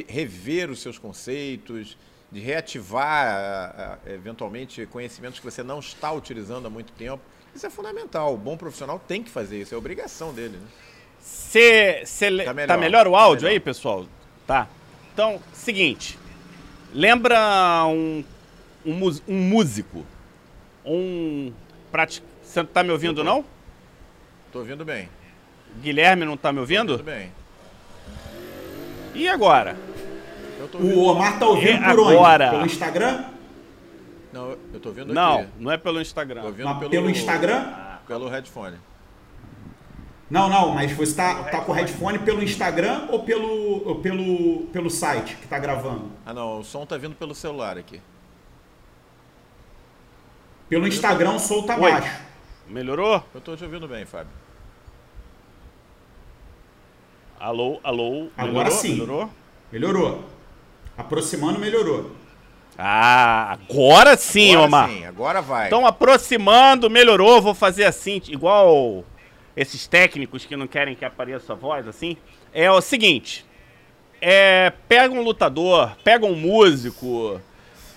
rever 0.08 0.70
os 0.70 0.84
seus 0.84 1.00
conceitos, 1.00 1.98
de 2.34 2.40
reativar 2.40 4.00
eventualmente 4.08 4.88
conhecimentos 4.88 5.40
que 5.40 5.46
você 5.46 5.62
não 5.62 5.78
está 5.78 6.12
utilizando 6.12 6.66
há 6.66 6.70
muito 6.70 6.92
tempo. 6.94 7.22
Isso 7.54 7.68
é 7.68 7.70
fundamental. 7.70 8.34
O 8.34 8.38
bom 8.38 8.58
profissional 8.58 8.98
tem 8.98 9.22
que 9.22 9.30
fazer 9.30 9.62
isso, 9.62 9.76
é 9.76 9.78
obrigação 9.78 10.34
dele. 10.34 10.58
Né? 10.58 10.68
Cê, 11.22 12.02
cê 12.08 12.26
tá, 12.44 12.52
melhor, 12.52 12.68
tá 12.68 12.78
melhor 12.78 13.08
o 13.08 13.16
áudio 13.16 13.42
tá 13.42 13.46
melhor. 13.46 13.54
aí, 13.54 13.60
pessoal? 13.60 14.08
Tá. 14.48 14.68
Então, 15.14 15.40
seguinte. 15.54 16.18
Lembra 16.92 17.86
um, 17.86 18.24
um, 18.84 19.00
um 19.28 19.36
músico? 19.36 20.04
Um. 20.84 21.54
Pratic... 21.92 22.24
Você 22.42 22.64
tá 22.64 22.84
me 22.84 22.90
ouvindo, 22.90 23.24
não? 23.24 23.46
Tô 24.52 24.60
ouvindo 24.60 24.84
bem. 24.84 25.08
Guilherme 25.82 26.26
não 26.26 26.36
tá 26.36 26.52
me 26.52 26.60
ouvindo? 26.60 26.98
Tudo 26.98 27.06
bem. 27.06 27.32
E 29.14 29.28
agora? 29.28 29.78
O 30.74 31.06
Omar 31.06 31.40
tá 31.40 31.48
ouvindo 31.48 31.84
e 31.84 31.96
por 31.96 32.12
agora? 32.12 32.46
onde? 32.46 32.56
Pelo 32.56 32.66
Instagram? 32.66 33.26
Não, 34.32 34.58
eu 34.74 34.80
tô 34.80 34.90
ouvindo 34.90 35.14
não, 35.14 35.36
aqui. 35.36 35.44
Não, 35.44 35.64
não 35.66 35.72
é 35.72 35.78
pelo 35.78 36.02
Instagram. 36.02 36.42
Tô 36.42 36.48
ouvindo 36.48 36.76
pelo... 36.80 36.90
pelo 36.90 37.10
Instagram? 37.10 37.74
Pelo 38.08 38.30
headphone. 38.30 38.78
Não, 40.30 40.50
não, 40.50 40.74
mas 40.74 40.92
você 40.92 41.16
tá, 41.16 41.44
tá 41.44 41.62
com 41.62 41.72
o 41.72 41.76
headphone 41.76 42.18
pelo 42.18 42.42
Instagram 42.42 43.08
ou 43.10 43.24
pelo, 43.24 43.88
ou 43.88 43.96
pelo, 44.00 44.64
pelo 44.74 44.90
site 44.90 45.36
que 45.36 45.48
tá 45.48 45.60
gravando? 45.60 46.12
Ah, 46.26 46.34
não, 46.34 46.60
o 46.60 46.64
som 46.64 46.86
tá 46.86 46.98
vindo 46.98 47.14
pelo 47.14 47.36
celular 47.36 47.78
aqui. 47.78 48.02
Pelo 50.68 50.88
Instagram 50.88 51.34
o 51.34 51.40
som 51.40 51.62
tá 51.62 51.78
Oi. 51.78 51.92
baixo. 51.92 52.20
Melhorou? 52.68 53.24
Eu 53.36 53.42
tô 53.42 53.56
te 53.56 53.64
ouvindo 53.64 53.88
bem, 53.88 54.06
Fábio. 54.06 54.34
Alô, 57.40 57.80
alô. 57.84 58.30
Agora 58.38 58.54
melhorou? 58.54 58.72
sim. 58.72 58.94
Melhorou? 58.94 59.30
Melhorou. 59.72 60.24
Aproximando, 60.98 61.60
melhorou. 61.60 62.12
Ah, 62.78 63.52
agora 63.54 64.18
sim, 64.18 64.52
agora 64.52 64.68
Omar. 64.68 64.90
Sim, 64.90 65.06
agora 65.06 65.42
vai. 65.42 65.68
Então, 65.68 65.86
aproximando, 65.86 66.90
melhorou. 66.90 67.42
Vou 67.42 67.54
fazer 67.54 67.86
assim, 67.86 68.22
igual 68.28 69.04
esses 69.56 69.88
técnicos 69.88 70.46
que 70.46 70.56
não 70.56 70.68
querem 70.68 70.96
que 70.96 71.06
apareça 71.06 71.54
a 71.54 71.56
voz, 71.56 71.88
assim. 71.88 72.18
É 72.54 72.72
o 72.72 72.82
seguinte: 72.82 73.46
é, 74.20 74.72
pega 74.88 75.14
um 75.14 75.22
lutador, 75.22 75.96
pega 76.04 76.26
um 76.26 76.36
músico, 76.36 77.40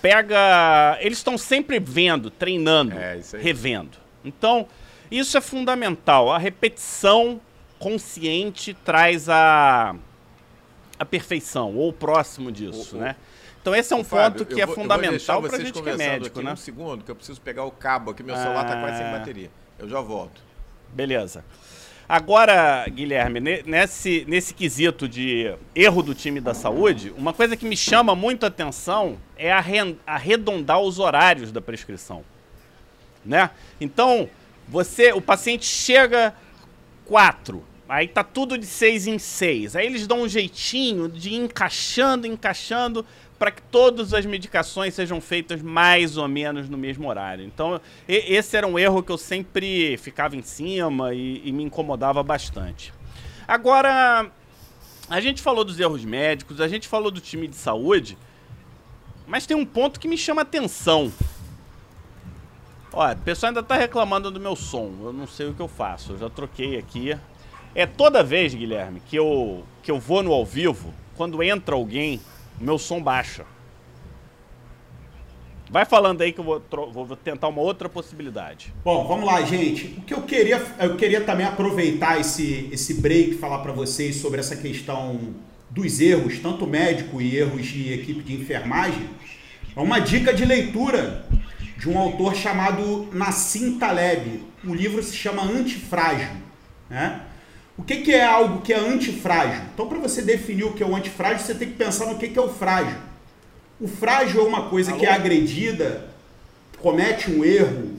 pega. 0.01 0.97
Eles 1.01 1.17
estão 1.17 1.37
sempre 1.37 1.79
vendo, 1.79 2.29
treinando, 2.29 2.93
é, 2.95 3.19
revendo. 3.39 3.97
Então, 4.23 4.67
isso 5.09 5.37
é 5.37 5.41
fundamental. 5.41 6.31
A 6.31 6.37
repetição 6.37 7.41
consciente 7.79 8.73
traz 8.73 9.29
a, 9.29 9.95
a 10.99 11.05
perfeição, 11.05 11.75
ou 11.75 11.93
próximo 11.93 12.51
disso, 12.51 12.95
o, 12.95 12.99
né? 12.99 13.15
Então 13.61 13.75
esse 13.75 13.93
é 13.93 13.95
um 13.95 14.03
Fábio, 14.03 14.45
ponto 14.45 14.55
que 14.55 14.61
é 14.61 14.67
fundamental 14.67 15.41
para 15.41 15.57
a 15.57 15.59
gente 15.59 15.81
que 15.81 15.89
é 15.89 15.97
médico, 15.97 16.41
né? 16.41 16.53
Um 16.53 16.55
segundo, 16.55 17.03
que 17.03 17.11
eu 17.11 17.15
preciso 17.15 17.41
pegar 17.41 17.65
o 17.65 17.71
cabo 17.71 18.11
aqui, 18.11 18.23
meu 18.23 18.35
ah... 18.35 18.41
celular 18.41 18.63
está 18.63 18.79
quase 18.79 18.97
sem 18.97 19.11
bateria. 19.11 19.51
Eu 19.77 19.89
já 19.89 19.99
volto. 20.01 20.41
Beleza. 20.93 21.43
Agora, 22.09 22.87
Guilherme, 22.87 23.41
nesse, 23.65 24.23
nesse 24.29 24.53
quesito 24.53 25.09
de 25.09 25.53
erro 25.75 26.01
do 26.01 26.15
time 26.15 26.39
da 26.39 26.53
saúde, 26.53 27.13
uma 27.17 27.33
coisa 27.33 27.57
que 27.57 27.65
me 27.65 27.75
chama 27.75 28.15
muito 28.15 28.45
a 28.45 28.47
atenção 28.47 29.17
é 29.35 29.51
arredondar 30.05 30.79
os 30.79 30.99
horários 30.99 31.51
da 31.51 31.59
prescrição. 31.59 32.23
Né? 33.25 33.49
Então, 33.81 34.29
você, 34.69 35.11
o 35.11 35.19
paciente 35.19 35.65
chega 35.65 36.33
quatro. 37.05 37.61
Aí 37.89 38.07
tá 38.07 38.23
tudo 38.23 38.57
de 38.57 38.65
seis 38.65 39.07
em 39.07 39.17
seis. 39.17 39.75
Aí 39.75 39.85
eles 39.85 40.05
dão 40.05 40.23
um 40.23 40.27
jeitinho 40.27 41.07
de 41.07 41.29
ir 41.29 41.35
encaixando, 41.35 42.27
encaixando, 42.27 43.05
para 43.39 43.51
que 43.51 43.61
todas 43.61 44.13
as 44.13 44.25
medicações 44.25 44.93
sejam 44.93 45.21
feitas 45.21 45.61
mais 45.61 46.17
ou 46.17 46.27
menos 46.27 46.67
no 46.67 46.77
mesmo 46.77 47.07
horário. 47.07 47.45
Então, 47.45 47.79
esse 48.07 48.57
era 48.57 48.67
um 48.67 48.77
erro 48.77 49.01
que 49.01 49.11
eu 49.11 49.17
sempre 49.17 49.95
ficava 49.97 50.35
em 50.35 50.41
cima 50.41 51.13
e, 51.13 51.41
e 51.45 51.51
me 51.51 51.63
incomodava 51.63 52.21
bastante. 52.23 52.93
Agora, 53.47 54.29
a 55.09 55.21
gente 55.21 55.41
falou 55.41 55.63
dos 55.63 55.79
erros 55.79 56.03
médicos, 56.03 56.59
a 56.59 56.67
gente 56.67 56.87
falou 56.87 57.09
do 57.09 57.21
time 57.21 57.47
de 57.47 57.55
saúde, 57.55 58.17
mas 59.25 59.45
tem 59.45 59.55
um 59.55 59.65
ponto 59.65 59.99
que 59.99 60.07
me 60.07 60.17
chama 60.17 60.41
atenção. 60.41 61.11
Olha, 62.91 63.15
o 63.15 63.21
pessoal 63.21 63.49
ainda 63.49 63.61
tá 63.61 63.75
reclamando 63.75 64.31
do 64.31 64.39
meu 64.39 64.55
som. 64.55 64.91
Eu 65.01 65.13
não 65.13 65.27
sei 65.27 65.47
o 65.47 65.53
que 65.53 65.61
eu 65.61 65.67
faço. 65.67 66.13
Eu 66.13 66.17
já 66.17 66.29
troquei 66.29 66.77
aqui. 66.77 67.15
É 67.75 67.85
toda 67.85 68.23
vez, 68.23 68.53
Guilherme, 68.53 69.01
que 69.05 69.15
eu, 69.15 69.63
que 69.83 69.91
eu 69.91 69.99
vou 69.99 70.23
no 70.23 70.33
ao 70.33 70.45
vivo, 70.45 70.93
quando 71.15 71.41
entra 71.43 71.75
alguém, 71.75 72.19
meu 72.59 72.77
som 72.77 73.01
baixa. 73.01 73.45
Vai 75.69 75.83
falando 75.85 76.21
aí 76.21 76.31
que 76.31 76.39
eu 76.39 76.43
vou, 76.43 76.61
vou, 76.91 77.15
tentar 77.17 77.49
uma 77.49 77.61
outra 77.61 77.89
possibilidade. 77.89 78.73
Bom, 78.85 79.05
vamos 79.05 79.25
lá, 79.25 79.41
gente. 79.41 79.95
O 79.97 80.01
que 80.01 80.13
eu 80.13 80.21
queria, 80.21 80.65
eu 80.79 80.95
queria 80.95 81.21
também 81.21 81.45
aproveitar 81.45 82.19
esse, 82.19 82.69
esse 82.71 82.95
break 82.95 83.35
falar 83.35 83.59
para 83.59 83.73
vocês 83.73 84.15
sobre 84.15 84.39
essa 84.39 84.55
questão 84.55 85.35
dos 85.69 85.99
erros, 85.99 86.39
tanto 86.39 86.65
médico 86.65 87.21
e 87.21 87.35
erros 87.35 87.65
de 87.65 87.93
equipe 87.93 88.23
de 88.23 88.33
enfermagem. 88.33 89.09
É 89.75 89.79
uma 89.79 89.99
dica 89.99 90.33
de 90.33 90.45
leitura 90.45 91.27
de 91.77 91.89
um 91.89 91.97
autor 91.99 92.33
chamado 92.33 93.09
Nassim 93.11 93.77
Taleb. 93.77 94.41
O 94.63 94.73
livro 94.73 95.03
se 95.03 95.15
chama 95.15 95.43
Antifrágil. 95.43 96.31
Né? 96.89 97.21
O 97.77 97.83
que, 97.83 97.97
que 97.97 98.11
é 98.11 98.25
algo 98.25 98.61
que 98.61 98.73
é 98.73 98.79
antifrágil? 98.79 99.61
Então, 99.73 99.87
para 99.87 99.99
você 99.99 100.21
definir 100.21 100.63
o 100.63 100.73
que 100.73 100.81
é 100.81 100.85
o 100.85 100.95
antifrágil, 100.95 101.45
você 101.45 101.53
tem 101.53 101.69
que 101.69 101.75
pensar 101.75 102.07
no 102.07 102.17
que, 102.17 102.27
que 102.27 102.39
é 102.39 102.41
o 102.41 102.49
frágil. 102.49 102.97
O 103.79 103.87
frágil 103.87 104.41
é 104.41 104.43
uma 104.43 104.69
coisa 104.69 104.91
Alô? 104.91 104.99
que 104.99 105.05
é 105.05 105.11
agredida, 105.11 106.09
comete 106.79 107.29
um 107.29 107.45
erro 107.45 107.91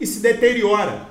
e 0.00 0.06
se 0.06 0.20
deteriora. 0.20 1.06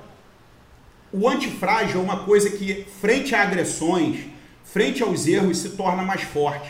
O 1.11 1.29
antifrágil 1.29 1.99
é 1.99 2.03
uma 2.03 2.23
coisa 2.23 2.49
que, 2.49 2.85
frente 2.99 3.35
a 3.35 3.43
agressões, 3.43 4.21
frente 4.63 5.03
aos 5.03 5.27
erros, 5.27 5.59
se 5.59 5.69
torna 5.69 6.01
mais 6.01 6.23
forte. 6.23 6.69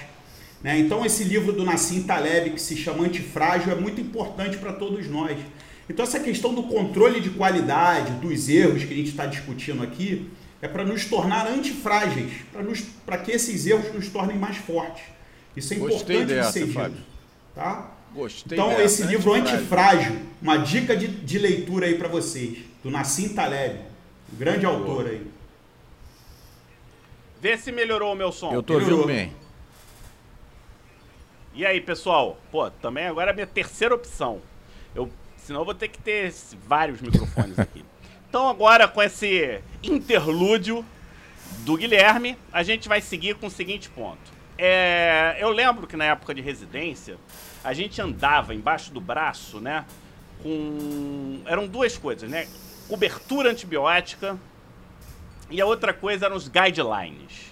Né? 0.61 0.77
Então, 0.79 1.05
esse 1.05 1.23
livro 1.23 1.53
do 1.53 1.63
Nassim 1.63 2.03
Taleb, 2.03 2.51
que 2.51 2.61
se 2.61 2.75
chama 2.75 3.05
Antifrágil, 3.05 3.71
é 3.71 3.75
muito 3.75 4.01
importante 4.01 4.57
para 4.57 4.73
todos 4.73 5.07
nós. 5.07 5.37
Então, 5.89 6.03
essa 6.03 6.19
questão 6.19 6.53
do 6.53 6.63
controle 6.63 7.21
de 7.21 7.29
qualidade, 7.29 8.11
dos 8.13 8.49
erros 8.49 8.83
que 8.83 8.93
a 8.93 8.97
gente 8.97 9.09
está 9.09 9.25
discutindo 9.25 9.81
aqui, 9.81 10.29
é 10.61 10.67
para 10.67 10.83
nos 10.83 11.05
tornar 11.05 11.47
antifrágeis, 11.47 12.33
para 13.05 13.17
que 13.17 13.31
esses 13.31 13.65
erros 13.65 13.93
nos 13.93 14.09
tornem 14.09 14.37
mais 14.37 14.57
fortes. 14.57 15.03
Isso 15.55 15.73
é 15.73 15.77
Gostei 15.77 16.17
importante 16.17 16.35
dessa, 16.35 16.59
de 16.59 16.73
ser 16.73 16.89
dito. 16.89 17.03
Tá? 17.55 17.91
Gostei 18.13 18.57
então, 18.57 18.69
dessa, 18.69 18.83
esse 18.83 19.03
livro 19.03 19.33
Antifrágil, 19.33 20.17
uma 20.41 20.57
dica 20.57 20.95
de, 20.95 21.07
de 21.07 21.37
leitura 21.37 21.85
aí 21.85 21.97
para 21.97 22.07
vocês. 22.07 22.59
do 22.83 22.89
Nassim 22.89 23.29
Taleb, 23.29 23.79
um 24.33 24.37
grande 24.37 24.65
autor 24.65 25.07
aí. 25.07 25.25
Vê 27.41 27.57
se 27.57 27.71
melhorou 27.71 28.13
o 28.13 28.15
meu 28.15 28.31
som. 28.31 28.53
Eu 28.53 28.61
tô 28.61 28.73
Melhorou. 28.73 29.01
ouvindo 29.01 29.15
bem. 29.15 29.33
E 31.53 31.65
aí, 31.65 31.79
pessoal? 31.79 32.37
Pô, 32.51 32.69
também 32.69 33.07
agora 33.07 33.31
é 33.31 33.33
a 33.33 33.35
minha 33.35 33.47
terceira 33.47 33.95
opção. 33.95 34.41
Eu, 34.93 35.09
senão 35.37 35.61
eu 35.61 35.65
vou 35.65 35.73
ter 35.73 35.87
que 35.87 35.99
ter 35.99 36.33
vários 36.67 37.01
microfones 37.01 37.57
aqui. 37.57 37.83
Então 38.29 38.47
agora 38.47 38.87
com 38.87 39.01
esse 39.01 39.59
interlúdio 39.81 40.85
do 41.65 41.75
Guilherme, 41.75 42.37
a 42.53 42.61
gente 42.61 42.87
vai 42.87 43.01
seguir 43.01 43.33
com 43.35 43.47
o 43.47 43.51
seguinte 43.51 43.89
ponto. 43.89 44.39
É, 44.55 45.37
eu 45.39 45.49
lembro 45.49 45.87
que 45.87 45.97
na 45.97 46.05
época 46.05 46.35
de 46.35 46.41
residência, 46.41 47.17
a 47.63 47.73
gente 47.73 47.99
andava 47.99 48.53
embaixo 48.53 48.93
do 48.93 49.01
braço, 49.01 49.59
né? 49.59 49.83
Com. 50.43 51.41
Eram 51.45 51.65
duas 51.65 51.97
coisas, 51.97 52.29
né? 52.29 52.47
Cobertura 52.87 53.49
antibiótica 53.49 54.37
e 55.49 55.59
a 55.59 55.65
outra 55.65 55.91
coisa 55.91 56.27
eram 56.27 56.35
os 56.35 56.47
guidelines. 56.47 57.48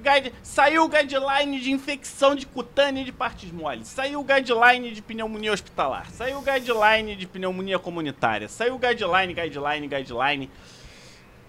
Guide... 0.00 0.32
Saiu 0.42 0.84
o 0.84 0.88
guideline 0.88 1.60
de 1.60 1.70
infecção 1.70 2.34
de 2.34 2.46
cutânea 2.46 3.04
de 3.04 3.12
partes 3.12 3.50
moles. 3.52 3.88
Saiu 3.88 4.20
o 4.20 4.24
guideline 4.24 4.90
de 4.92 5.02
pneumonia 5.02 5.52
hospitalar. 5.52 6.10
Saiu 6.10 6.38
o 6.38 6.42
guideline 6.42 7.14
de 7.14 7.26
pneumonia 7.26 7.78
comunitária. 7.78 8.48
Saiu 8.48 8.74
o 8.74 8.78
guideline, 8.78 9.34
guideline, 9.34 9.86
guideline. 9.86 10.50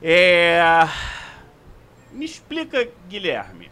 É... 0.02 0.62
Me 2.12 2.26
explica, 2.26 2.89
Guilherme, 3.08 3.72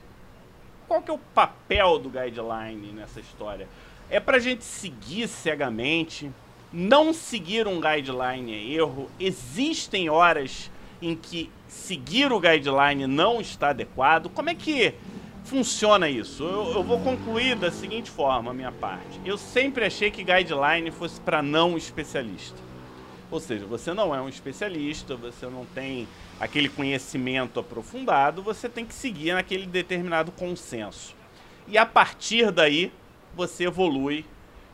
qual 0.87 1.01
que 1.01 1.11
é 1.11 1.13
o 1.13 1.19
papel 1.19 1.99
do 1.99 2.09
guideline 2.09 2.93
nessa 2.93 3.19
história? 3.19 3.67
É 4.09 4.19
pra 4.19 4.39
gente 4.39 4.63
seguir 4.63 5.27
cegamente? 5.27 6.31
Não 6.71 7.13
seguir 7.13 7.67
um 7.67 7.81
guideline 7.81 8.53
é 8.53 8.73
erro? 8.73 9.09
Existem 9.19 10.09
horas 10.09 10.71
em 11.01 11.15
que 11.15 11.51
seguir 11.69 12.31
o 12.31 12.39
guideline 12.39 13.07
não 13.07 13.39
está 13.39 13.69
adequado? 13.69 14.29
Como 14.29 14.49
é 14.49 14.55
que 14.55 14.93
funciona 15.45 16.09
isso? 16.09 16.43
Eu, 16.43 16.73
eu 16.73 16.83
vou 16.83 16.99
concluir 16.99 17.55
da 17.55 17.71
seguinte 17.71 18.09
forma 18.09 18.51
a 18.51 18.53
minha 18.53 18.71
parte. 18.71 19.19
Eu 19.23 19.37
sempre 19.37 19.85
achei 19.85 20.11
que 20.11 20.23
guideline 20.23 20.91
fosse 20.91 21.21
para 21.21 21.41
não 21.41 21.77
especialista. 21.77 22.57
Ou 23.31 23.39
seja, 23.39 23.65
você 23.65 23.93
não 23.93 24.13
é 24.13 24.19
um 24.19 24.27
especialista, 24.27 25.15
você 25.15 25.45
não 25.45 25.65
tem 25.65 26.07
aquele 26.39 26.67
conhecimento 26.67 27.59
aprofundado, 27.59 28.41
você 28.41 28.67
tem 28.67 28.85
que 28.85 28.93
seguir 28.93 29.33
naquele 29.33 29.67
determinado 29.67 30.31
consenso. 30.31 31.15
E 31.67 31.77
a 31.77 31.85
partir 31.85 32.51
daí, 32.51 32.91
você 33.35 33.65
evolui 33.65 34.25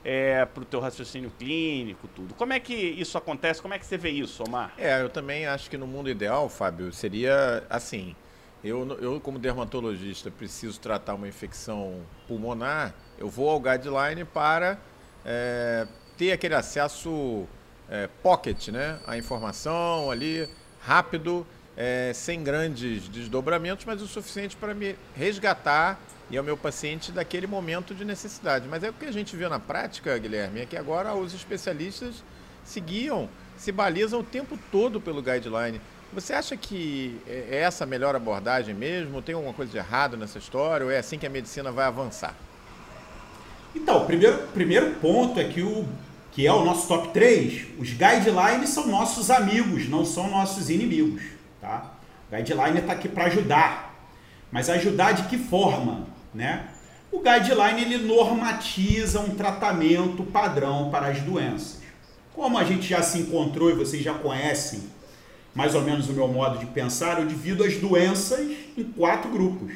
é, 0.06 0.46
para 0.46 0.62
o 0.62 0.66
teu 0.66 0.80
raciocínio 0.80 1.32
clínico, 1.32 2.08
tudo. 2.16 2.36
Como 2.36 2.54
é 2.54 2.60
que 2.60 2.76
isso 2.76 3.18
acontece? 3.18 3.60
Como 3.60 3.74
é 3.74 3.80
que 3.80 3.86
você 3.86 3.98
vê 3.98 4.12
isso, 4.12 4.44
Omar? 4.48 4.72
É, 4.78 5.02
eu 5.02 5.10
também 5.10 5.48
acho 5.48 5.68
que 5.68 5.78
no 5.78 5.88
mundo 5.88 6.08
ideal, 6.08 6.48
Fábio, 6.48 6.94
seria 6.94 7.64
assim. 7.68 8.16
Eu, 8.64 8.98
eu 9.02 9.20
como 9.20 9.40
dermatologista, 9.40 10.30
preciso 10.30 10.80
tratar 10.80 11.16
uma 11.16 11.28
infecção 11.28 12.02
pulmonar, 12.28 12.94
eu 13.18 13.28
vou 13.28 13.50
ao 13.50 13.60
guideline 13.60 14.24
para 14.26 14.78
é, 15.26 15.88
ter 16.18 16.32
aquele 16.32 16.56
acesso 16.56 17.48
é, 17.90 18.08
pocket, 18.22 18.70
né? 18.70 19.00
A 19.08 19.18
informação 19.18 20.12
ali, 20.12 20.48
rápido, 20.82 21.46
é, 21.78 22.12
sem 22.14 22.44
grandes 22.44 23.08
desdobramentos, 23.08 23.86
mas 23.86 24.02
o 24.02 24.08
suficiente 24.08 24.56
para 24.56 24.74
me 24.74 24.96
resgatar 25.16 26.00
e 26.30 26.38
ao 26.38 26.44
meu 26.44 26.58
paciente 26.58 27.12
daquele 27.12 27.46
momento 27.46 27.94
de 27.94 28.04
necessidade. 28.04 28.68
Mas 28.68 28.84
é 28.84 28.90
o 28.90 28.94
que 28.94 29.06
a 29.06 29.12
gente 29.12 29.36
viu 29.36 29.50
na 29.50 29.60
prática, 29.60 30.18
Guilherme, 30.18 30.62
é 30.62 30.66
que 30.66 30.78
agora 30.78 31.14
os 31.14 31.34
especialistas 31.34 32.24
seguiam, 32.64 33.30
se 33.58 33.72
balizam 33.72 34.22
o 34.22 34.24
tempo 34.24 34.58
todo 34.72 35.00
pelo 35.00 35.22
guideline. 35.22 35.80
Você 36.14 36.34
acha 36.34 36.56
que 36.56 37.20
é 37.28 37.60
essa 37.60 37.84
a 37.84 37.88
melhor 37.88 38.16
abordagem 38.16 38.74
mesmo? 38.74 39.22
Tem 39.22 39.36
alguma 39.36 39.54
coisa 39.54 39.72
de 39.72 39.78
errado 39.78 40.16
nessa 40.16 40.38
história? 40.38 40.86
Ou 40.86 40.92
é 40.92 40.98
assim 40.98 41.20
que 41.20 41.28
a 41.28 41.30
medicina 41.30 41.72
vai 41.72 41.86
avançar? 41.86 42.36
Então, 43.76 44.04
o 44.04 44.06
primeiro, 44.06 44.38
primeiro 44.54 44.96
ponto 44.96 45.38
é 45.40 45.44
que, 45.44 45.62
o, 45.62 45.86
que 46.32 46.48
é 46.48 46.54
o 46.54 46.64
nosso 46.64 46.88
top 46.88 47.10
3, 47.10 47.68
os 47.78 47.90
guidelines 47.90 48.70
são 48.70 48.88
nossos 48.88 49.30
amigos, 49.30 49.90
não 49.90 50.06
são 50.06 50.30
nossos 50.30 50.70
inimigos. 50.70 51.35
Tá? 51.66 51.94
O 52.32 52.36
guideline 52.36 52.80
está 52.80 52.94
aqui 52.94 53.10
para 53.10 53.26
ajudar. 53.26 53.96
Mas 54.52 54.70
ajudar 54.70 55.14
de 55.14 55.24
que 55.24 55.36
forma? 55.36 56.06
Né? 56.32 56.68
O 57.12 57.20
guideline 57.20 57.82
ele 57.82 58.06
normatiza 58.06 59.20
um 59.20 59.32
tratamento 59.32 60.24
padrão 60.26 60.92
para 60.92 61.08
as 61.08 61.22
doenças. 61.22 61.80
Como 62.36 62.56
a 62.56 62.64
gente 62.64 62.88
já 62.88 63.02
se 63.02 63.18
encontrou 63.18 63.72
e 63.72 63.74
vocês 63.74 64.04
já 64.04 64.14
conhecem 64.14 64.84
mais 65.56 65.74
ou 65.74 65.82
menos 65.82 66.08
o 66.08 66.14
meu 66.14 66.28
modo 66.28 66.60
de 66.60 66.68
pensar, 66.68 67.20
eu 67.20 67.26
divido 67.26 67.64
as 67.64 67.78
doenças 67.78 68.48
em 68.78 68.84
quatro 68.84 69.32
grupos: 69.32 69.74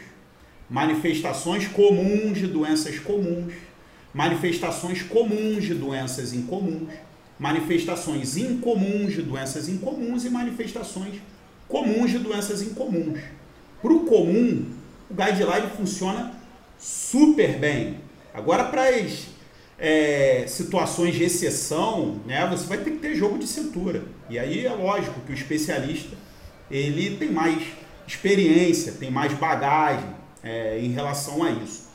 manifestações 0.70 1.68
comuns 1.68 2.38
de 2.38 2.46
doenças 2.46 3.00
comuns, 3.00 3.54
manifestações 4.14 5.02
comuns 5.02 5.64
de 5.64 5.74
doenças 5.74 6.34
incomuns, 6.34 6.94
manifestações 7.40 8.38
incomuns 8.38 9.14
de 9.14 9.24
doenças 9.24 9.68
incomuns 9.68 10.24
e 10.24 10.30
manifestações 10.30 11.16
comuns 11.70 12.12
de 12.12 12.18
doenças 12.18 12.62
incomuns. 12.62 13.20
Para 13.82 13.94
o 13.94 14.02
comum, 14.02 14.66
o 15.10 15.14
guideline 15.14 15.70
funciona 15.78 16.34
super 16.78 17.58
bem. 17.58 18.00
Agora, 18.34 18.66
para 18.66 18.90
as 18.90 19.28
é, 19.78 20.44
situações 20.48 21.16
de 21.16 21.24
exceção, 21.24 22.20
né, 22.26 22.46
você 22.50 22.66
vai 22.66 22.80
ter 22.80 22.92
que 22.92 22.98
ter 22.98 23.16
jogo 23.16 23.38
de 23.38 23.48
cintura. 23.48 24.04
E 24.30 24.38
aí 24.38 24.66
é 24.66 24.74
lógico 24.74 25.22
que 25.22 25.32
o 25.32 25.36
especialista 25.36 26.18
ele 26.70 27.16
tem 27.16 27.32
mais 27.32 27.64
experiência, 28.06 28.94
tem 28.94 29.10
mais 29.10 29.34
bagagem 29.34 30.10
é, 30.44 30.80
em 30.80 30.92
relação 30.92 31.44
a 31.44 31.52
isso. 31.52 31.88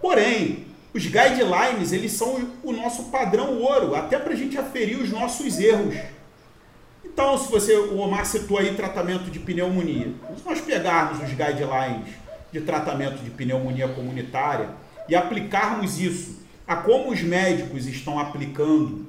Porém, 0.00 0.66
os 0.92 1.04
guidelines 1.04 1.92
eles 1.92 2.12
são 2.12 2.50
o 2.62 2.72
nosso 2.72 3.04
padrão 3.04 3.60
ouro, 3.60 3.94
até 3.94 4.18
para 4.18 4.32
a 4.32 4.36
gente 4.36 4.56
aferir 4.56 4.98
os 4.98 5.10
nossos 5.10 5.58
erros. 5.58 5.94
Então, 7.20 7.36
se 7.36 7.50
você, 7.50 7.74
o 7.74 7.98
Omar 7.98 8.24
citou 8.24 8.58
aí 8.58 8.76
tratamento 8.76 9.28
de 9.28 9.40
pneumonia, 9.40 10.06
se 10.36 10.44
nós 10.46 10.60
pegarmos 10.60 11.20
os 11.20 11.30
guidelines 11.30 12.14
de 12.52 12.60
tratamento 12.60 13.24
de 13.24 13.30
pneumonia 13.30 13.88
comunitária 13.88 14.70
e 15.08 15.16
aplicarmos 15.16 15.98
isso 15.98 16.38
a 16.64 16.76
como 16.76 17.10
os 17.10 17.20
médicos 17.20 17.88
estão 17.88 18.20
aplicando 18.20 19.04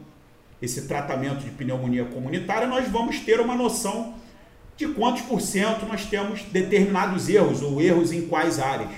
esse 0.60 0.88
tratamento 0.88 1.41
de 1.41 1.51
pneumonia 1.51 2.03
comunitária, 2.05 2.68
nós 2.68 2.88
vamos 2.88 3.20
ter 3.20 3.39
uma 3.39 3.53
noção 3.53 4.16
de 4.76 4.88
quantos 4.88 5.22
por 5.22 5.39
cento 5.39 5.86
nós 5.86 6.07
temos 6.07 6.41
determinados 6.45 7.30
erros 7.30 7.62
ou 7.62 7.80
erros 7.80 8.12
em 8.12 8.26
quais 8.26 8.57
áreas. 8.57 8.89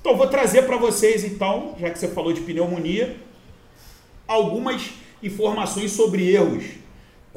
Então, 0.00 0.16
vou 0.16 0.26
trazer 0.26 0.62
para 0.62 0.76
vocês, 0.76 1.22
então, 1.22 1.76
já 1.78 1.90
que 1.90 1.98
você 2.00 2.08
falou 2.08 2.32
de 2.32 2.40
pneumonia, 2.40 3.18
algumas 4.26 4.90
informações 5.22 5.92
sobre 5.92 6.28
erros 6.28 6.85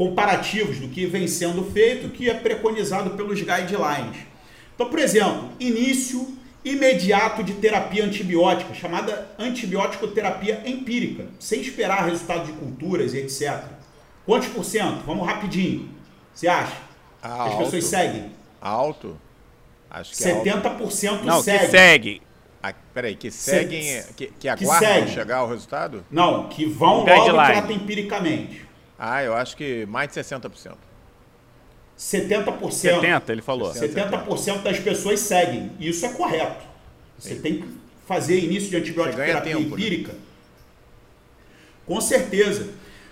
comparativos 0.03 0.79
do 0.79 0.87
que 0.87 1.05
vem 1.05 1.27
sendo 1.27 1.61
feito, 1.71 2.07
que 2.07 2.29
é 2.29 2.33
preconizado 2.33 3.09
pelos 3.17 3.37
guidelines. 3.41 4.15
Então, 4.73 4.89
por 4.89 4.97
exemplo, 4.97 5.49
início 5.59 6.37
imediato 6.63 7.43
de 7.43 7.51
terapia 7.55 8.05
antibiótica, 8.05 8.73
chamada 8.73 9.29
antibiótico 9.37 10.07
terapia 10.07 10.61
empírica, 10.65 11.25
sem 11.37 11.59
esperar 11.59 12.05
resultado 12.05 12.45
de 12.45 12.53
culturas 12.53 13.13
e 13.13 13.17
etc. 13.17 13.61
Quantos 14.25 14.47
por 14.47 14.63
cento? 14.63 15.03
Vamos 15.05 15.27
rapidinho. 15.27 15.89
Você 16.33 16.47
acha? 16.47 16.77
Ah, 17.21 17.47
As 17.47 17.55
pessoas 17.55 17.83
seguem? 17.83 18.31
Alto? 18.61 19.19
Acho 19.89 20.15
que 20.15 20.23
é 20.23 20.31
alto. 20.31 20.45
70% 20.45 21.23
Não, 21.23 21.41
segue. 21.43 21.59
que 21.65 21.71
segue. 21.71 22.21
Ah, 22.63 22.73
peraí, 22.93 23.15
que 23.15 23.29
seguem, 23.31 23.83
Se- 24.01 24.13
que, 24.13 24.27
que 24.39 24.47
aguardam 24.47 24.89
segue. 24.93 25.11
chegar 25.11 25.37
ao 25.39 25.49
resultado? 25.49 26.05
Não, 26.09 26.47
que 26.47 26.65
vão 26.65 26.99
Um 27.03 27.05
logo 27.05 27.09
e 27.09 27.15
guideline. 27.19 27.45
tratam 27.51 27.71
empiricamente. 27.71 28.68
Ah, 28.99 29.23
eu 29.23 29.33
acho 29.33 29.55
que 29.55 29.85
mais 29.85 30.09
de 30.09 30.15
60%. 30.15 30.75
70%. 31.97 32.71
70, 32.71 33.31
ele 33.31 33.41
falou. 33.41 33.71
70% 33.71 34.61
das 34.61 34.79
pessoas 34.79 35.21
seguem. 35.21 35.71
E 35.79 35.89
isso 35.89 36.05
é 36.05 36.09
correto. 36.09 36.65
Você 37.17 37.35
tem 37.35 37.61
que 37.61 37.67
fazer 38.05 38.39
início 38.39 38.69
de 38.69 38.77
antibiótico 38.77 39.17
terapia 39.17 39.55
tempo, 39.55 39.75
né? 39.75 39.81
empírica. 39.83 40.15
Com 41.85 41.99
certeza. 42.01 42.69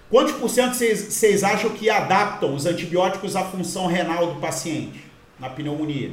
Quantos 0.09 0.33
por 0.33 0.49
cento 0.49 0.73
vocês 0.73 1.43
acham 1.43 1.69
que 1.71 1.89
adaptam 1.89 2.53
os 2.53 2.65
antibióticos 2.65 3.35
à 3.35 3.43
função 3.43 3.87
renal 3.87 4.33
do 4.33 4.39
paciente 4.39 5.03
na 5.39 5.49
pneumonia? 5.49 6.11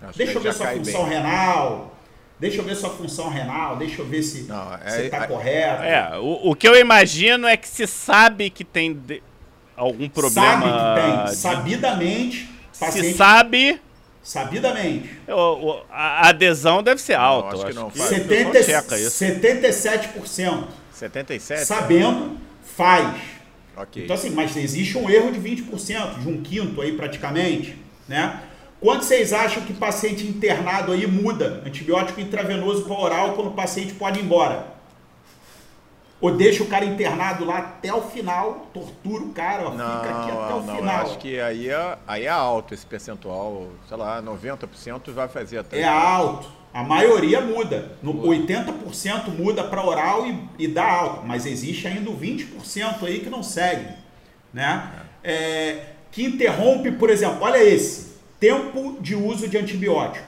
Acho 0.00 0.18
Deixa 0.18 0.32
eu 0.34 0.40
ver 0.40 0.52
sua 0.52 0.68
função 0.68 1.04
bem. 1.04 1.14
renal. 1.14 1.91
Deixa 2.42 2.58
eu 2.58 2.64
ver 2.64 2.74
sua 2.74 2.90
função 2.90 3.28
renal. 3.28 3.76
Deixa 3.76 4.02
eu 4.02 4.04
ver 4.06 4.20
se 4.20 4.42
Não, 4.42 4.74
é- 4.74 4.90
você 4.90 5.02
está 5.02 5.18
é- 5.18 5.26
correto. 5.28 5.82
É, 5.84 6.18
o, 6.18 6.50
o 6.50 6.56
que 6.56 6.66
eu 6.66 6.74
imagino 6.76 7.46
é 7.46 7.56
que 7.56 7.68
se 7.68 7.86
sabe 7.86 8.50
que 8.50 8.64
tem 8.64 8.92
de- 8.92 9.22
algum 9.76 10.08
problema. 10.08 10.60
Sabe 10.60 10.64
que 10.64 11.00
tem. 11.16 11.24
de- 11.26 11.36
Sabidamente. 11.36 12.48
se 12.72 12.80
Paciente, 12.80 13.16
sabe, 13.16 13.80
Sabidamente. 14.24 15.08
o- 15.28 15.32
o- 15.70 15.82
a 15.88 16.28
adesão 16.30 16.82
deve 16.82 17.00
ser 17.00 17.14
alta. 17.14 17.54
acho 17.54 17.62
eu 17.62 17.68
que 17.68 17.74
não, 17.74 17.90
que 17.92 17.98
Fábio. 17.98 18.24
o 18.24 18.50
pessoal 18.50 18.82
checa 18.82 18.98
isso. 18.98 19.10
77%. 19.12 20.66
77? 20.92 21.64
Sabendo, 21.64 22.38
faz. 22.76 23.20
Okay. 23.76 24.02
Então, 24.04 24.16
assim, 24.16 24.30
mas 24.30 24.56
existe 24.56 24.98
um 24.98 25.08
erro 25.08 25.30
de 25.32 25.38
20%, 25.38 26.18
de 26.20 26.28
um 26.28 26.42
quinto 26.42 26.80
aí 26.80 26.92
praticamente, 26.92 27.76
né? 28.08 28.40
Quanto 28.82 29.04
vocês 29.04 29.32
acham 29.32 29.62
que 29.62 29.72
paciente 29.72 30.26
internado 30.26 30.90
aí 30.90 31.06
muda 31.06 31.62
antibiótico 31.64 32.20
intravenoso 32.20 32.82
para 32.82 32.98
oral 32.98 33.32
quando 33.34 33.46
o 33.46 33.52
paciente 33.52 33.94
pode 33.94 34.18
ir 34.18 34.24
embora? 34.24 34.72
Ou 36.20 36.36
deixa 36.36 36.64
o 36.64 36.66
cara 36.66 36.84
internado 36.84 37.44
lá 37.44 37.58
até 37.58 37.94
o 37.94 38.02
final, 38.02 38.66
tortura 38.74 39.22
o 39.22 39.28
cara, 39.30 39.68
ó, 39.68 39.74
não, 39.74 40.00
fica 40.00 40.18
aqui 40.18 40.30
até 40.32 40.54
o 40.54 40.62
não, 40.62 40.76
final. 40.76 40.96
Eu 40.96 41.02
acho 41.02 41.18
que 41.18 41.40
aí 41.40 41.68
é, 41.68 41.98
aí 42.08 42.24
é 42.24 42.28
alto 42.28 42.74
esse 42.74 42.84
percentual, 42.84 43.68
sei 43.88 43.96
lá, 43.96 44.20
90% 44.20 45.12
vai 45.12 45.28
fazer 45.28 45.58
até. 45.58 45.80
É 45.80 45.88
alto. 45.88 46.48
A 46.74 46.82
maioria 46.82 47.40
muda. 47.40 47.92
No 48.02 48.14
80% 48.14 49.28
muda 49.28 49.62
para 49.62 49.84
oral 49.84 50.26
e, 50.26 50.48
e, 50.58 50.66
dá 50.66 50.90
alto, 50.90 51.24
mas 51.24 51.46
existe 51.46 51.86
ainda 51.86 52.10
o 52.10 52.18
20% 52.18 53.04
aí 53.04 53.20
que 53.20 53.30
não 53.30 53.44
segue, 53.44 53.94
né? 54.52 54.90
É. 55.22 55.32
É, 55.32 55.86
que 56.10 56.24
interrompe, 56.24 56.90
por 56.90 57.10
exemplo, 57.10 57.38
olha 57.42 57.62
esse 57.62 58.11
Tempo 58.42 58.96
de 59.00 59.14
uso 59.14 59.46
de 59.46 59.56
antibiótico. 59.56 60.26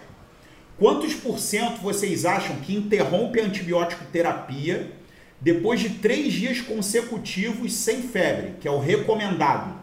Quantos 0.79 1.15
por 1.15 1.37
cento 1.37 1.81
vocês 1.81 2.25
acham 2.25 2.55
que 2.59 2.73
interrompe 2.73 3.41
a 3.41 3.45
antibiótico 3.45 4.05
terapia 4.12 4.93
depois 5.41 5.81
de 5.81 5.91
três 5.91 6.33
dias 6.33 6.61
consecutivos 6.61 7.73
sem 7.73 8.03
febre, 8.03 8.55
que 8.61 8.69
é 8.69 8.71
o 8.71 8.79
recomendado? 8.79 9.75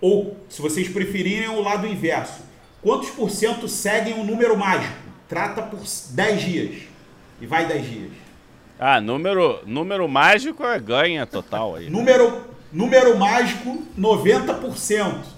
Ou, 0.00 0.36
se 0.48 0.62
vocês 0.62 0.88
preferirem, 0.88 1.48
o 1.48 1.60
lado 1.60 1.84
inverso. 1.84 2.42
Quantos 2.80 3.10
por 3.10 3.28
cento 3.28 3.66
seguem 3.66 4.20
o 4.20 4.22
número 4.22 4.56
mágico? 4.56 4.94
Trata 5.28 5.60
por 5.60 5.80
10 6.10 6.40
dias. 6.40 6.82
E 7.40 7.46
vai 7.46 7.66
10 7.66 7.90
dias. 7.90 8.10
Ah, 8.78 9.00
número, 9.00 9.62
número 9.66 10.06
mágico 10.06 10.64
é 10.64 10.78
ganha 10.78 11.26
total 11.26 11.74
aí. 11.74 11.90
número, 11.90 12.40
número 12.72 13.18
mágico, 13.18 13.82
90%. 13.98 15.37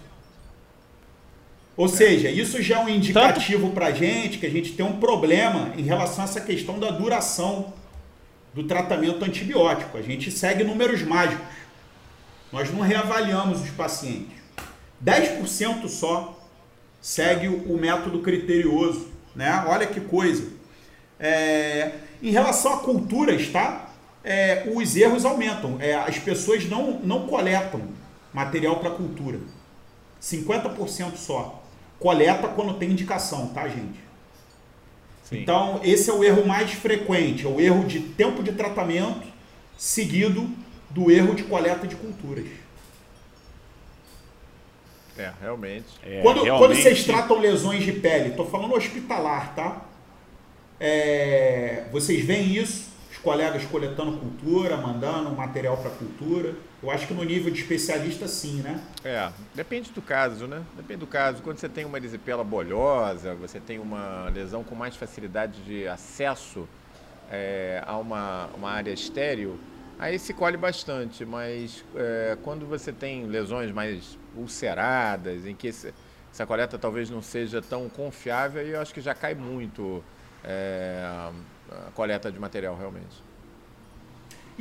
Ou 1.80 1.88
seja, 1.88 2.28
isso 2.28 2.60
já 2.60 2.78
é 2.78 2.84
um 2.84 2.90
indicativo 2.90 3.70
para 3.70 3.86
a 3.86 3.90
gente 3.90 4.36
que 4.36 4.44
a 4.44 4.50
gente 4.50 4.74
tem 4.74 4.84
um 4.84 5.00
problema 5.00 5.72
em 5.78 5.82
relação 5.82 6.22
a 6.22 6.28
essa 6.28 6.42
questão 6.42 6.78
da 6.78 6.90
duração 6.90 7.72
do 8.52 8.64
tratamento 8.64 9.24
antibiótico. 9.24 9.96
A 9.96 10.02
gente 10.02 10.30
segue 10.30 10.62
números 10.62 11.00
mágicos. 11.02 11.42
Nós 12.52 12.70
não 12.70 12.82
reavaliamos 12.82 13.62
os 13.62 13.70
pacientes. 13.70 14.36
10% 15.02 15.88
só 15.88 16.38
segue 17.00 17.48
o 17.48 17.78
método 17.78 18.18
criterioso. 18.18 19.08
Né? 19.34 19.64
Olha 19.66 19.86
que 19.86 20.02
coisa. 20.02 20.52
É, 21.18 21.92
em 22.22 22.30
relação 22.30 22.74
a 22.74 22.80
culturas, 22.80 23.48
tá? 23.48 23.88
É, 24.22 24.70
os 24.70 24.96
erros 24.96 25.24
aumentam. 25.24 25.78
É, 25.80 25.94
as 25.94 26.18
pessoas 26.18 26.68
não, 26.68 27.00
não 27.00 27.26
coletam 27.26 27.80
material 28.34 28.80
para 28.80 28.90
cultura. 28.90 29.38
50% 30.20 31.16
só 31.16 31.60
coleta 32.00 32.48
quando 32.48 32.74
tem 32.74 32.90
indicação, 32.90 33.48
tá, 33.48 33.68
gente? 33.68 34.00
Sim. 35.22 35.38
Então, 35.38 35.80
esse 35.84 36.10
é 36.10 36.12
o 36.12 36.24
erro 36.24 36.44
mais 36.44 36.72
frequente, 36.72 37.46
é 37.46 37.48
o 37.48 37.60
erro 37.60 37.84
de 37.84 38.00
tempo 38.00 38.42
de 38.42 38.52
tratamento 38.52 39.28
seguido 39.78 40.50
do 40.90 41.08
erro 41.10 41.36
de 41.36 41.44
coleta 41.44 41.86
de 41.86 41.94
culturas. 41.94 42.46
É, 45.16 45.30
realmente. 45.40 45.86
É, 46.02 46.20
quando, 46.22 46.42
realmente... 46.42 46.66
quando 46.66 46.82
vocês 46.82 47.04
tratam 47.04 47.38
lesões 47.38 47.84
de 47.84 47.92
pele, 47.92 48.30
estou 48.30 48.50
falando 48.50 48.74
hospitalar, 48.74 49.54
tá? 49.54 49.84
É, 50.80 51.84
vocês 51.92 52.24
veem 52.24 52.56
isso? 52.56 52.90
colegas 53.22 53.64
coletando 53.64 54.18
cultura, 54.18 54.76
mandando 54.76 55.30
material 55.30 55.76
para 55.76 55.90
cultura. 55.90 56.54
Eu 56.82 56.90
acho 56.90 57.06
que 57.06 57.12
no 57.12 57.22
nível 57.22 57.52
de 57.52 57.60
especialista, 57.60 58.26
sim, 58.26 58.62
né? 58.62 58.82
É, 59.04 59.30
depende 59.54 59.92
do 59.92 60.00
caso, 60.00 60.46
né? 60.46 60.62
Depende 60.74 61.00
do 61.00 61.06
caso. 61.06 61.42
Quando 61.42 61.58
você 61.58 61.68
tem 61.68 61.84
uma 61.84 61.98
erisipela 61.98 62.42
bolhosa, 62.42 63.34
você 63.34 63.60
tem 63.60 63.78
uma 63.78 64.30
lesão 64.30 64.64
com 64.64 64.74
mais 64.74 64.96
facilidade 64.96 65.62
de 65.62 65.86
acesso 65.86 66.66
é, 67.30 67.82
a 67.86 67.98
uma, 67.98 68.46
uma 68.56 68.70
área 68.70 68.92
estéreo, 68.92 69.60
aí 69.98 70.18
se 70.18 70.32
colhe 70.32 70.56
bastante. 70.56 71.22
Mas 71.24 71.84
é, 71.94 72.38
quando 72.42 72.66
você 72.66 72.92
tem 72.92 73.26
lesões 73.26 73.70
mais 73.70 74.18
ulceradas, 74.34 75.44
em 75.44 75.54
que 75.54 75.66
esse, 75.68 75.92
essa 76.32 76.46
coleta 76.46 76.78
talvez 76.78 77.10
não 77.10 77.20
seja 77.20 77.60
tão 77.60 77.90
confiável, 77.90 78.62
eu 78.62 78.80
acho 78.80 78.94
que 78.94 79.02
já 79.02 79.14
cai 79.14 79.34
muito. 79.34 80.02
É, 80.42 81.04
a 81.70 81.90
coleta 81.94 82.32
de 82.32 82.38
material 82.38 82.76
realmente. 82.76 83.22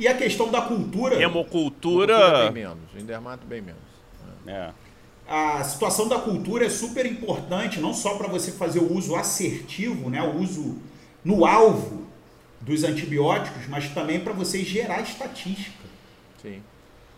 E 0.00 0.08
a 0.08 0.14
questão 0.14 0.50
da 0.50 0.62
cultura? 0.62 1.22
Hemocultura. 1.22 2.14
Cultura 2.14 2.44
bem 2.44 2.52
menos, 2.62 2.78
em 2.96 3.04
dermato 3.04 3.46
bem 3.46 3.60
menos. 3.60 3.82
É. 4.46 4.70
A 5.28 5.62
situação 5.62 6.08
da 6.08 6.18
cultura 6.18 6.64
é 6.64 6.70
super 6.70 7.04
importante, 7.04 7.78
não 7.78 7.92
só 7.92 8.16
para 8.16 8.26
você 8.26 8.50
fazer 8.50 8.78
o 8.78 8.96
uso 8.96 9.14
assertivo, 9.14 10.08
né, 10.08 10.22
o 10.22 10.38
uso 10.38 10.78
no 11.22 11.44
alvo 11.44 12.06
dos 12.62 12.82
antibióticos, 12.82 13.68
mas 13.68 13.90
também 13.90 14.18
para 14.20 14.32
você 14.32 14.64
gerar 14.64 15.02
estatística. 15.02 15.84
Sim. 16.40 16.62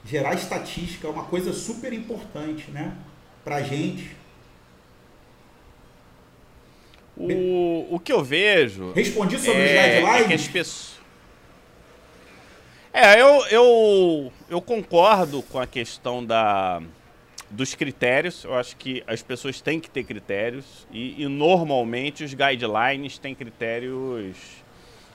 Gerar 0.04 0.34
estatística 0.34 1.06
é 1.06 1.10
uma 1.10 1.24
coisa 1.24 1.52
super 1.52 1.92
importante, 1.92 2.68
né, 2.72 2.96
para 3.44 3.56
a 3.56 3.62
gente. 3.62 4.10
O, 7.16 7.94
o 7.94 8.00
que 8.00 8.12
eu 8.12 8.24
vejo. 8.24 8.90
Respondi 8.92 9.38
sobre 9.38 9.60
é, 9.60 9.64
os 9.64 9.70
guidelines? 9.70 10.24
É 10.24 10.28
que 10.28 10.34
as 10.34 10.48
pessoas. 10.48 10.91
É, 12.92 13.18
eu, 13.18 13.46
eu, 13.46 14.32
eu 14.50 14.60
concordo 14.60 15.42
com 15.44 15.58
a 15.58 15.66
questão 15.66 16.22
da, 16.24 16.82
dos 17.48 17.74
critérios. 17.74 18.44
Eu 18.44 18.54
acho 18.54 18.76
que 18.76 19.02
as 19.06 19.22
pessoas 19.22 19.62
têm 19.62 19.80
que 19.80 19.88
ter 19.88 20.04
critérios. 20.04 20.86
E, 20.90 21.22
e 21.22 21.26
normalmente 21.26 22.22
os 22.22 22.34
guidelines 22.34 23.16
têm 23.16 23.34
critérios 23.34 24.36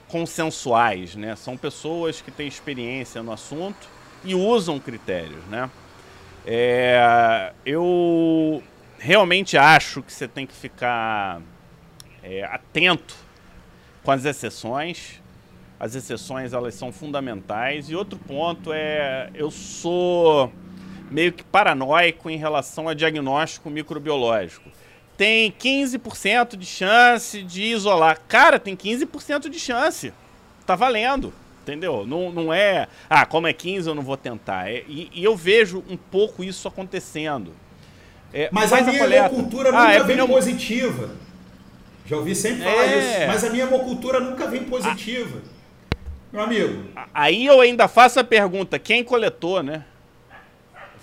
consensuais, 0.08 1.16
né? 1.16 1.36
São 1.36 1.56
pessoas 1.56 2.20
que 2.20 2.32
têm 2.32 2.48
experiência 2.48 3.22
no 3.22 3.32
assunto 3.32 3.88
e 4.24 4.34
usam 4.34 4.80
critérios, 4.80 5.44
né? 5.46 5.70
É, 6.46 7.52
eu 7.66 8.64
realmente 8.98 9.56
acho 9.56 10.02
que 10.02 10.12
você 10.12 10.28
tem 10.28 10.48
que 10.48 10.56
ficar 10.56 11.42
é, 12.24 12.44
atento 12.44 13.16
com 14.02 14.12
as 14.12 14.26
exceções. 14.26 15.22
As 15.80 15.96
exceções 15.96 16.54
elas 16.54 16.74
são 16.74 16.92
fundamentais. 16.92 17.90
E 17.90 17.96
outro 17.96 18.18
ponto 18.18 18.72
é 18.74 19.30
eu 19.34 19.52
sou 19.52 20.52
meio 21.12 21.32
que 21.32 21.44
paranoico 21.44 22.30
em 22.30 22.38
relação 22.38 22.90
a 22.90 22.94
diagnóstico 22.94 23.70
microbiológico. 23.70 24.70
Tem 25.16 25.52
15% 25.52 26.56
de 26.56 26.66
chance 26.66 27.42
de 27.42 27.64
isolar. 27.64 28.20
Cara, 28.28 28.60
tem 28.60 28.76
15% 28.76 29.50
de 29.50 29.60
chance. 29.60 30.14
Tá 30.66 30.76
valendo. 30.76 31.34
Entendeu? 31.64 32.06
Não, 32.08 32.32
não 32.32 32.54
é, 32.54 32.88
ah, 33.10 33.26
como 33.26 33.46
é 33.46 33.52
15 33.52 33.90
eu 33.90 33.96
não 33.96 34.04
vou 34.04 34.16
tentar. 34.16 34.70
É, 34.72 34.84
e, 34.88 35.10
e, 35.14 35.24
eu 35.24 35.36
vejo 35.36 35.84
um 35.90 35.98
pouco 35.98 36.42
isso 36.44 36.66
acontecendo. 36.66 37.52
É, 38.32 38.48
mas 38.54 38.72
a 38.72 38.82
minha 38.82 39.30
cultura 39.30 39.72
nunca 39.72 39.84
ah, 39.84 39.94
é 39.94 40.04
vem 40.04 40.26
positiva. 40.26 41.10
Já 42.06 42.16
ouvi 42.16 42.34
sempre 42.34 42.64
falar 42.64 42.86
é. 42.86 43.00
isso. 43.00 43.28
Mas 43.28 43.44
a 43.44 43.50
minha 43.50 43.66
hemocultura 43.66 44.20
nunca 44.22 44.48
vem 44.48 44.64
positiva. 44.64 45.42
Meu 46.32 46.42
amigo. 46.42 46.86
Aí 47.14 47.46
eu 47.46 47.62
ainda 47.62 47.88
faço 47.88 48.20
a 48.20 48.24
pergunta: 48.24 48.78
quem 48.78 49.04
coletou, 49.04 49.64
né? 49.64 49.86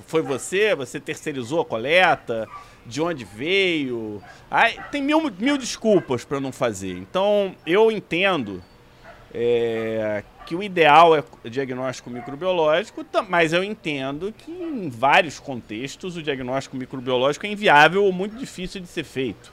Foi 0.06 0.22
você? 0.22 0.74
Você 0.74 1.00
terceirizou 1.00 1.60
a 1.60 1.64
coleta? 1.64 2.46
De 2.86 3.00
onde 3.00 3.24
veio? 3.24 4.22
Tem 4.90 5.02
mil, 5.02 5.30
mil 5.38 5.56
desculpas 5.56 6.24
para 6.24 6.38
não 6.38 6.52
fazer. 6.52 6.98
Então, 6.98 7.54
eu 7.66 7.90
entendo 7.90 8.62
é, 9.32 10.22
que 10.44 10.54
o 10.54 10.62
ideal 10.62 11.16
é 11.16 11.24
diagnóstico 11.48 12.10
microbiológico, 12.10 13.04
mas 13.28 13.52
eu 13.52 13.64
entendo 13.64 14.32
que 14.36 14.52
em 14.52 14.90
vários 14.90 15.40
contextos 15.40 16.16
o 16.16 16.22
diagnóstico 16.22 16.76
microbiológico 16.76 17.46
é 17.46 17.48
inviável 17.48 18.04
ou 18.04 18.12
muito 18.12 18.36
difícil 18.36 18.80
de 18.80 18.86
ser 18.86 19.04
feito. 19.04 19.52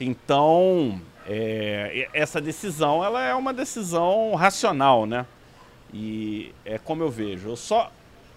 Então, 0.00 1.00
é, 1.26 2.08
essa 2.12 2.40
decisão 2.40 3.04
ela 3.04 3.22
é 3.22 3.34
uma 3.34 3.52
decisão 3.52 4.34
racional, 4.34 5.06
né? 5.06 5.26
E 5.92 6.54
é 6.64 6.78
como 6.78 7.02
eu 7.02 7.10
vejo. 7.10 7.48
Eu 7.48 7.56
só, 7.56 7.90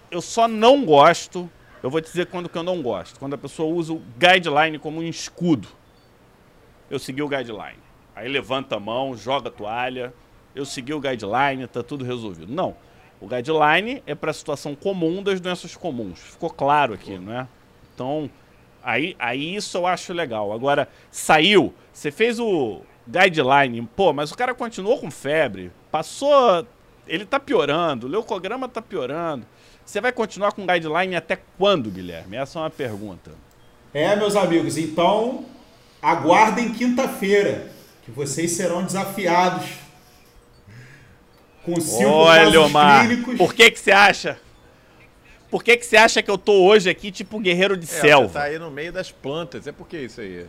eu 0.10 0.22
só 0.22 0.48
não 0.48 0.86
gosto, 0.86 1.50
eu 1.82 1.90
vou 1.90 2.02
dizer 2.02 2.28
quando 2.28 2.50
que 2.50 2.58
eu 2.58 2.64
não 2.64 2.82
gosto, 2.82 3.20
quando 3.20 3.34
a 3.34 3.38
pessoa 3.38 3.74
usa 3.74 3.94
o 3.94 4.02
guideline 4.18 4.80
como 4.80 5.00
um 5.00 5.04
escudo. 5.04 5.68
Eu 6.90 7.00
segui 7.00 7.22
o 7.22 7.28
guideline. 7.28 7.80
Aí 8.16 8.28
levanta 8.28 8.76
a 8.76 8.80
mão, 8.80 9.16
joga 9.16 9.50
a 9.50 9.52
toalha, 9.52 10.14
eu 10.56 10.66
segui 10.66 10.94
o 10.94 11.00
guideline, 11.00 11.68
tá 11.68 11.82
tudo 11.82 12.06
resolvido. 12.06 12.52
Não. 12.52 12.76
O 13.20 13.28
guideline 13.28 14.04
é 14.06 14.14
para 14.14 14.32
a 14.32 14.34
situação 14.34 14.76
comum 14.76 15.24
das 15.24 15.40
doenças 15.40 15.76
comuns. 15.76 16.20
Ficou 16.20 16.50
claro 16.50 16.94
aqui, 16.94 17.18
não 17.18 17.34
é? 17.34 17.48
Então, 17.94 18.30
Aí, 18.84 19.16
aí 19.18 19.56
isso 19.56 19.78
eu 19.78 19.88
acho 19.88 20.14
legal. 20.14 20.52
Agora, 20.52 20.88
saiu, 21.10 21.74
você 21.92 22.12
fez 22.12 22.40
o 22.40 22.82
guideline, 23.08 23.88
pô, 23.96 24.12
mas 24.14 24.32
o 24.32 24.36
cara 24.36 24.54
continuou 24.54 24.98
com 25.00 25.10
febre, 25.10 25.72
passou. 25.92 26.66
Ele 27.08 27.26
tá 27.26 27.40
piorando, 27.40 28.08
o 28.08 28.10
leucograma 28.10 28.68
tá 28.68 28.82
piorando. 28.82 29.46
Você 29.86 30.00
vai 30.00 30.12
continuar 30.12 30.54
com 30.54 30.66
guideline 30.66 31.16
até 31.16 31.38
quando, 31.58 31.90
Guilherme? 31.92 32.38
Essa 32.38 32.60
é 32.60 32.62
uma 32.62 32.70
pergunta. 32.70 33.32
É, 33.94 34.16
meus 34.16 34.36
amigos, 34.36 34.78
então 34.78 35.46
aguardem 36.02 36.74
quinta-feira, 36.74 37.70
que 38.04 38.12
vocês 38.12 38.52
serão 38.52 38.84
desafiados 38.84 39.66
com 41.64 41.80
cinco 41.80 42.10
Olha, 42.10 42.62
Omar, 42.62 43.08
clínicos. 43.08 43.38
por 43.38 43.54
que 43.54 43.72
que 43.72 43.80
você 43.80 43.92
acha? 43.92 44.40
Por 45.54 45.64
que 45.64 45.78
que 45.78 45.86
você 45.86 45.98
acha 45.98 46.20
que 46.24 46.32
eu 46.32 46.38
tô 46.38 46.64
hoje 46.66 46.90
aqui 46.90 47.12
tipo 47.12 47.40
guerreiro 47.40 47.78
de 47.78 47.84
É, 47.84 47.88
Você 47.88 48.02
selva? 48.02 48.34
tá 48.40 48.46
aí 48.46 48.58
no 48.58 48.72
meio 48.72 48.92
das 48.92 49.12
plantas. 49.12 49.68
É 49.68 49.72
por 49.72 49.88
que 49.88 49.98
isso 50.00 50.20
aí? 50.20 50.48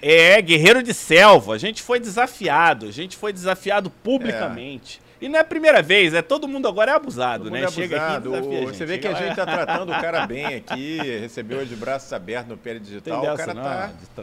É, 0.00 0.40
guerreiro 0.40 0.84
de 0.84 0.94
selva. 0.94 1.54
A 1.54 1.58
gente 1.58 1.82
foi 1.82 1.98
desafiado. 1.98 2.86
A 2.86 2.92
gente 2.92 3.16
foi 3.16 3.32
desafiado 3.32 3.90
publicamente. 3.90 5.00
E 5.20 5.28
não 5.28 5.36
é 5.36 5.42
a 5.42 5.44
primeira 5.44 5.82
vez, 5.82 6.14
é 6.14 6.22
todo 6.22 6.46
mundo 6.46 6.66
agora 6.68 6.92
é 6.92 6.94
abusado, 6.94 7.44
Todo 7.44 7.52
né? 7.52 7.60
mundo 7.60 7.68
é 7.68 7.72
Chega 7.72 7.96
aqui 7.96 8.12
e 8.12 8.16
abusado. 8.16 8.30
desafia 8.30 8.58
a 8.58 8.62
O- 8.62 8.66
gente. 8.66 8.76
Você 8.76 8.86
vê 8.86 8.98
que 8.98 9.06
a 9.08 9.14
gente 9.14 9.34
tá 9.36 9.46
tratando 9.46 9.90
o 9.92 10.00
cara 10.00 10.26
bem 10.28 10.46
aqui, 10.46 10.98
recebeu 11.20 11.64
de 11.64 11.74
braços 11.76 12.12
abertos 12.12 12.48
no 12.48 12.56
PL 12.56 12.78
Digital. 12.80 13.20
Tem 13.20 13.30
o 13.30 13.36
dessa 13.36 13.54
cara 13.54 13.54
não, 13.54 13.62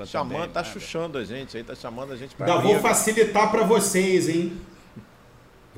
tá 0.02 0.06
chamando, 0.06 0.40
bem, 0.42 0.50
tá 0.50 0.64
chuchando 0.64 1.18
a 1.18 1.24
gente 1.26 1.56
aí, 1.56 1.64
tá 1.64 1.76
chamando 1.76 2.12
a 2.14 2.16
gente 2.18 2.34
pra 2.36 2.46
Ainda 2.48 2.60
vou 2.62 2.80
facilitar 2.80 3.50
para 3.52 3.64
vocês, 3.64 4.28
hein? 4.30 4.54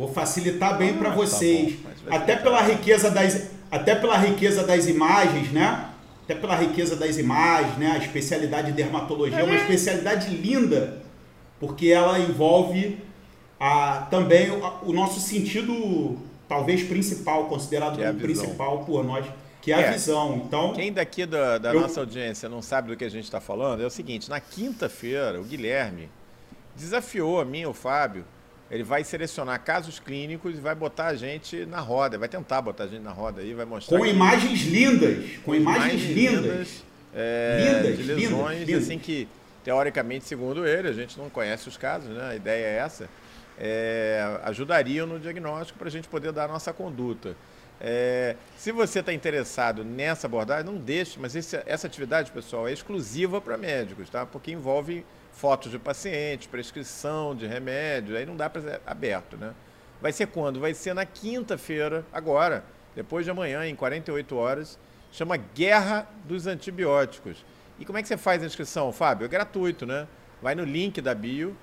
Vou 0.01 0.11
facilitar 0.11 0.77
bem 0.79 0.95
para 0.95 1.11
vocês. 1.11 1.73
bom, 1.73 1.79
mas 1.89 2.01
vai 2.01 2.17
até 2.17 2.35
pela 2.35 2.61
riqueza 2.61 3.11
das 3.11 3.49
até 3.69 3.93
pela 3.95 4.17
riqueza 4.17 4.63
das 4.65 4.87
imagens, 4.87 5.51
né? 5.51 5.89
Até 6.23 6.33
pela 6.33 6.55
riqueza 6.55 6.95
das 6.95 7.17
imagens, 7.17 7.77
né? 7.77 7.91
A 7.91 7.97
especialidade 7.97 8.67
de 8.67 8.73
dermatologia 8.73 9.39
é 9.39 9.43
uma 9.43 9.55
especialidade 9.55 10.35
linda, 10.35 11.01
porque 11.59 11.87
ela 11.89 12.17
envolve 12.17 12.97
a, 13.59 14.07
também 14.09 14.49
o, 14.49 14.65
a- 14.65 14.79
o 14.81 14.91
nosso 14.91 15.19
sentido 15.19 16.17
talvez 16.49 16.81
principal, 16.83 17.45
considerado 17.45 18.01
é 18.01 18.07
a 18.07 18.11
como 18.11 18.25
visão. 18.25 18.43
principal 18.43 18.79
por 18.85 19.03
nós, 19.05 19.25
que 19.61 19.71
é 19.71 19.75
a 19.75 19.81
É. 19.81 19.91
visão. 19.91 20.41
Então, 20.47 20.73
Quem 20.73 20.91
daqui 20.91 21.25
da, 21.27 21.59
da 21.59 21.73
Eu- 21.75 21.81
nossa 21.81 21.99
audiência 21.99 22.49
não 22.49 22.61
sabe 22.63 22.87
do 22.89 22.97
que 22.97 23.05
a 23.05 23.09
gente 23.09 23.25
está 23.25 23.39
falando, 23.39 23.83
é 23.83 23.85
o 23.85 23.89
seguinte: 23.91 24.29
na 24.31 24.39
quinta-feira, 24.39 25.39
o 25.39 25.43
Guilherme 25.43 26.09
desafiou 26.75 27.39
a 27.39 27.45
mim 27.45 27.65
o 27.65 27.73
Fábio. 27.73 28.25
Ele 28.71 28.83
vai 28.83 29.03
selecionar 29.03 29.61
casos 29.63 29.99
clínicos 29.99 30.57
e 30.57 30.61
vai 30.61 30.73
botar 30.73 31.07
a 31.07 31.15
gente 31.15 31.65
na 31.65 31.81
roda. 31.81 32.17
Vai 32.17 32.29
tentar 32.29 32.61
botar 32.61 32.85
a 32.85 32.87
gente 32.87 33.01
na 33.03 33.11
roda 33.11 33.41
aí, 33.41 33.53
vai 33.53 33.65
mostrar. 33.65 33.97
com 33.99 34.05
imagens 34.05 34.61
lindas, 34.61 35.37
com 35.43 35.53
imagens 35.53 36.01
lindas. 36.03 36.83
é, 37.13 37.65
Lindas, 37.83 37.97
de 37.97 38.03
lindas, 38.03 38.17
lesões, 38.31 38.59
lindas. 38.67 38.83
assim 38.85 38.97
que, 38.97 39.27
teoricamente, 39.63 40.25
segundo 40.25 40.65
ele, 40.65 40.87
a 40.87 40.93
gente 40.93 41.17
não 41.19 41.29
conhece 41.29 41.67
os 41.67 41.75
casos, 41.75 42.09
né? 42.15 42.29
A 42.31 42.35
ideia 42.35 42.65
é 42.65 42.77
essa. 42.77 43.09
é, 43.63 44.39
ajudariam 44.43 45.05
no 45.05 45.19
diagnóstico 45.19 45.77
para 45.77 45.87
a 45.87 45.91
gente 45.91 46.07
poder 46.07 46.31
dar 46.31 46.45
a 46.45 46.47
nossa 46.47 46.71
conduta. 46.73 47.35
É, 47.79 48.35
se 48.57 48.71
você 48.71 48.99
está 49.01 49.11
interessado 49.13 49.83
nessa 49.83 50.25
abordagem, 50.27 50.65
não 50.65 50.77
deixe, 50.77 51.19
mas 51.19 51.35
esse- 51.35 51.61
essa 51.65 51.85
atividade, 51.87 52.31
pessoal, 52.31 52.67
é 52.67 52.71
exclusiva 52.73 53.39
para 53.41 53.57
médicos, 53.57 54.09
tá? 54.09 54.25
Porque 54.25 54.51
envolve 54.51 55.05
fotos 55.41 55.71
de 55.71 55.79
pacientes, 55.79 56.45
prescrição 56.45 57.35
de 57.35 57.47
remédio, 57.47 58.15
aí 58.15 58.27
não 58.27 58.35
dá 58.37 58.47
para 58.47 58.61
ser 58.61 58.81
aberto, 58.85 59.35
né? 59.37 59.53
Vai 59.99 60.11
ser 60.11 60.27
quando? 60.27 60.59
Vai 60.59 60.75
ser 60.75 60.93
na 60.93 61.03
quinta-feira, 61.03 62.05
agora, 62.13 62.63
depois 62.95 63.25
de 63.25 63.31
amanhã, 63.31 63.65
em 63.65 63.75
48 63.75 64.35
horas, 64.37 64.77
chama 65.11 65.37
Guerra 65.37 66.07
dos 66.25 66.45
Antibióticos. 66.45 67.43
E 67.79 67.85
como 67.85 67.97
é 67.97 68.03
que 68.03 68.07
você 68.07 68.17
faz 68.17 68.43
a 68.43 68.45
inscrição, 68.45 68.91
Fábio? 68.93 69.25
É 69.25 69.27
gratuito, 69.27 69.83
né? 69.83 70.07
Vai 70.43 70.53
no 70.53 70.63
link 70.63 71.01
da 71.01 71.15
bio, 71.15 71.57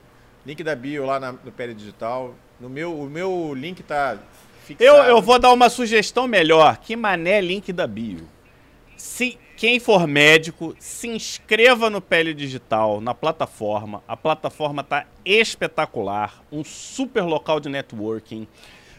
link 0.45 0.65
da 0.65 0.75
bio 0.75 1.07
lá 1.07 1.21
na- 1.21 1.33
no 1.33 1.53
Pele 1.53 1.73
Digital. 1.73 2.35
No 2.59 2.69
meu, 2.69 2.93
o 2.99 3.09
meu 3.09 3.55
link 3.55 3.81
tá 3.85 4.19
fixado. 4.65 4.85
Eu, 4.85 4.97
eu 5.05 5.23
vou 5.23 5.39
dar 5.39 5.53
uma 5.53 5.71
sugestão 5.71 6.27
melhor. 6.27 6.79
Que 6.79 6.97
mané 6.97 7.41
link 7.41 7.73
da 7.73 7.87
bio. 7.87 8.29
Se 8.97 9.39
quem 9.59 9.81
for 9.81 10.07
médico, 10.07 10.77
se 10.79 11.09
inscreva 11.09 11.91
no 11.91 12.01
Pele 12.01 12.33
Digital, 12.33 13.01
na 13.01 13.13
plataforma. 13.13 14.05
A 14.07 14.17
plataforma 14.17 14.85
tá 14.85 15.05
espetacular, 15.25 16.45
um 16.53 16.63
super 16.63 17.23
local 17.23 17.59
de 17.59 17.69
networking. 17.69 18.47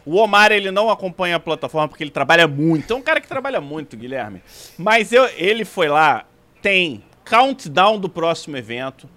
O 0.04 0.16
Omar, 0.16 0.52
ele 0.52 0.70
não 0.70 0.90
acompanha 0.90 1.36
a 1.36 1.40
plataforma 1.40 1.88
porque 1.88 2.04
ele 2.04 2.10
trabalha 2.10 2.46
muito. 2.46 2.92
É 2.92 2.96
um 2.96 3.00
cara 3.00 3.22
que 3.22 3.26
trabalha 3.26 3.58
muito, 3.58 3.96
Guilherme. 3.96 4.42
Mas 4.76 5.14
eu, 5.14 5.24
ele 5.38 5.64
foi 5.64 5.88
lá, 5.88 6.26
tem 6.60 7.02
countdown 7.24 7.98
do 7.98 8.10
próximo 8.10 8.54
evento, 8.54 9.08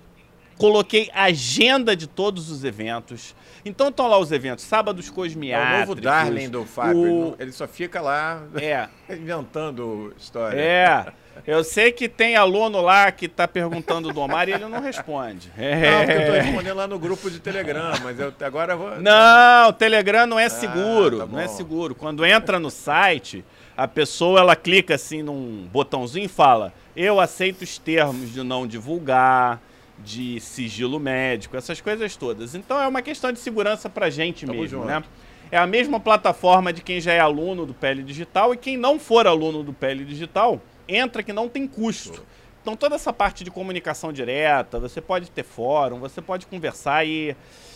coloquei 0.58 1.10
agenda 1.14 1.96
de 1.96 2.08
todos 2.08 2.50
os 2.50 2.64
eventos. 2.64 3.36
Então 3.66 3.88
estão 3.88 4.08
lá 4.08 4.18
os 4.18 4.32
eventos, 4.32 4.66
sábados 4.66 5.08
É 5.08 5.12
o 5.12 5.14
cosmiátricos. 5.14 5.80
novo 5.88 5.96
Darling 6.02 6.50
do 6.50 6.66
Fábio. 6.66 6.98
o- 7.30 7.36
Ele, 7.40 7.52
só 7.52 7.66
fica 7.68 8.02
lá 8.02 8.44
É, 8.56 8.88
inventando 9.10 10.14
história. 10.18 10.60
é. 10.60 11.06
Eu 11.48 11.64
sei 11.64 11.92
que 11.92 12.08
tem 12.08 12.36
aluno 12.36 12.80
lá 12.80 13.12
que 13.12 13.28
tá 13.28 13.48
perguntando 13.48 14.14
do 14.14 14.20
Omar 14.20 14.48
e 14.48 14.54
ele 14.54 14.66
não 14.68 14.80
responde. 14.80 15.48
Não, 15.58 16.06
porque 16.06 16.12
eu 16.30 16.36
É. 16.36 16.42
respondendo 16.42 16.76
lá 16.78 16.86
no 16.88 17.00
grupo 17.00 17.28
de 17.32 17.40
Telegram, 17.40 17.92
mas 18.04 18.20
eu 18.20 18.32
agora 18.42 18.76
vou. 18.76 19.02
Não, 19.02 19.70
o 19.70 19.74
Telegram 19.74 20.28
não 20.28 20.38
é 20.38 20.48
seguro, 20.48 21.20
tá 21.20 21.26
não 21.26 21.40
é 21.40 21.48
seguro. 21.48 21.96
Quando 21.96 22.24
entra 22.24 22.60
no 22.60 22.70
site, 22.70 23.44
a 23.76 23.88
pessoa 23.88 24.42
ela 24.42 24.56
clica 24.56 24.94
assim 24.94 25.24
num 25.24 25.68
botãozinho 25.74 26.26
e 26.26 26.30
fala: 26.30 26.72
"Eu 26.96 27.20
aceito 27.20 27.64
os 27.64 27.80
termos 27.80 28.32
de 28.32 28.44
não 28.44 28.68
divulgar, 28.68 29.60
de 30.04 30.40
sigilo 30.40 31.00
médico, 31.00 31.56
essas 31.58 31.80
coisas 31.82 32.16
todas". 32.16 32.56
Então 32.56 32.82
é 32.82 32.88
uma 32.88 33.02
questão 33.02 33.32
de 33.32 33.40
segurança 33.40 33.90
pra 33.90 34.10
gente 34.10 34.46
Tamo 34.46 34.60
mesmo, 34.60 34.80
junto. 34.80 34.88
né? 34.88 35.04
É 35.52 35.58
a 35.58 35.68
mesma 35.68 36.00
plataforma 36.00 36.74
de 36.74 36.82
quem 36.82 37.00
já 37.00 37.14
é 37.14 37.20
aluno 37.20 37.66
do 37.66 37.74
PL 37.74 38.02
Digital 38.04 38.54
e 38.54 38.58
quem 38.58 38.76
não 38.76 39.00
for 39.00 39.28
aluno 39.28 39.64
do 39.64 39.72
PL 39.72 40.04
Digital, 40.04 40.62
entra 40.88 41.22
que 41.22 41.32
não 41.32 41.48
tem 41.48 41.68
custo. 41.68 42.24
Então 42.64 42.78
toda 42.78 42.96
essa 42.96 43.12
parte 43.12 43.44
de 43.44 43.52
comunicação 43.52 44.14
direta, 44.14 44.80
você 44.80 45.02
pode 45.02 45.30
ter 45.30 45.44
fórum, 45.44 46.00
você 46.00 46.22
pode 46.22 46.48
conversar 46.48 47.06
e 47.06 47.36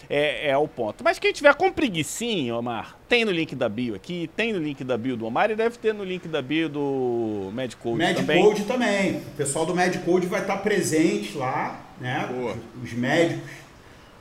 é, 0.10 0.50
é 0.50 0.58
o 0.58 0.66
ponto. 0.66 1.04
Mas 1.04 1.20
quem 1.20 1.34
tiver 1.34 1.54
com 1.56 1.70
preguicinha, 1.72 2.56
Omar, 2.56 2.98
tem 3.08 3.26
no 3.26 3.32
link 3.32 3.54
da 3.54 3.68
bio 3.68 3.96
aqui, 3.96 4.30
tem 4.34 4.54
no 4.54 4.60
link 4.60 4.84
da 4.86 4.98
bio 4.98 5.18
do 5.18 5.26
Omar 5.26 5.52
e 5.52 5.56
deve 5.56 5.78
ter 5.78 5.94
no 5.94 6.06
link 6.06 6.26
da 6.30 6.42
bio 6.42 6.70
do 6.70 7.52
Medcode 7.54 8.16
também. 8.16 8.44
Medcode 8.44 8.64
também. 8.64 9.18
O 9.18 9.36
pessoal 9.36 9.66
do 9.66 9.76
Medcode 9.76 10.26
vai 10.26 10.40
estar 10.40 10.58
presente 10.58 11.38
lá, 11.38 11.82
né? 12.00 12.28
Boa. 12.32 12.58
Os 12.84 12.94
médicos, 12.94 13.50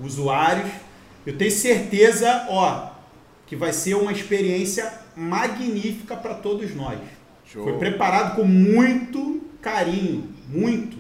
usuários. 0.01 0.71
Eu 1.25 1.37
tenho 1.37 1.51
certeza, 1.51 2.47
ó, 2.49 2.91
que 3.47 3.57
vai 3.57 3.73
ser 3.73 3.95
uma 3.95 4.13
experiência 4.13 4.93
magnífica 5.17 6.17
para 6.17 6.35
todos 6.35 6.75
nós. 6.75 6.99
Show. 7.45 7.65
Foi 7.65 7.79
preparado 7.79 8.37
com 8.37 8.45
muito 8.45 9.43
carinho, 9.61 10.29
muito. 10.49 10.97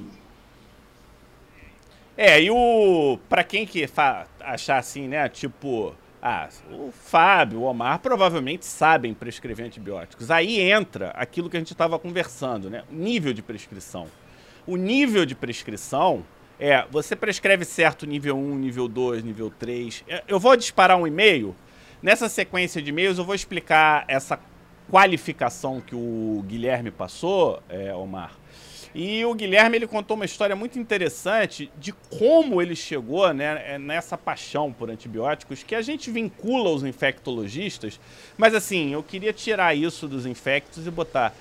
É, 2.17 2.41
e 2.41 2.51
o. 2.51 3.19
Pra 3.29 3.45
quem 3.45 3.67
que 3.67 3.89
achar 4.41 4.79
assim, 4.79 5.07
né? 5.07 5.29
Tipo. 5.29 5.95
Ah, 6.29 6.49
o 6.73 6.91
Fábio, 6.91 7.61
o 7.61 7.63
Omar 7.65 8.01
provavelmente 8.01 8.67
sabem 8.67 9.15
prescrever 9.15 9.65
antibióticos. 9.65 10.29
Aí 10.29 10.59
entra 10.59 11.11
aquilo 11.11 11.49
que 11.49 11.57
a 11.57 11.61
gente 11.61 11.73
estava 11.73 11.99
conversando, 12.01 12.69
né? 12.69 12.83
O 12.91 12.95
nível 12.97 13.33
de 13.33 13.43
prescrição. 13.43 14.09
O 14.67 14.77
nível 14.77 15.25
de 15.25 15.37
prescrição 15.37 16.25
é, 16.59 16.85
você 16.91 17.15
prescreve 17.15 17.65
certo 17.65 18.07
nível 18.07 18.37
1, 18.37 18.57
nível 18.57 18.89
2, 18.89 19.23
nível 19.23 19.53
3. 19.59 20.05
É, 20.09 20.23
Eu 20.27 20.41
vou 20.41 20.57
disparar 20.57 20.97
um 20.97 21.07
e-mail. 21.07 21.55
Nessa 22.03 22.29
sequência 22.29 22.81
de 22.81 22.91
e-mails 22.91 23.19
eu 23.19 23.25
vou 23.25 23.35
explicar 23.35 24.05
essa 24.09 24.39
qualificação 24.91 25.81
que 25.81 25.95
o 25.95 26.45
Guilherme 26.47 26.91
passou, 26.91 27.63
é, 27.69 27.95
Omar. 27.95 28.33
E 28.95 29.23
o 29.27 29.35
Guilherme 29.35 29.77
ele 29.77 29.87
contou 29.87 30.15
uma 30.15 30.25
história 30.25 30.57
muito 30.57 30.79
interessante 30.79 31.71
de 31.79 31.93
como 31.93 32.63
ele 32.63 32.75
chegou 32.75 33.31
né, 33.35 33.77
nessa 33.79 34.17
paixão 34.17 34.73
por 34.73 34.91
antibióticos 34.91 35.63
que 35.63 35.75
a 35.75 35.83
gente 35.83 36.11
vincula 36.11 36.71
aos 36.71 36.83
infectologistas, 36.83 38.01
mas 38.39 38.55
assim, 38.55 38.95
eu 38.95 39.03
queria 39.03 39.35
tirar 39.35 39.75
isso 39.75 40.09
dos 40.09 40.25
infectos 40.25 40.87
e 40.87 40.91
botar 40.91 41.35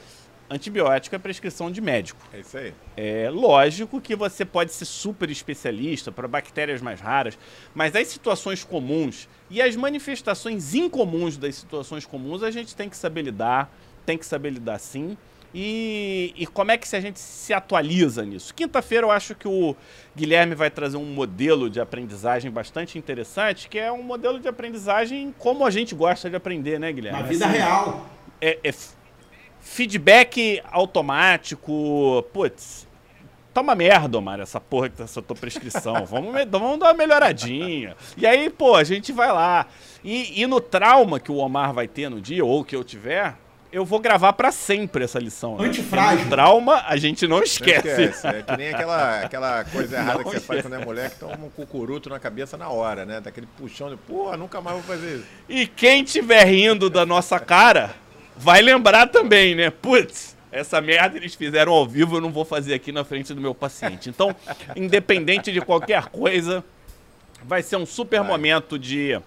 antibiótico 0.50 1.16
é 1.16 1.20
prescrição 1.20 1.72
de 1.72 1.82
médico. 1.82 2.20
É 2.34 2.40
isso 2.40 2.58
aí. 2.58 2.74
É 2.96 3.30
lógico 3.30 4.00
que 4.00 4.16
você 4.16 4.46
pode 4.46 4.72
ser 4.74 4.86
super 4.86 5.30
especialista 5.30 6.12
para 6.12 6.28
bactérias 6.28 6.82
mais 6.82 7.00
raras, 7.02 7.38
mas 7.74 7.96
as 7.96 8.08
situações 8.08 8.64
comuns 8.64 9.28
e 9.50 9.62
as 9.62 9.76
manifestações 9.76 10.74
incomuns 10.74 11.38
das 11.38 11.56
situações 11.56 12.06
comuns 12.06 12.44
a 12.44 12.52
gente 12.52 12.76
tem 12.76 12.90
que 12.90 12.98
saber 12.98 13.24
lidar, 13.24 13.72
tem 14.06 14.18
que 14.18 14.26
saber 14.26 14.52
lidar 14.52 14.80
sim. 14.80 15.18
E, 15.58 16.34
e 16.36 16.46
como 16.46 16.72
é 16.72 16.78
que 16.78 16.86
se 16.86 16.98
a 16.98 17.00
gente 17.00 17.18
se 17.18 17.54
atualiza 17.54 18.26
nisso? 18.26 18.54
Quinta-feira 18.54 19.08
eu 19.08 19.12
acho 19.12 19.34
que 19.34 19.48
o 19.48 19.74
Guilherme 20.14 20.54
vai 20.54 20.70
trazer 20.70 20.98
um 20.98 21.06
modelo 21.06 21.70
de 21.70 21.80
aprendizagem 21.80 22.52
bastante 22.52 22.98
interessante, 22.98 23.70
que 23.70 23.80
é 23.80 23.90
um 23.90 24.04
modelo 24.04 24.38
de 24.38 24.50
aprendizagem 24.50 25.34
como 25.40 25.66
a 25.66 25.72
gente 25.72 25.96
gosta 25.96 26.30
de 26.30 26.36
aprender, 26.36 26.78
né, 26.78 26.92
Guilherme? 26.92 27.22
Na 27.22 27.26
vida 27.26 27.46
Assim, 27.46 27.56
real. 27.58 28.06
é, 28.42 28.60
é 28.62 28.72
feedback 29.66 30.62
automático. 30.72 32.24
Putz, 32.32 32.88
tá 33.54 33.62
uma 33.62 33.76
merda, 33.76 34.18
Omar, 34.18 34.40
essa 34.40 34.62
porra 34.62 34.90
que 34.90 34.98
tá 34.98 35.04
essa 35.04 35.22
tua 35.22 35.36
prescrição. 35.36 36.06
Vamos, 36.06 36.34
vamos 36.50 36.80
dar 36.80 36.88
uma 36.88 36.94
melhoradinha. 36.94 37.96
E 38.16 38.26
aí, 38.28 38.50
pô, 38.50 38.76
a 38.76 38.84
gente 38.84 39.12
vai 39.12 39.32
lá. 39.32 39.66
E, 40.04 40.42
e 40.42 40.46
no 40.46 40.62
trauma 40.62 41.20
que 41.20 41.32
o 41.32 41.38
Omar 41.38 41.74
vai 41.74 41.88
ter 41.88 42.10
no 42.10 42.22
dia, 42.22 42.46
ou 42.46 42.64
que 42.64 42.76
eu 42.76 42.84
tiver, 42.84 43.36
eu 43.72 43.84
vou 43.84 44.00
gravar 44.00 44.34
para 44.34 44.52
sempre 44.52 45.04
essa 45.04 45.20
lição. 45.20 45.58
Né? 45.58 45.66
Antifrágil. 45.66 46.30
Trauma, 46.30 46.84
a 46.88 46.96
gente 46.96 47.28
não 47.28 47.42
esquece. 47.42 47.88
Não 47.88 48.04
esquece. 48.06 48.28
É 48.28 48.42
que 48.44 48.56
nem 48.56 48.70
aquela, 48.70 49.20
aquela 49.26 49.66
coisa 49.66 49.98
errada 49.98 50.20
não 50.20 50.24
que 50.24 50.30
você 50.30 50.38
esquece. 50.38 50.48
faz 50.48 50.62
quando 50.62 50.82
é 50.82 50.86
mulher 50.86 51.10
que 51.10 51.20
toma 51.20 51.38
um 51.44 51.50
cucuruto 51.50 52.08
na 52.10 52.20
cabeça 52.20 52.56
na 52.56 52.70
hora, 52.70 53.04
né? 53.04 53.20
Daquele 53.20 53.48
puxão 53.58 53.90
de, 53.90 53.98
pô, 53.98 54.36
nunca 54.38 54.62
mais 54.62 54.78
vou 54.78 54.86
fazer 54.86 55.18
isso. 55.18 55.26
E 55.50 55.66
quem 55.66 56.04
tiver 56.04 56.46
rindo 56.46 56.90
da 56.90 57.06
nossa 57.06 57.40
cara, 57.40 57.96
vai 58.38 58.62
lembrar 58.62 59.08
também, 59.08 59.56
né? 59.56 59.70
Putz, 59.70 60.36
essa 60.52 60.80
merda 60.80 61.18
eles 61.18 61.36
fizeram 61.36 61.74
ao 61.74 61.86
vivo, 61.86 62.18
eu 62.18 62.22
não 62.22 62.32
vou 62.32 62.46
fazer 62.46 62.74
aqui 62.74 62.92
na 62.92 63.04
frente 63.04 63.34
do 63.34 63.42
meu 63.42 63.54
paciente. 63.54 64.10
Então, 64.10 64.36
independente 64.76 65.52
de 65.52 65.62
qualquer 65.62 66.06
coisa, 66.06 66.64
vai 67.44 67.62
ser 67.62 67.76
um 67.76 67.86
super 67.86 68.20
vai. 68.20 68.28
momento 68.28 68.80
de 68.80 69.20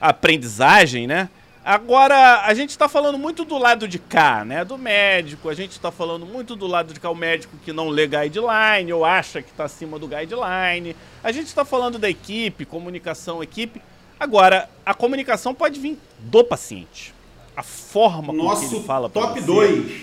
aprendizagem, 0.00 1.06
né? 1.06 1.28
Agora, 1.64 2.46
a 2.46 2.54
gente 2.54 2.70
está 2.70 2.88
falando 2.88 3.18
muito 3.18 3.44
do 3.44 3.58
lado 3.58 3.86
de 3.86 3.98
cá, 3.98 4.44
né? 4.44 4.64
Do 4.64 4.78
médico, 4.78 5.50
a 5.50 5.54
gente 5.54 5.72
está 5.72 5.90
falando 5.90 6.24
muito 6.24 6.56
do 6.56 6.66
lado 6.66 6.94
de 6.94 7.00
cá, 7.00 7.10
o 7.10 7.14
médico 7.14 7.58
que 7.58 7.74
não 7.74 7.88
lê 7.88 8.06
guideline 8.06 8.90
ou 8.92 9.04
acha 9.04 9.42
que 9.42 9.50
está 9.50 9.64
acima 9.64 9.98
do 9.98 10.08
guideline. 10.08 10.96
A 11.22 11.30
gente 11.30 11.48
está 11.48 11.64
falando 11.64 11.98
da 11.98 12.08
equipe, 12.08 12.64
comunicação, 12.64 13.42
equipe. 13.42 13.82
Agora, 14.18 14.70
a 14.86 14.94
comunicação 14.94 15.54
pode 15.54 15.78
vir 15.78 15.98
do 16.20 16.42
paciente. 16.42 17.17
A 17.58 17.62
forma 17.64 18.32
Nosso 18.32 18.66
como 18.66 18.76
ele 18.76 18.84
fala 18.84 19.10
top 19.10 19.40
2. 19.40 20.02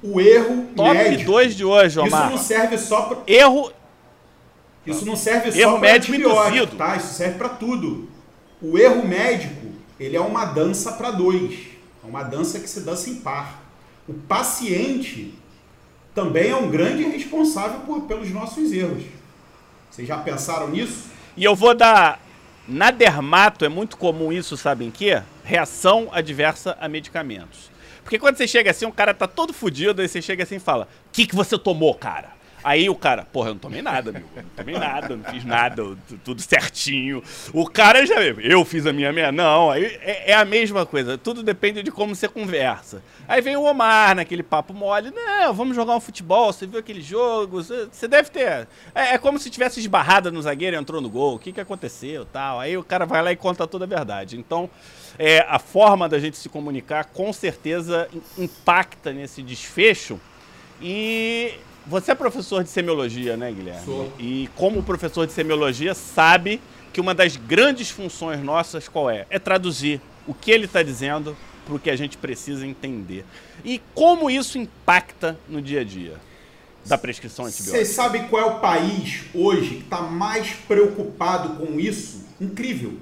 O 0.00 0.20
erro 0.20 0.68
top 0.76 0.92
médico. 0.92 1.24
Top 1.24 1.24
2 1.24 1.56
de 1.56 1.64
hoje, 1.64 1.98
Omar. 1.98 2.26
Isso 2.26 2.30
não 2.30 2.38
serve 2.38 2.78
só 2.78 3.02
para... 3.02 3.18
Erro... 3.26 3.72
Isso 4.86 5.04
não 5.04 5.16
serve 5.16 5.60
erro 5.60 5.72
só 5.72 5.78
para 5.80 5.96
antibiótico, 5.96 6.76
tá? 6.76 6.96
Isso 6.96 7.14
serve 7.14 7.36
para 7.36 7.48
tudo. 7.48 8.08
O 8.62 8.78
erro 8.78 9.04
médico 9.04 9.72
ele 9.98 10.16
é 10.16 10.20
uma 10.20 10.44
dança 10.44 10.92
para 10.92 11.10
dois. 11.10 11.58
É 12.04 12.06
uma 12.06 12.22
dança 12.22 12.60
que 12.60 12.70
se 12.70 12.82
dança 12.82 13.10
em 13.10 13.16
par. 13.16 13.60
O 14.06 14.14
paciente 14.14 15.34
também 16.14 16.50
é 16.50 16.56
um 16.56 16.70
grande 16.70 17.02
responsável 17.02 17.80
por, 17.80 18.02
pelos 18.02 18.30
nossos 18.30 18.70
erros. 18.72 19.02
Vocês 19.90 20.06
já 20.06 20.16
pensaram 20.18 20.68
nisso? 20.68 21.06
E 21.36 21.42
eu 21.42 21.56
vou 21.56 21.74
dar. 21.74 22.20
Na 22.68 22.92
dermato 22.92 23.64
é 23.64 23.68
muito 23.68 23.96
comum 23.96 24.32
isso, 24.32 24.56
sabem 24.56 24.92
que? 24.92 25.20
Reação 25.44 26.08
adversa 26.12 26.76
a 26.80 26.88
medicamentos. 26.88 27.70
Porque 28.02 28.18
quando 28.18 28.36
você 28.36 28.48
chega 28.48 28.70
assim, 28.70 28.86
um 28.86 28.90
cara 28.90 29.14
tá 29.14 29.26
todo 29.26 29.52
fudido, 29.52 30.02
aí 30.02 30.08
você 30.08 30.20
chega 30.20 30.42
assim 30.42 30.56
e 30.56 30.60
fala: 30.60 30.88
O 31.06 31.10
que, 31.12 31.26
que 31.26 31.34
você 31.34 31.58
tomou, 31.58 31.94
cara? 31.94 32.40
Aí 32.62 32.90
o 32.90 32.94
cara, 32.94 33.24
porra, 33.24 33.48
eu 33.48 33.54
não 33.54 33.60
tomei 33.60 33.80
nada, 33.80 34.12
meu. 34.12 34.22
Não 34.36 34.50
tomei 34.54 34.78
nada, 34.78 35.16
não 35.16 35.24
fiz 35.24 35.44
nada, 35.44 35.96
tudo 36.22 36.42
certinho. 36.42 37.22
O 37.54 37.66
cara 37.66 38.04
já, 38.04 38.22
eu 38.22 38.64
fiz 38.64 38.86
a 38.86 38.92
minha 38.92 39.12
minha. 39.12 39.32
Não, 39.32 39.70
aí 39.70 39.84
é, 40.02 40.32
é, 40.32 40.34
a 40.34 40.44
mesma 40.44 40.84
coisa. 40.84 41.16
Tudo 41.16 41.42
depende 41.42 41.82
de 41.82 41.90
como 41.90 42.14
você 42.14 42.28
conversa. 42.28 43.02
Aí 43.26 43.40
vem 43.40 43.56
o 43.56 43.62
Omar 43.62 44.14
naquele 44.14 44.42
papo 44.42 44.74
mole. 44.74 45.10
Não, 45.10 45.54
vamos 45.54 45.74
jogar 45.74 45.96
um 45.96 46.00
futebol. 46.00 46.52
Você 46.52 46.66
viu 46.66 46.78
aquele 46.78 47.00
jogo? 47.00 47.62
Você 47.62 48.06
deve 48.06 48.30
ter. 48.30 48.68
É, 48.94 49.14
é 49.14 49.18
como 49.18 49.38
se 49.38 49.48
tivesse 49.48 49.80
esbarrada 49.80 50.30
no 50.30 50.42
zagueiro 50.42 50.76
e 50.76 50.78
entrou 50.78 51.00
no 51.00 51.08
gol. 51.08 51.36
O 51.36 51.38
que, 51.38 51.52
que 51.52 51.60
aconteceu 51.60 52.26
tal. 52.26 52.60
Aí 52.60 52.76
o 52.76 52.84
cara 52.84 53.06
vai 53.06 53.22
lá 53.22 53.32
e 53.32 53.36
conta 53.36 53.66
toda 53.66 53.86
a 53.86 53.88
verdade. 53.88 54.38
Então, 54.38 54.68
é, 55.18 55.40
a 55.48 55.58
forma 55.58 56.08
da 56.08 56.18
gente 56.18 56.36
se 56.36 56.48
comunicar 56.48 57.04
com 57.04 57.32
certeza 57.32 58.08
impacta 58.38 59.12
nesse 59.12 59.42
desfecho. 59.42 60.20
E 60.80 61.54
você 61.86 62.12
é 62.12 62.14
professor 62.14 62.62
de 62.62 62.70
semiologia, 62.70 63.36
né, 63.36 63.50
Guilherme? 63.52 63.84
Sou. 63.84 64.12
E 64.18 64.48
como 64.56 64.82
professor 64.82 65.26
de 65.26 65.32
semiologia, 65.32 65.94
sabe 65.94 66.60
que 66.92 67.00
uma 67.00 67.14
das 67.14 67.36
grandes 67.36 67.90
funções 67.90 68.42
nossas 68.42 68.88
qual 68.88 69.10
é? 69.10 69.26
É 69.30 69.38
traduzir 69.38 70.00
o 70.26 70.34
que 70.34 70.50
ele 70.50 70.64
está 70.64 70.82
dizendo 70.82 71.36
para 71.64 71.74
o 71.74 71.78
que 71.78 71.90
a 71.90 71.96
gente 71.96 72.16
precisa 72.16 72.66
entender. 72.66 73.24
E 73.64 73.80
como 73.94 74.30
isso 74.30 74.58
impacta 74.58 75.38
no 75.48 75.60
dia 75.60 75.80
a 75.80 75.84
dia 75.84 76.14
da 76.84 76.96
prescrição 76.96 77.44
antibiótica? 77.44 77.84
Você 77.84 77.92
sabe 77.92 78.20
qual 78.28 78.42
é 78.42 78.46
o 78.46 78.60
país 78.60 79.24
hoje 79.34 79.76
que 79.76 79.82
está 79.82 80.00
mais 80.00 80.52
preocupado 80.66 81.64
com 81.64 81.78
isso? 81.78 82.26
Incrível. 82.40 82.94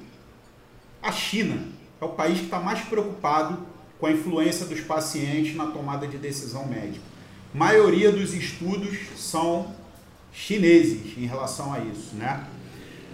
A 1.00 1.12
China 1.12 1.77
é 2.00 2.04
o 2.04 2.10
país 2.10 2.38
que 2.38 2.44
está 2.44 2.60
mais 2.60 2.80
preocupado 2.80 3.58
com 3.98 4.06
a 4.06 4.12
influência 4.12 4.66
dos 4.66 4.80
pacientes 4.80 5.56
na 5.56 5.66
tomada 5.66 6.06
de 6.06 6.16
decisão 6.18 6.66
médica 6.66 7.08
maioria 7.52 8.12
dos 8.12 8.34
estudos 8.34 8.96
são 9.16 9.74
chineses 10.32 11.16
em 11.16 11.26
relação 11.26 11.72
a 11.72 11.80
isso, 11.80 12.14
né? 12.14 12.44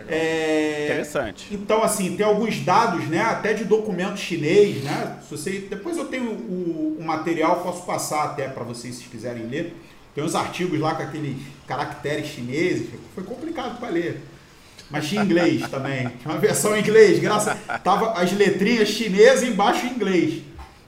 É, 0.08 0.86
Interessante. 0.86 1.48
Então, 1.52 1.82
assim, 1.82 2.16
tem 2.16 2.26
alguns 2.26 2.60
dados, 2.60 3.06
né? 3.06 3.20
Até 3.20 3.54
de 3.54 3.64
documento 3.64 4.18
chinês, 4.18 4.82
né? 4.82 5.18
Se 5.22 5.30
você, 5.30 5.50
depois 5.60 5.96
eu 5.96 6.06
tenho 6.06 6.30
o, 6.30 6.98
o 7.00 7.04
material, 7.04 7.62
posso 7.62 7.86
passar 7.86 8.24
até 8.24 8.48
para 8.48 8.64
vocês 8.64 8.96
se 8.96 9.04
quiserem 9.04 9.46
ler. 9.46 9.74
Tem 10.14 10.22
uns 10.22 10.34
artigos 10.34 10.78
lá 10.78 10.94
com 10.94 11.02
aqueles 11.02 11.38
caracteres 11.66 12.26
chineses, 12.26 12.88
foi 13.14 13.24
complicado 13.24 13.78
para 13.78 13.88
ler. 13.88 14.20
Mas 14.94 15.08
tinha 15.08 15.22
inglês 15.22 15.68
também. 15.68 16.08
Tinha 16.20 16.34
uma 16.34 16.38
versão 16.38 16.76
em 16.76 16.80
inglês, 16.80 17.18
graças. 17.18 17.56
Tava 17.82 18.12
as 18.12 18.32
letrinhas 18.32 18.88
chinesas 18.88 19.42
embaixo 19.42 19.86
em 19.86 19.90
inglês 19.90 20.42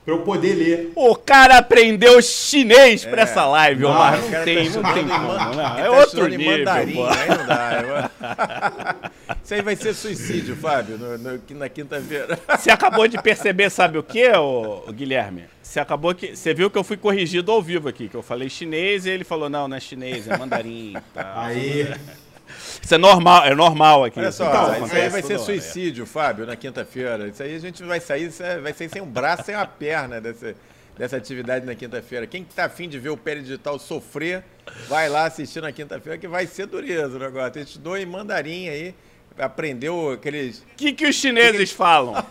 para 0.07 0.15
eu 0.15 0.21
poder 0.21 0.55
ler. 0.55 0.93
O 0.95 1.17
cara 1.17 1.59
aprendeu 1.59 2.23
chinês 2.23 3.05
é. 3.05 3.11
para 3.11 3.23
essa 3.23 3.45
live, 3.45 3.83
não, 3.83 3.91
Omar. 3.91 4.21
Não, 4.21 4.45
tem, 4.45 4.71
tá 4.71 4.81
não 4.81 4.95
tem 4.95 5.09
como. 5.09 5.33
Não. 5.33 5.79
É 5.79 5.83
tá 5.83 5.91
outro 5.91 6.29
nível, 6.29 6.59
mandarim, 6.59 7.03
aí 7.03 7.29
não 7.29 7.47
dá. 7.47 9.11
Isso 9.43 9.55
aí 9.55 9.63
vai 9.63 9.75
ser 9.75 9.95
suicídio, 9.95 10.57
Fábio, 10.57 10.97
no, 10.97 11.19
no, 11.19 11.41
na 11.51 11.69
quinta-feira. 11.69 12.39
Você 12.57 12.71
acabou 12.71 13.09
de 13.09 13.21
perceber, 13.21 13.69
sabe 13.69 13.99
o 13.99 14.03
que, 14.03 14.31
ô, 14.31 14.85
Guilherme? 14.93 15.45
Você 15.61 15.81
acabou 15.81 16.15
que. 16.15 16.37
Você 16.37 16.55
viu 16.55 16.71
que 16.71 16.79
eu 16.79 16.85
fui 16.85 16.97
corrigido 16.97 17.51
ao 17.51 17.61
vivo 17.61 17.89
aqui, 17.89 18.09
que 18.09 18.15
eu 18.15 18.23
falei 18.23 18.49
chinês 18.49 19.07
e 19.07 19.11
ele 19.11 19.25
falou: 19.25 19.49
não, 19.49 19.67
não 19.67 19.77
é 19.77 19.81
chinês, 19.81 20.29
é 20.29 20.37
mandarim. 20.39 20.95
Tá. 21.13 21.33
Aí. 21.37 21.93
Isso 22.83 22.95
é 22.95 22.99
normal, 22.99 23.45
é 23.45 23.55
normal 23.55 24.05
aqui. 24.05 24.19
Olha 24.19 24.33
só, 24.33 24.49
então, 24.49 24.87
isso 24.87 24.97
aí 24.97 25.09
vai 25.09 25.23
ser 25.23 25.39
suicídio, 25.39 26.05
é. 26.05 26.07
Fábio, 26.07 26.47
na 26.47 26.57
quinta-feira. 26.57 27.29
Isso 27.29 27.43
aí 27.43 27.55
a 27.55 27.59
gente 27.59 27.83
vai 27.83 28.01
sair, 28.01 28.31
vai 28.63 28.73
sair 28.73 28.89
sem 28.89 29.03
um 29.03 29.07
braço, 29.07 29.45
sem 29.45 29.55
uma 29.55 29.67
perna 29.67 30.21
dessa, 30.21 30.55
dessa 30.97 31.17
atividade 31.17 31.67
na 31.67 31.75
quinta-feira. 31.75 32.27
Quem 32.27 32.43
está 32.43 32.65
afim 32.65 32.89
de 32.89 32.99
ver 32.99 33.11
o 33.11 33.17
Pé 33.17 33.37
Digital 33.37 33.79
sofrer, 33.79 34.45
vai 34.89 35.09
lá 35.09 35.27
assistir 35.27 35.61
na 35.61 35.73
quinta-feira, 35.73 36.19
que 36.19 36.29
vai 36.29 36.47
ser 36.47 36.67
dureza 36.67 37.17
o 37.17 37.19
negócio. 37.19 37.53
A 37.55 37.59
gente 37.59 37.69
estudou 37.69 37.97
em 37.97 38.07
mandarim 38.07 38.69
aí, 38.69 38.95
aprendeu 39.39 40.13
aqueles. 40.13 40.61
O 40.61 40.77
que, 40.77 40.93
que 40.93 41.07
os 41.07 41.17
chineses 41.17 41.71
que... 41.71 41.77
falam? 41.77 42.25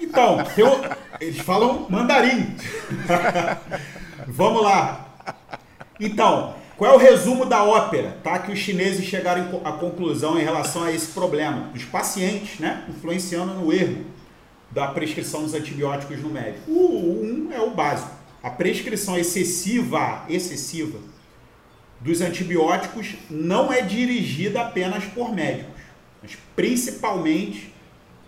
Então, 0.00 0.38
eu... 0.56 0.80
eles 1.20 1.38
falam 1.38 1.86
mandarim. 1.88 2.54
Vamos 4.28 4.62
lá. 4.62 5.08
Então, 5.98 6.54
qual 6.82 6.94
é 6.94 6.96
o 6.96 6.98
resumo 6.98 7.46
da 7.46 7.62
ópera? 7.62 8.18
Tá? 8.24 8.40
Que 8.40 8.50
os 8.50 8.58
chineses 8.58 9.04
chegaram 9.04 9.60
à 9.62 9.70
conclusão 9.70 10.36
em 10.36 10.42
relação 10.42 10.82
a 10.82 10.90
esse 10.90 11.12
problema. 11.12 11.70
Os 11.72 11.84
pacientes, 11.84 12.58
né? 12.58 12.84
Influenciando 12.88 13.54
no 13.54 13.72
erro 13.72 14.04
da 14.68 14.88
prescrição 14.88 15.44
dos 15.44 15.54
antibióticos 15.54 16.20
no 16.20 16.28
médico. 16.28 16.68
O 16.68 17.22
um 17.22 17.52
é 17.52 17.60
o 17.60 17.70
básico. 17.70 18.10
A 18.42 18.50
prescrição 18.50 19.16
excessiva, 19.16 20.24
excessiva 20.28 20.98
dos 22.00 22.20
antibióticos 22.20 23.14
não 23.30 23.72
é 23.72 23.82
dirigida 23.82 24.62
apenas 24.62 25.04
por 25.04 25.32
médicos, 25.32 25.80
mas 26.20 26.36
principalmente 26.56 27.72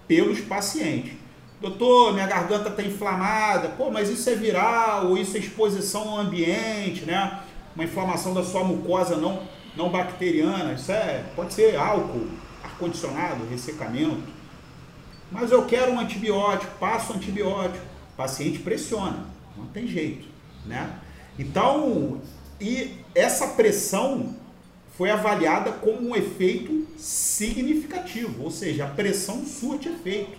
pelos 0.06 0.40
pacientes. 0.40 1.14
Doutor, 1.60 2.12
minha 2.12 2.28
garganta 2.28 2.68
está 2.68 2.84
inflamada. 2.84 3.70
Pô, 3.70 3.90
mas 3.90 4.08
isso 4.08 4.30
é 4.30 4.36
viral, 4.36 5.08
ou 5.08 5.18
isso 5.18 5.36
é 5.36 5.40
exposição 5.40 6.10
ao 6.10 6.18
ambiente, 6.18 7.04
né? 7.04 7.40
Uma 7.74 7.84
inflamação 7.84 8.32
da 8.32 8.42
sua 8.42 8.64
mucosa 8.64 9.16
não, 9.16 9.42
não 9.76 9.90
bacteriana, 9.90 10.74
isso 10.74 10.92
é, 10.92 11.24
pode 11.34 11.52
ser 11.52 11.76
álcool, 11.76 12.28
ar-condicionado, 12.62 13.46
ressecamento. 13.46 14.22
Mas 15.30 15.50
eu 15.50 15.64
quero 15.66 15.92
um 15.92 15.98
antibiótico, 15.98 16.78
passo 16.78 17.12
antibiótico. 17.12 17.84
O 18.12 18.16
paciente 18.16 18.60
pressiona, 18.60 19.26
não 19.56 19.66
tem 19.66 19.86
jeito, 19.88 20.28
né? 20.64 21.00
Então, 21.36 22.20
e 22.60 22.96
essa 23.14 23.48
pressão 23.48 24.36
foi 24.96 25.10
avaliada 25.10 25.72
como 25.72 26.10
um 26.10 26.14
efeito 26.14 26.86
significativo, 26.96 28.44
ou 28.44 28.50
seja, 28.50 28.84
a 28.84 28.88
pressão 28.88 29.44
surte 29.44 29.88
efeito 29.88 30.38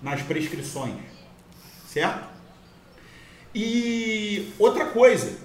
nas 0.00 0.22
prescrições, 0.22 0.94
certo? 1.88 2.28
E 3.52 4.52
outra 4.58 4.86
coisa, 4.86 5.38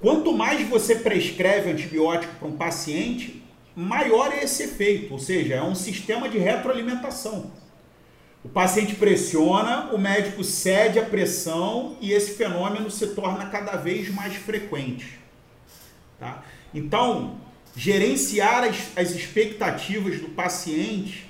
Quanto 0.00 0.32
mais 0.32 0.68
você 0.68 0.96
prescreve 0.96 1.70
antibiótico 1.70 2.34
para 2.36 2.48
um 2.48 2.56
paciente, 2.56 3.42
maior 3.74 4.32
é 4.32 4.44
esse 4.44 4.64
efeito, 4.64 5.12
ou 5.12 5.18
seja, 5.18 5.54
é 5.54 5.62
um 5.62 5.74
sistema 5.74 6.28
de 6.28 6.38
retroalimentação. 6.38 7.50
O 8.44 8.48
paciente 8.48 8.94
pressiona, 8.94 9.90
o 9.92 9.98
médico 9.98 10.44
cede 10.44 10.98
a 10.98 11.04
pressão 11.04 11.96
e 12.00 12.12
esse 12.12 12.32
fenômeno 12.32 12.90
se 12.90 13.08
torna 13.08 13.46
cada 13.46 13.76
vez 13.76 14.08
mais 14.08 14.36
frequente. 14.36 15.18
Tá? 16.20 16.44
Então, 16.72 17.40
gerenciar 17.74 18.64
as, 18.64 18.96
as 18.96 19.10
expectativas 19.10 20.20
do 20.20 20.28
paciente 20.28 21.28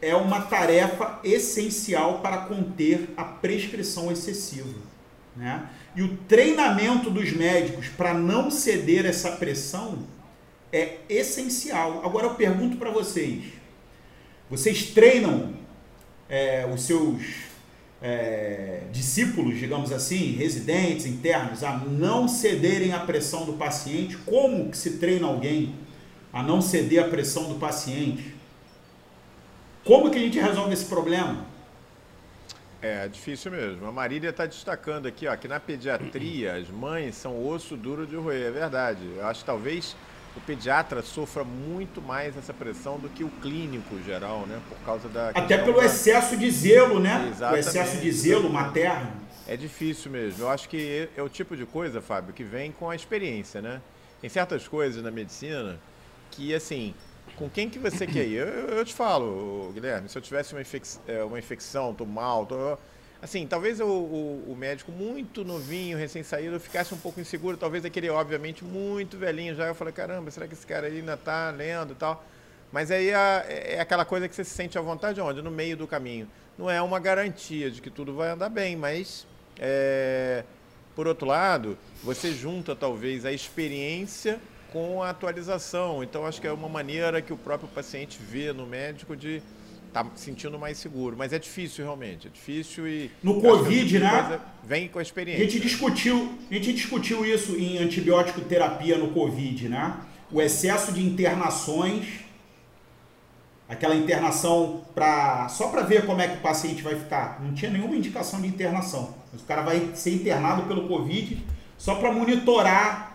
é 0.00 0.14
uma 0.14 0.42
tarefa 0.42 1.18
essencial 1.24 2.20
para 2.20 2.38
conter 2.38 3.08
a 3.16 3.24
prescrição 3.24 4.12
excessiva. 4.12 4.91
Né? 5.36 5.66
E 5.96 6.02
o 6.02 6.16
treinamento 6.28 7.10
dos 7.10 7.32
médicos 7.32 7.88
para 7.88 8.12
não 8.12 8.50
ceder 8.50 9.06
essa 9.06 9.32
pressão 9.32 10.00
é 10.72 10.98
essencial. 11.08 12.02
Agora 12.04 12.26
eu 12.26 12.34
pergunto 12.34 12.76
para 12.76 12.90
vocês: 12.90 13.44
vocês 14.50 14.90
treinam 14.90 15.54
é, 16.28 16.68
os 16.72 16.82
seus 16.82 17.22
é, 18.02 18.82
discípulos, 18.90 19.58
digamos 19.58 19.92
assim, 19.92 20.32
residentes, 20.32 21.06
internos, 21.06 21.62
a 21.62 21.76
não 21.78 22.26
cederem 22.26 22.92
à 22.92 23.00
pressão 23.00 23.44
do 23.44 23.54
paciente? 23.54 24.16
Como 24.18 24.70
que 24.70 24.76
se 24.76 24.98
treina 24.98 25.26
alguém 25.26 25.74
a 26.32 26.42
não 26.42 26.60
ceder 26.60 27.04
à 27.04 27.08
pressão 27.08 27.48
do 27.48 27.54
paciente? 27.54 28.34
Como 29.84 30.10
que 30.10 30.18
a 30.18 30.20
gente 30.20 30.38
resolve 30.38 30.72
esse 30.72 30.84
problema? 30.84 31.51
É 32.82 33.06
difícil 33.06 33.52
mesmo. 33.52 33.86
A 33.86 33.92
Marília 33.92 34.30
está 34.30 34.44
destacando 34.44 35.06
aqui, 35.06 35.28
ó, 35.28 35.36
que 35.36 35.46
na 35.46 35.60
pediatria 35.60 36.56
as 36.56 36.68
mães 36.68 37.14
são 37.14 37.46
osso 37.46 37.76
duro 37.76 38.04
de 38.04 38.16
roer. 38.16 38.48
É 38.48 38.50
verdade. 38.50 39.00
Eu 39.16 39.24
acho 39.24 39.40
que 39.40 39.46
talvez 39.46 39.96
o 40.36 40.40
pediatra 40.40 41.00
sofra 41.00 41.44
muito 41.44 42.02
mais 42.02 42.36
essa 42.36 42.52
pressão 42.52 42.98
do 42.98 43.08
que 43.08 43.22
o 43.22 43.28
clínico 43.40 44.02
geral, 44.02 44.46
né? 44.46 44.60
Por 44.68 44.78
causa 44.84 45.08
da. 45.08 45.28
Até 45.28 45.58
pelo 45.58 45.78
da... 45.78 45.86
excesso 45.86 46.36
de 46.36 46.50
zelo, 46.50 46.98
né? 46.98 47.28
Exatamente. 47.30 47.66
O 47.66 47.68
excesso 47.68 47.96
de 47.98 48.10
zelo 48.10 48.50
materno. 48.50 49.12
É 49.46 49.56
difícil 49.56 50.10
mesmo. 50.10 50.42
Eu 50.42 50.50
acho 50.50 50.68
que 50.68 51.08
é 51.16 51.22
o 51.22 51.28
tipo 51.28 51.56
de 51.56 51.64
coisa, 51.64 52.00
Fábio, 52.00 52.34
que 52.34 52.42
vem 52.42 52.72
com 52.72 52.90
a 52.90 52.96
experiência, 52.96 53.62
né? 53.62 53.80
Tem 54.20 54.28
certas 54.28 54.66
coisas 54.66 55.02
na 55.02 55.10
medicina 55.10 55.78
que, 56.32 56.54
assim, 56.54 56.94
com 57.36 57.48
quem 57.48 57.68
que 57.68 57.78
você 57.78 58.06
quer 58.06 58.26
ir? 58.26 58.46
Eu, 58.46 58.78
eu 58.78 58.84
te 58.84 58.94
falo, 58.94 59.70
Guilherme, 59.72 60.08
se 60.08 60.16
eu 60.16 60.22
tivesse 60.22 60.54
uma, 60.54 60.60
infec 60.60 60.86
é, 61.06 61.22
uma 61.24 61.38
infecção, 61.38 61.94
tô 61.94 62.04
mal, 62.04 62.46
tô... 62.46 62.78
Assim, 63.20 63.46
talvez 63.46 63.78
o, 63.78 63.86
o, 63.86 64.52
o 64.52 64.56
médico 64.56 64.90
muito 64.90 65.44
novinho, 65.44 65.96
recém-saído, 65.96 66.58
ficasse 66.58 66.92
um 66.92 66.98
pouco 66.98 67.20
inseguro, 67.20 67.56
talvez 67.56 67.84
aquele, 67.84 68.10
obviamente, 68.10 68.64
muito 68.64 69.16
velhinho 69.16 69.54
já. 69.54 69.66
Eu 69.66 69.76
falei, 69.76 69.92
caramba, 69.92 70.28
será 70.32 70.48
que 70.48 70.54
esse 70.54 70.66
cara 70.66 70.88
aí 70.88 70.98
ainda 70.98 71.16
tá 71.16 71.50
lendo 71.50 71.92
e 71.92 71.96
tal? 71.96 72.24
Mas 72.72 72.90
aí 72.90 73.10
é, 73.10 73.74
é 73.74 73.80
aquela 73.80 74.04
coisa 74.04 74.28
que 74.28 74.34
você 74.34 74.42
se 74.42 74.50
sente 74.50 74.76
à 74.76 74.80
vontade 74.80 75.20
onde? 75.20 75.40
No 75.40 75.52
meio 75.52 75.76
do 75.76 75.86
caminho. 75.86 76.28
Não 76.58 76.68
é 76.68 76.82
uma 76.82 76.98
garantia 76.98 77.70
de 77.70 77.80
que 77.80 77.90
tudo 77.90 78.12
vai 78.14 78.30
andar 78.30 78.48
bem, 78.48 78.74
mas 78.74 79.24
é, 79.58 80.42
por 80.94 81.06
outro 81.06 81.26
lado, 81.26 81.78
você 82.02 82.32
junta 82.32 82.74
talvez 82.74 83.24
a 83.24 83.32
experiência 83.32 84.40
com 84.72 85.02
a 85.02 85.10
atualização. 85.10 86.02
Então, 86.02 86.26
acho 86.26 86.40
que 86.40 86.46
é 86.46 86.52
uma 86.52 86.68
maneira 86.68 87.20
que 87.20 87.32
o 87.32 87.36
próprio 87.36 87.68
paciente 87.68 88.18
vê 88.18 88.52
no 88.52 88.66
médico 88.66 89.14
de 89.14 89.42
estar 89.88 90.04
tá 90.04 90.10
sentindo 90.16 90.58
mais 90.58 90.78
seguro. 90.78 91.14
Mas 91.16 91.32
é 91.32 91.38
difícil, 91.38 91.84
realmente. 91.84 92.26
É 92.26 92.30
difícil 92.30 92.88
e. 92.88 93.10
No 93.22 93.40
Covid, 93.40 93.98
né? 93.98 94.40
Vem 94.64 94.88
com 94.88 94.98
a 94.98 95.02
experiência. 95.02 95.44
A 95.44 95.48
gente, 95.48 95.60
discutiu, 95.60 96.38
a 96.50 96.54
gente 96.54 96.72
discutiu 96.72 97.24
isso 97.24 97.54
em 97.56 97.78
antibiótico 97.78 98.40
terapia 98.40 98.96
no 98.96 99.08
Covid, 99.08 99.68
né? 99.68 99.94
O 100.30 100.40
excesso 100.40 100.92
de 100.92 101.02
internações. 101.02 102.22
Aquela 103.68 103.94
internação 103.94 104.82
para 104.94 105.48
só 105.48 105.68
para 105.68 105.82
ver 105.82 106.04
como 106.04 106.20
é 106.20 106.28
que 106.28 106.36
o 106.36 106.40
paciente 106.40 106.82
vai 106.82 106.94
ficar. 106.94 107.40
Não 107.42 107.54
tinha 107.54 107.70
nenhuma 107.70 107.94
indicação 107.94 108.40
de 108.40 108.46
internação. 108.46 109.14
Mas 109.32 109.40
o 109.40 109.44
cara 109.44 109.62
vai 109.62 109.92
ser 109.94 110.14
internado 110.14 110.64
pelo 110.64 110.88
Covid 110.88 111.42
só 111.78 111.94
para 111.94 112.12
monitorar 112.12 113.11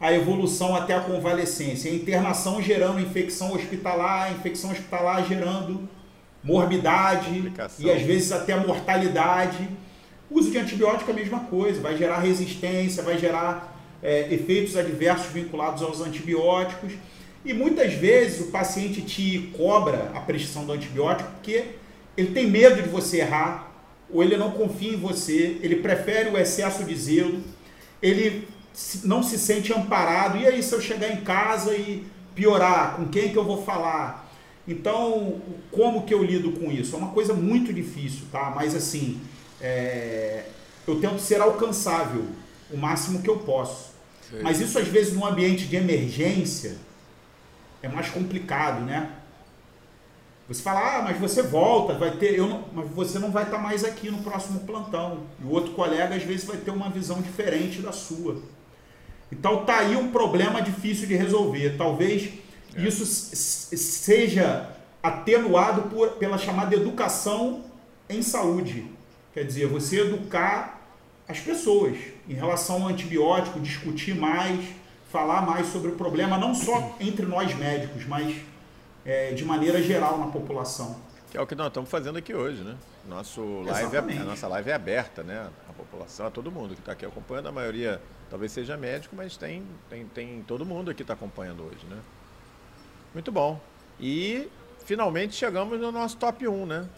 a 0.00 0.12
evolução 0.12 0.74
até 0.74 0.94
a 0.94 1.00
convalescência. 1.00 1.90
A 1.90 1.94
internação 1.94 2.62
gerando 2.62 3.00
infecção 3.00 3.52
hospitalar, 3.52 4.32
infecção 4.32 4.70
hospitalar 4.70 5.26
gerando 5.26 5.88
morbidade 6.42 7.52
e 7.78 7.90
às 7.90 8.02
vezes 8.02 8.30
até 8.32 8.54
mortalidade. 8.56 9.68
O 10.30 10.38
uso 10.38 10.50
de 10.50 10.58
antibiótico 10.58 11.10
é 11.10 11.14
a 11.14 11.16
mesma 11.16 11.40
coisa, 11.40 11.80
vai 11.80 11.96
gerar 11.96 12.20
resistência, 12.20 13.02
vai 13.02 13.18
gerar 13.18 13.76
é, 14.02 14.32
efeitos 14.32 14.76
adversos 14.76 15.32
vinculados 15.32 15.82
aos 15.82 16.00
antibióticos. 16.00 16.92
E 17.44 17.52
muitas 17.52 17.94
vezes 17.94 18.40
o 18.40 18.50
paciente 18.50 19.00
te 19.02 19.52
cobra 19.56 20.10
a 20.14 20.20
prescrição 20.20 20.64
do 20.64 20.72
antibiótico 20.72 21.30
porque 21.32 21.64
ele 22.16 22.32
tem 22.32 22.46
medo 22.46 22.82
de 22.82 22.88
você 22.88 23.18
errar, 23.18 23.72
ou 24.10 24.22
ele 24.22 24.36
não 24.36 24.50
confia 24.50 24.92
em 24.92 24.96
você, 24.96 25.58
ele 25.62 25.76
prefere 25.76 26.30
o 26.30 26.36
excesso 26.36 26.84
de 26.84 26.96
zelo, 26.96 27.40
ele 28.02 28.48
não 29.04 29.22
se 29.22 29.38
sente 29.38 29.72
amparado. 29.72 30.38
E 30.38 30.46
aí, 30.46 30.62
se 30.62 30.74
eu 30.74 30.80
chegar 30.80 31.10
em 31.10 31.22
casa 31.22 31.74
e 31.74 32.06
piorar, 32.34 32.96
com 32.96 33.08
quem 33.08 33.30
que 33.30 33.36
eu 33.36 33.44
vou 33.44 33.64
falar? 33.64 34.28
Então, 34.66 35.40
como 35.72 36.04
que 36.04 36.12
eu 36.12 36.22
lido 36.22 36.52
com 36.52 36.70
isso? 36.70 36.94
É 36.94 36.98
uma 36.98 37.12
coisa 37.12 37.32
muito 37.32 37.72
difícil, 37.72 38.26
tá? 38.30 38.52
Mas 38.54 38.74
assim, 38.74 39.20
é... 39.60 40.44
eu 40.86 41.00
tento 41.00 41.18
ser 41.18 41.40
alcançável 41.40 42.26
o 42.70 42.76
máximo 42.76 43.22
que 43.22 43.30
eu 43.30 43.38
posso. 43.38 43.92
Sim. 44.28 44.40
Mas 44.42 44.60
isso 44.60 44.78
às 44.78 44.86
vezes 44.86 45.14
num 45.14 45.24
ambiente 45.24 45.66
de 45.66 45.76
emergência 45.76 46.76
é 47.82 47.88
mais 47.88 48.10
complicado, 48.10 48.84
né? 48.84 49.10
Você 50.48 50.62
fala, 50.62 50.98
ah, 50.98 51.02
mas 51.02 51.18
você 51.18 51.42
volta, 51.42 51.92
vai 51.94 52.10
ter, 52.12 52.38
eu 52.38 52.48
não, 52.48 52.64
mas 52.72 52.88
você 52.90 53.18
não 53.18 53.30
vai 53.30 53.44
estar 53.44 53.58
mais 53.58 53.84
aqui 53.84 54.10
no 54.10 54.22
próximo 54.22 54.60
plantão. 54.60 55.24
E 55.40 55.44
o 55.44 55.50
outro 55.50 55.72
colega 55.72 56.14
às 56.14 56.22
vezes 56.22 56.44
vai 56.46 56.56
ter 56.56 56.70
uma 56.70 56.88
visão 56.88 57.20
diferente 57.20 57.82
da 57.82 57.92
sua. 57.92 58.40
Então 59.30 59.64
tá 59.64 59.78
aí 59.78 59.96
um 59.96 60.10
problema 60.10 60.60
difícil 60.62 61.06
de 61.06 61.14
resolver. 61.14 61.76
Talvez 61.76 62.30
é. 62.74 62.82
isso 62.82 63.04
seja 63.06 64.70
atenuado 65.02 65.82
por, 65.82 66.12
pela 66.12 66.38
chamada 66.38 66.74
educação 66.74 67.64
em 68.08 68.22
saúde. 68.22 68.90
Quer 69.32 69.44
dizer, 69.44 69.66
você 69.66 70.00
educar 70.00 70.80
as 71.28 71.38
pessoas 71.38 71.96
em 72.26 72.34
relação 72.34 72.82
ao 72.82 72.88
antibiótico, 72.88 73.60
discutir 73.60 74.14
mais, 74.14 74.64
falar 75.12 75.42
mais 75.42 75.66
sobre 75.68 75.90
o 75.90 75.94
problema, 75.94 76.38
não 76.38 76.54
só 76.54 76.96
entre 76.98 77.26
nós 77.26 77.54
médicos, 77.54 78.06
mas 78.06 78.36
é, 79.04 79.32
de 79.32 79.44
maneira 79.44 79.82
geral 79.82 80.18
na 80.18 80.26
população. 80.26 80.96
Que 81.30 81.36
é 81.36 81.40
o 81.40 81.46
que 81.46 81.54
nós 81.54 81.66
estamos 81.68 81.90
fazendo 81.90 82.16
aqui 82.16 82.34
hoje, 82.34 82.62
né? 82.62 82.74
Nosso 83.06 83.62
live 83.62 83.96
é, 83.96 83.98
a 83.98 84.24
nossa 84.24 84.48
live 84.48 84.70
é 84.70 84.74
aberta, 84.74 85.22
né? 85.22 85.48
A 85.68 85.72
população, 85.72 86.26
a 86.26 86.30
todo 86.30 86.50
mundo 86.50 86.74
que 86.74 86.80
está 86.80 86.92
aqui 86.92 87.04
acompanhando, 87.04 87.48
a 87.48 87.52
maioria 87.52 88.00
talvez 88.30 88.52
seja 88.52 88.76
médico, 88.76 89.16
mas 89.16 89.36
tem, 89.36 89.62
tem, 89.88 90.06
tem 90.06 90.42
todo 90.46 90.64
mundo 90.64 90.90
aqui 90.90 91.02
está 91.02 91.14
acompanhando 91.14 91.64
hoje, 91.64 91.84
né? 91.88 91.98
Muito 93.12 93.32
bom. 93.32 93.60
E 94.00 94.48
finalmente 94.84 95.34
chegamos 95.34 95.80
no 95.80 95.90
nosso 95.90 96.16
top 96.16 96.46
1, 96.46 96.66
né? 96.66 96.88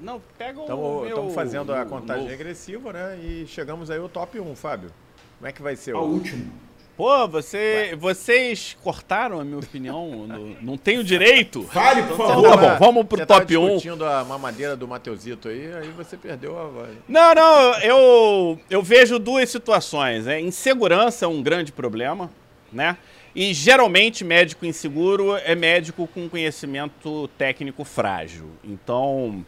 Não, 0.00 0.20
pega 0.36 0.58
o 0.58 0.62
Estamos 0.62 1.08
meu... 1.08 1.30
fazendo 1.30 1.72
a 1.72 1.84
contagem 1.84 2.26
regressiva, 2.26 2.92
né? 2.92 3.18
E 3.18 3.46
chegamos 3.46 3.90
aí 3.90 3.98
ao 3.98 4.08
top 4.08 4.38
1, 4.38 4.56
Fábio. 4.56 4.90
Como 5.38 5.48
é 5.48 5.52
que 5.52 5.62
vai 5.62 5.76
ser 5.76 5.94
o... 5.94 6.00
último. 6.02 6.52
Pô, 6.96 7.26
você, 7.26 7.96
vocês 7.98 8.76
cortaram 8.82 9.40
a 9.40 9.44
minha 9.44 9.58
opinião. 9.58 10.26
no, 10.28 10.56
não 10.62 10.78
tenho 10.78 11.02
direito. 11.02 11.64
Fale, 11.64 12.02
por 12.02 12.14
então, 12.14 12.28
favor. 12.28 12.50
Tá 12.50 12.56
bom, 12.56 12.78
vamos 12.78 13.06
pro 13.06 13.18
você 13.18 13.26
top 13.26 13.56
1. 13.56 13.60
Você 13.60 13.72
discutindo 13.74 14.04
a 14.04 14.24
mamadeira 14.24 14.76
do 14.76 14.86
Mateusito 14.86 15.48
aí, 15.48 15.74
aí 15.74 15.88
você 15.88 16.16
perdeu 16.16 16.56
a 16.58 16.66
voz. 16.66 16.90
Não, 17.08 17.34
não, 17.34 17.74
eu, 17.80 18.60
eu 18.70 18.82
vejo 18.82 19.18
duas 19.18 19.50
situações. 19.50 20.26
Né? 20.26 20.40
Insegurança 20.40 21.24
é 21.24 21.28
um 21.28 21.42
grande 21.42 21.72
problema, 21.72 22.30
né? 22.72 22.96
E 23.34 23.52
geralmente 23.52 24.22
médico 24.22 24.64
inseguro 24.64 25.36
é 25.36 25.56
médico 25.56 26.06
com 26.06 26.28
conhecimento 26.28 27.26
técnico 27.36 27.84
frágil. 27.84 28.48
Então, 28.62 29.44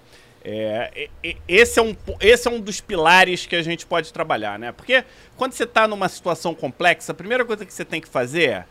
é, 0.48 1.08
esse, 1.48 1.80
é 1.80 1.82
um, 1.82 1.96
esse 2.20 2.46
é 2.46 2.50
um 2.52 2.60
dos 2.60 2.80
pilares 2.80 3.46
que 3.46 3.56
a 3.56 3.62
gente 3.62 3.84
pode 3.84 4.12
trabalhar, 4.12 4.56
né? 4.56 4.70
Porque 4.70 5.04
quando 5.36 5.54
você 5.54 5.64
está 5.64 5.88
numa 5.88 6.08
situação 6.08 6.54
complexa, 6.54 7.10
a 7.10 7.14
primeira 7.14 7.44
coisa 7.44 7.66
que 7.66 7.74
você 7.74 7.84
tem 7.84 8.00
que 8.00 8.06
fazer 8.06 8.48
é 8.50 8.66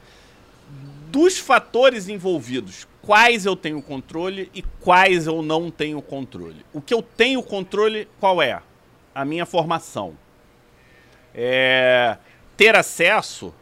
dos 1.11 1.37
fatores 1.37 2.07
envolvidos, 2.07 2.87
quais 3.01 3.45
eu 3.45 3.57
tenho 3.57 3.81
controle 3.81 4.49
e 4.53 4.61
quais 4.61 5.27
eu 5.27 5.41
não 5.41 5.69
tenho 5.69 6.01
controle. 6.01 6.65
O 6.71 6.79
que 6.79 6.93
eu 6.93 7.01
tenho 7.01 7.43
controle, 7.43 8.07
qual 8.21 8.41
é? 8.41 8.61
A 9.13 9.25
minha 9.25 9.45
formação. 9.45 10.17
É, 11.33 12.17
ter 12.55 12.73
acesso 12.73 13.53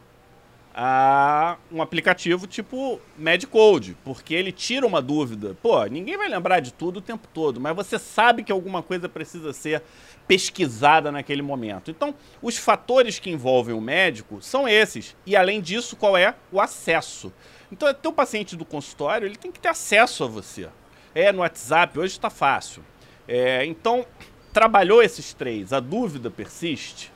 a 0.74 1.56
um 1.70 1.80
aplicativo 1.80 2.48
tipo 2.48 3.00
MedCode, 3.16 3.96
porque 4.04 4.34
ele 4.34 4.50
tira 4.50 4.84
uma 4.84 5.00
dúvida. 5.00 5.56
Pô, 5.62 5.84
ninguém 5.84 6.16
vai 6.16 6.28
lembrar 6.28 6.58
de 6.58 6.72
tudo 6.72 6.96
o 6.96 7.02
tempo 7.02 7.28
todo, 7.32 7.60
mas 7.60 7.76
você 7.76 7.98
sabe 7.98 8.42
que 8.42 8.50
alguma 8.50 8.82
coisa 8.82 9.08
precisa 9.08 9.52
ser 9.52 9.82
pesquisada 10.26 11.12
naquele 11.12 11.42
momento. 11.42 11.90
Então, 11.90 12.14
os 12.42 12.56
fatores 12.56 13.18
que 13.20 13.30
envolvem 13.30 13.74
o 13.74 13.80
médico 13.80 14.42
são 14.42 14.66
esses. 14.66 15.14
E 15.24 15.36
além 15.36 15.60
disso, 15.60 15.94
qual 15.94 16.16
é 16.16 16.34
o 16.50 16.60
acesso? 16.60 17.32
Então, 17.70 17.88
o 17.88 17.94
teu 17.94 18.12
paciente 18.12 18.56
do 18.56 18.64
consultório, 18.64 19.26
ele 19.26 19.36
tem 19.36 19.52
que 19.52 19.60
ter 19.60 19.68
acesso 19.68 20.24
a 20.24 20.26
você. 20.26 20.68
É 21.14 21.30
no 21.30 21.40
WhatsApp, 21.40 21.98
hoje 21.98 22.14
está 22.14 22.30
fácil. 22.30 22.82
É, 23.28 23.64
então, 23.64 24.04
trabalhou 24.52 25.02
esses 25.02 25.32
três, 25.32 25.72
a 25.72 25.78
dúvida 25.78 26.30
persiste. 26.30 27.13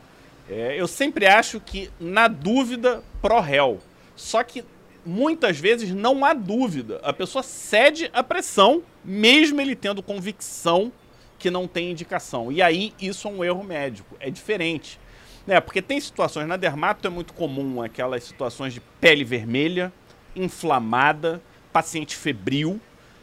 É, 0.48 0.80
eu 0.80 0.86
sempre 0.86 1.26
acho 1.26 1.60
que, 1.60 1.90
na 2.00 2.26
dúvida, 2.26 3.02
pro 3.20 3.40
réu. 3.40 3.78
Só 4.16 4.42
que 4.42 4.64
muitas 5.04 5.58
vezes 5.58 5.90
não 5.90 6.24
há 6.24 6.32
dúvida. 6.32 7.00
A 7.02 7.12
pessoa 7.12 7.42
cede 7.42 8.10
à 8.12 8.22
pressão, 8.22 8.82
mesmo 9.04 9.60
ele 9.60 9.76
tendo 9.76 10.02
convicção 10.02 10.92
que 11.38 11.50
não 11.50 11.68
tem 11.68 11.90
indicação. 11.90 12.50
E 12.50 12.60
aí 12.60 12.92
isso 13.00 13.28
é 13.28 13.30
um 13.30 13.44
erro 13.44 13.62
médico, 13.62 14.16
é 14.18 14.30
diferente. 14.30 14.98
Né? 15.46 15.60
Porque 15.60 15.80
tem 15.80 16.00
situações, 16.00 16.46
na 16.46 16.56
dermato 16.56 17.06
é 17.06 17.10
muito 17.10 17.32
comum 17.32 17.80
aquelas 17.80 18.24
situações 18.24 18.74
de 18.74 18.80
pele 19.00 19.24
vermelha, 19.24 19.92
inflamada, 20.34 21.40
paciente 21.72 22.16
febril, 22.16 22.80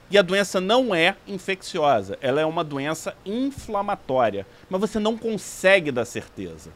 e 0.09 0.17
a 0.17 0.21
doença 0.21 0.61
não 0.61 0.93
é 0.93 1.15
infecciosa, 1.27 2.17
ela 2.21 2.39
é 2.39 2.45
uma 2.45 2.63
doença 2.63 3.15
inflamatória, 3.25 4.45
mas 4.69 4.79
você 4.79 4.99
não 4.99 5.17
consegue 5.17 5.91
dar 5.91 6.05
certeza. 6.05 6.71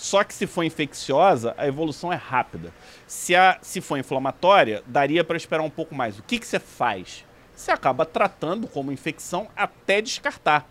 Só 0.00 0.24
que 0.24 0.32
se 0.32 0.46
for 0.46 0.64
infecciosa, 0.64 1.54
a 1.58 1.68
evolução 1.68 2.10
é 2.10 2.16
rápida. 2.16 2.72
Se, 3.06 3.36
a, 3.36 3.58
se 3.60 3.82
for 3.82 3.98
inflamatória, 3.98 4.82
daria 4.86 5.22
para 5.22 5.36
esperar 5.36 5.62
um 5.62 5.68
pouco 5.68 5.94
mais. 5.94 6.18
O 6.18 6.22
que, 6.22 6.38
que 6.38 6.46
você 6.46 6.58
faz? 6.58 7.22
Você 7.54 7.70
acaba 7.70 8.06
tratando 8.06 8.66
como 8.66 8.90
infecção 8.90 9.48
até 9.54 10.00
descartar. 10.00 10.66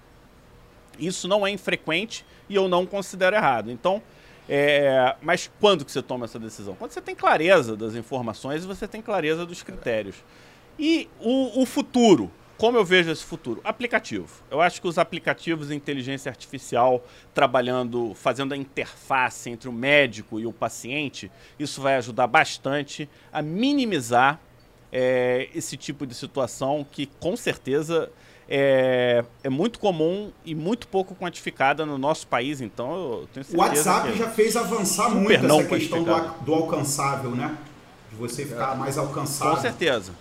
Isso 0.97 1.27
não 1.27 1.45
é 1.45 1.51
infrequente 1.51 2.25
e 2.49 2.55
eu 2.55 2.67
não 2.67 2.87
considero 2.87 3.35
errado. 3.35 3.69
Então, 3.69 4.01
é, 4.49 5.15
mas 5.21 5.51
quando 5.59 5.85
que 5.85 5.91
você 5.91 6.01
toma 6.01 6.25
essa 6.25 6.39
decisão? 6.39 6.73
Quando 6.73 6.89
você 6.89 6.99
tem 6.99 7.13
clareza 7.13 7.77
das 7.77 7.93
informações 7.93 8.63
e 8.63 8.67
você 8.67 8.87
tem 8.87 8.99
clareza 8.99 9.45
dos 9.45 9.61
critérios. 9.61 10.15
E 10.79 11.07
o, 11.19 11.61
o 11.61 11.65
futuro, 11.67 12.31
como 12.59 12.77
eu 12.77 12.83
vejo 12.83 13.09
esse 13.09 13.23
futuro? 13.23 13.61
Aplicativo. 13.63 14.27
Eu 14.51 14.59
acho 14.59 14.81
que 14.81 14.87
os 14.87 14.97
aplicativos 14.97 15.69
de 15.69 15.75
inteligência 15.75 16.29
artificial 16.29 17.01
trabalhando, 17.33 18.13
fazendo 18.13 18.53
a 18.53 18.57
interface 18.57 19.49
entre 19.49 19.69
o 19.69 19.71
médico 19.71 20.41
e 20.41 20.45
o 20.45 20.51
paciente, 20.51 21.31
isso 21.57 21.81
vai 21.81 21.95
ajudar 21.95 22.27
bastante 22.27 23.09
a 23.31 23.41
minimizar 23.41 24.41
é, 24.91 25.47
esse 25.55 25.77
tipo 25.77 26.05
de 26.05 26.13
situação 26.13 26.85
que 26.91 27.05
com 27.05 27.37
certeza 27.37 28.11
é, 28.49 29.23
é, 29.41 29.49
muito 29.49 29.79
comum 29.79 30.29
e 30.43 30.53
muito 30.53 30.85
pouco 30.89 31.15
quantificada 31.15 31.85
no 31.85 31.97
nosso 31.97 32.27
país. 32.27 32.59
Então, 32.59 32.91
eu 32.91 33.29
tenho 33.33 33.45
certeza. 33.45 33.57
O 33.57 33.61
WhatsApp 33.61 34.17
já 34.17 34.29
fez 34.31 34.57
avançar 34.57 35.09
muito 35.11 35.31
essa 35.31 35.63
questão 35.63 36.03
do, 36.03 36.43
do, 36.43 36.53
alcançável, 36.53 37.31
né? 37.31 37.57
De 38.09 38.17
você 38.17 38.43
ficar 38.43 38.75
mais 38.75 38.97
alcançável. 38.97 39.55
Com 39.55 39.61
certeza. 39.61 40.11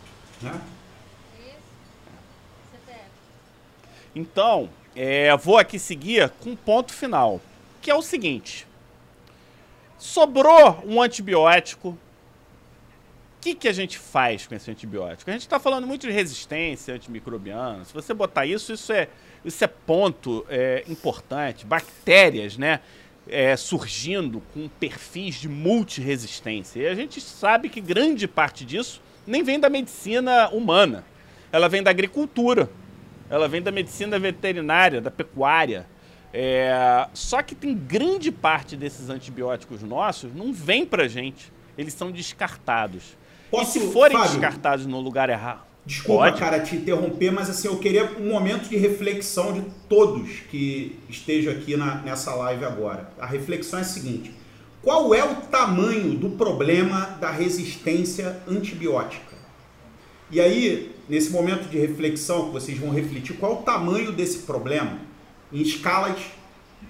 Né? 0.41 0.53
Então, 4.15 4.69
é, 4.95 5.37
vou 5.37 5.57
aqui 5.57 5.79
seguir 5.79 6.29
com 6.41 6.51
um 6.51 6.57
ponto 6.57 6.93
final, 6.93 7.41
que 7.81 7.91
é 7.91 7.95
o 7.95 8.03
seguinte. 8.03 8.67
Sobrou 9.97 10.83
um 10.85 11.01
antibiótico. 11.01 11.91
O 11.91 11.99
que, 13.41 13.55
que 13.55 13.69
a 13.69 13.73
gente 13.73 13.99
faz 13.99 14.47
com 14.47 14.55
esse 14.55 14.71
antibiótico? 14.71 15.31
A 15.31 15.33
gente 15.33 15.43
está 15.43 15.61
falando 15.61 15.87
muito 15.87 16.07
de 16.07 16.13
resistência 16.13 16.95
antimicrobiana. 16.95 17.85
Se 17.85 17.95
você 17.95 18.13
botar 18.13 18.45
isso, 18.47 18.73
isso 18.73 18.93
é, 18.93 19.09
isso 19.45 19.63
é 19.63 19.69
ponto 19.69 20.45
é, 20.49 20.83
importante. 20.89 21.65
Bactérias, 21.65 22.57
né? 22.57 22.81
É, 23.29 23.57
surgindo 23.57 24.43
com 24.55 24.69
perfis 24.69 25.37
de 25.37 25.49
multiresistência. 25.49 26.81
E 26.81 26.87
a 26.89 26.95
gente 26.95 27.21
sabe 27.21 27.69
que 27.69 27.81
grande 27.81 28.27
parte 28.27 28.65
disso 28.65 29.03
nem 29.27 29.43
vem 29.43 29.61
da 29.61 29.69
medicina 29.69 30.49
humana. 30.49 31.05
Ela 31.53 31.69
vem 31.69 31.83
da 31.83 31.91
agricultura 31.91 32.69
ela 33.31 33.49
vem 33.49 33.63
da 33.63 33.71
medicina 33.71 34.19
veterinária, 34.19 35.01
da 35.01 35.11
pecuária. 35.11 35.87
É, 36.33 37.07
só 37.15 37.43
que 37.43 37.55
tem 37.55 37.75
grande 37.75 38.31
parte 38.31 38.77
desses 38.77 39.09
antibióticos 39.09 39.83
nossos 39.83 40.35
não 40.35 40.53
vem 40.53 40.85
pra 40.85 41.09
gente. 41.09 41.53
Eles 41.77 41.95
são 41.95 42.11
descartados. 42.11 43.17
Posso, 43.51 43.79
e 43.79 43.81
se 43.81 43.93
forem 43.93 44.17
Fábio, 44.17 44.33
descartados 44.33 44.87
no 44.87 45.01
lugar 45.01 45.31
errado. 45.31 45.63
Desculpa, 45.87 46.25
pode? 46.25 46.39
cara, 46.39 46.61
te 46.61 46.77
interromper, 46.77 47.31
mas 47.31 47.49
assim, 47.49 47.67
eu 47.67 47.79
queria 47.79 48.05
um 48.19 48.29
momento 48.29 48.69
de 48.69 48.77
reflexão 48.77 49.55
de 49.55 49.63
todos 49.89 50.41
que 50.51 50.99
estejam 51.09 51.53
aqui 51.53 51.77
na, 51.77 51.97
nessa 52.03 52.35
live 52.35 52.65
agora. 52.65 53.11
A 53.19 53.25
reflexão 53.25 53.79
é 53.79 53.83
a 53.83 53.85
seguinte: 53.87 54.35
qual 54.83 55.15
é 55.15 55.25
o 55.25 55.37
tamanho 55.37 56.15
do 56.15 56.31
problema 56.31 57.17
da 57.21 57.31
resistência 57.31 58.43
antibiótica? 58.47 59.37
E 60.31 60.41
aí, 60.41 60.95
nesse 61.09 61.31
momento 61.31 61.69
de 61.69 61.79
reflexão 61.79 62.47
que 62.47 62.53
vocês 62.53 62.79
vão 62.79 62.91
refletir, 62.91 63.37
qual 63.37 63.53
é 63.53 63.55
o 63.57 63.63
tamanho 63.63 64.13
desse 64.13 64.39
problema 64.41 64.99
em 65.53 65.63
escalas 65.63 66.19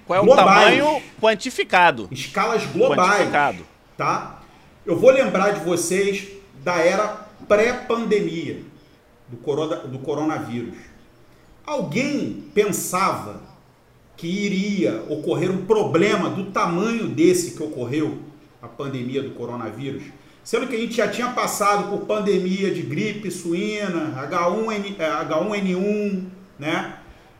Qual 0.07 0.21
é 0.21 0.25
globais, 0.25 0.49
o 0.49 0.85
tamanho 0.85 1.03
quantificado? 1.21 2.09
Escalas 2.11 2.67
globais. 2.67 3.11
Quantificado. 3.11 3.67
Tá? 3.97 4.43
Eu 4.85 4.97
vou 4.97 5.11
lembrar 5.11 5.51
de 5.51 5.65
vocês 5.65 6.29
da 6.65 6.77
era 6.77 7.29
pré-pandemia 7.47 8.63
do, 9.29 9.37
corona, 9.37 9.77
do 9.77 9.99
coronavírus. 9.99 10.77
Alguém 11.65 12.45
pensava 12.55 13.43
que 14.17 14.27
iria 14.27 15.05
ocorrer 15.09 15.51
um 15.51 15.65
problema 15.65 16.29
do 16.31 16.51
tamanho 16.51 17.09
desse 17.09 17.53
que 17.53 17.63
ocorreu 17.63 18.19
a 18.61 18.67
pandemia 18.67 19.23
do 19.23 19.31
coronavírus? 19.31 20.03
Sendo 20.49 20.67
que 20.67 20.75
a 20.75 20.79
gente 20.79 20.95
já 20.95 21.07
tinha 21.07 21.29
passado 21.29 21.91
por 21.91 22.07
pandemia 22.07 22.73
de 22.73 22.81
gripe 22.81 23.31
suína, 23.31 24.27
H1N, 24.31 24.97
H1N1, 24.97 26.25
né? 26.59 26.95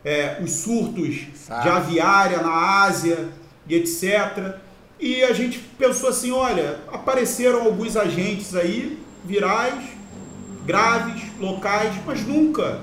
É, 0.05 0.39
os 0.43 0.51
surtos 0.51 1.25
Sabe. 1.33 1.63
de 1.63 1.69
aviária 1.69 2.43
na 2.43 2.83
Ásia 2.83 3.29
e 3.67 3.73
etc. 3.73 4.57
E 4.99 5.23
a 5.23 5.33
gente 5.33 5.57
pensou 5.57 6.09
assim, 6.09 6.29
olha, 6.29 6.81
apareceram 6.91 7.63
alguns 7.63 7.97
agentes 7.97 8.53
aí, 8.53 8.99
virais, 9.25 9.85
graves, 10.63 11.23
locais, 11.39 11.95
mas 12.05 12.23
nunca 12.27 12.79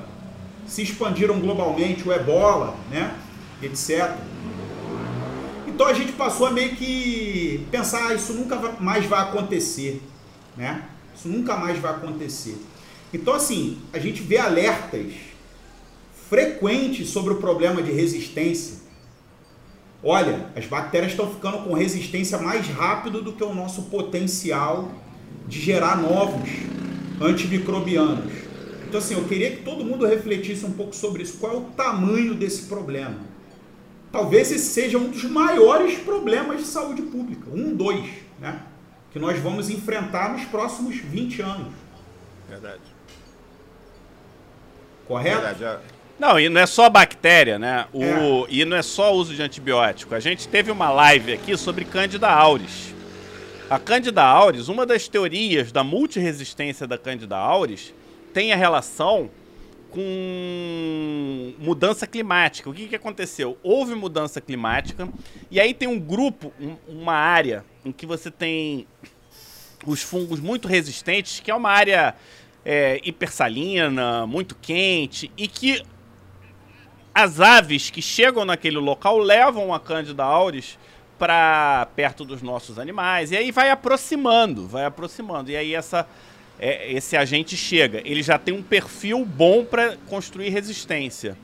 se 0.67 0.83
expandiram 0.83 1.39
globalmente, 1.39 2.03
o 2.03 2.13
ebola, 2.13 2.75
né? 2.91 3.15
etc. 3.63 4.11
Então 5.69 5.87
a 5.87 5.93
gente 5.93 6.11
passou 6.15 6.49
a 6.49 6.51
meio 6.51 6.75
que 6.75 7.65
pensar, 7.71 8.09
ah, 8.09 8.15
isso 8.15 8.33
nunca 8.33 8.57
mais 8.81 9.07
vai 9.07 9.21
acontecer 9.21 10.03
né? 10.57 10.85
Isso 11.15 11.29
nunca 11.29 11.57
mais 11.57 11.79
vai 11.79 11.93
acontecer. 11.93 12.57
Então, 13.13 13.35
assim, 13.35 13.79
a 13.93 13.99
gente 13.99 14.23
vê 14.23 14.39
alertas 14.39 15.13
frequentes 16.29 17.09
sobre 17.11 17.33
o 17.33 17.37
problema 17.37 17.83
de 17.83 17.93
resistência. 17.93 18.79
Olha, 20.03 20.51
as 20.55 20.67
bactérias 20.67 21.13
estão 21.13 21.33
ficando 21.33 21.59
com 21.59 21.73
resistência 21.73 22.39
mais 22.39 22.67
rápido 22.69 23.23
do 23.23 23.33
que 23.33 23.43
o 23.43 23.55
nosso 23.55 23.83
potencial 23.85 24.93
de 25.47 25.61
gerar 25.61 26.01
novos 26.01 26.49
antimicrobianos. 27.21 28.33
Então, 28.87 28.99
assim, 28.99 29.15
eu 29.15 29.25
queria 29.25 29.51
que 29.51 29.63
todo 29.63 29.85
mundo 29.85 30.07
refletisse 30.07 30.65
um 30.65 30.73
pouco 30.73 30.95
sobre 30.95 31.23
isso. 31.23 31.39
Qual 31.39 31.53
é 31.53 31.57
o 31.57 31.63
tamanho 31.63 32.35
desse 32.35 32.63
problema? 32.63 33.17
Talvez 34.13 34.51
esse 34.53 34.67
seja 34.67 34.99
um 34.99 35.11
dos 35.11 35.25
maiores 35.25 35.99
problemas 35.99 36.61
de 36.61 36.67
saúde 36.67 37.03
pública. 37.03 37.51
Um, 37.53 37.75
dois, 37.75 38.05
né? 38.41 38.63
Que 39.17 39.21
nós 39.21 39.39
vamos 39.39 39.71
enfrentar 39.71 40.31
nos 40.31 40.45
próximos 40.45 40.97
20 40.97 41.41
anos. 41.41 41.73
Verdade. 42.47 42.83
Correto? 45.09 45.41
Verdade, 45.41 45.65
é. 45.65 45.79
Não, 46.19 46.39
e 46.39 46.51
não 46.51 46.61
é 46.61 46.67
só 46.67 46.91
bactéria, 46.91 47.59
né? 47.59 47.87
O, 47.95 48.05
é. 48.05 48.47
E 48.51 48.65
não 48.67 48.77
é 48.77 48.83
só 48.83 49.15
uso 49.15 49.35
de 49.35 49.41
antibiótico. 49.41 50.15
A 50.15 50.21
gente 50.21 50.47
teve 50.47 50.71
uma 50.71 50.91
live 50.91 51.33
aqui 51.33 51.57
sobre 51.57 51.87
Candida 51.87 52.29
auris. 52.29 52.95
A 53.71 53.79
Candida 53.79 54.23
auris, 54.23 54.69
uma 54.69 54.85
das 54.85 55.09
teorias 55.09 55.73
da 55.73 55.83
multiresistência 55.83 56.87
da 56.87 56.99
Candida 56.99 57.39
auris, 57.39 57.95
tem 58.35 58.53
a 58.53 58.57
relação 58.57 59.31
com 59.97 61.55
mudança 61.59 62.07
climática. 62.07 62.69
O 62.69 62.75
que, 62.75 62.87
que 62.87 62.95
aconteceu? 62.95 63.57
Houve 63.63 63.95
mudança 63.95 64.43
climática 64.43 65.09
e 65.51 65.59
aí 65.59 65.73
tem 65.73 65.89
um 65.89 65.99
grupo, 65.99 66.53
um, 66.61 66.77
uma 66.87 67.15
área 67.15 67.65
em 67.83 67.91
que 67.91 68.05
você 68.05 68.31
tem 68.31 68.87
os 69.87 70.03
fungos 70.03 70.39
muito 70.39 70.69
resistentes, 70.69 71.41
que 71.41 71.51
é 71.51 71.55
uma 71.55 71.71
área 71.71 72.15
é, 72.63 73.01
hipersalina, 73.05 74.27
muito 74.27 74.55
quente 74.55 75.33
e 75.35 75.49
que 75.49 75.83
as 77.15 77.41
aves 77.41 77.89
que 77.89 78.03
chegam 78.03 78.45
naquele 78.45 78.77
local 78.77 79.17
levam 79.17 79.73
a 79.73 79.81
Candida 79.81 80.25
auris 80.25 80.79
para 81.19 81.89
perto 81.97 82.23
dos 82.23 82.43
nossos 82.43 82.79
animais 82.79 83.31
e 83.31 83.37
aí 83.39 83.51
vai 83.51 83.71
aproximando, 83.71 84.69
vai 84.69 84.85
aproximando 84.85 85.51
e 85.51 85.57
aí 85.57 85.75
essa 85.75 86.07
é, 86.59 86.93
esse 86.93 87.17
agente 87.17 87.57
chega, 87.57 88.01
ele 88.05 88.23
já 88.23 88.39
tem 88.39 88.55
um 88.55 88.63
perfil 88.63 89.25
bom 89.25 89.65
para 89.65 89.97
construir 90.09 90.49
resistência. 90.51 91.37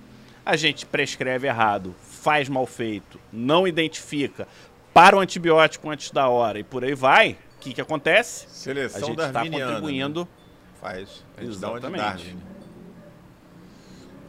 A 0.44 0.56
gente 0.56 0.86
prescreve 0.86 1.46
errado, 1.46 1.94
faz 2.00 2.48
mal 2.48 2.66
feito, 2.66 3.20
não 3.32 3.66
identifica, 3.66 4.48
para 4.92 5.16
o 5.16 5.20
antibiótico 5.20 5.88
antes 5.90 6.10
da 6.10 6.28
hora 6.28 6.58
e 6.58 6.64
por 6.64 6.84
aí 6.84 6.94
vai. 6.94 7.36
O 7.56 7.60
que, 7.60 7.72
que 7.72 7.80
acontece? 7.80 8.46
Seleção 8.48 9.02
a 9.02 9.06
gente 9.06 9.20
está 9.20 9.40
contribuindo. 9.42 10.20
Né? 10.22 10.28
Faz. 10.80 11.24
A 11.36 11.40
gente 11.40 11.52
Exatamente. 11.52 12.00
dá 12.00 12.08
Darwin. 12.08 12.38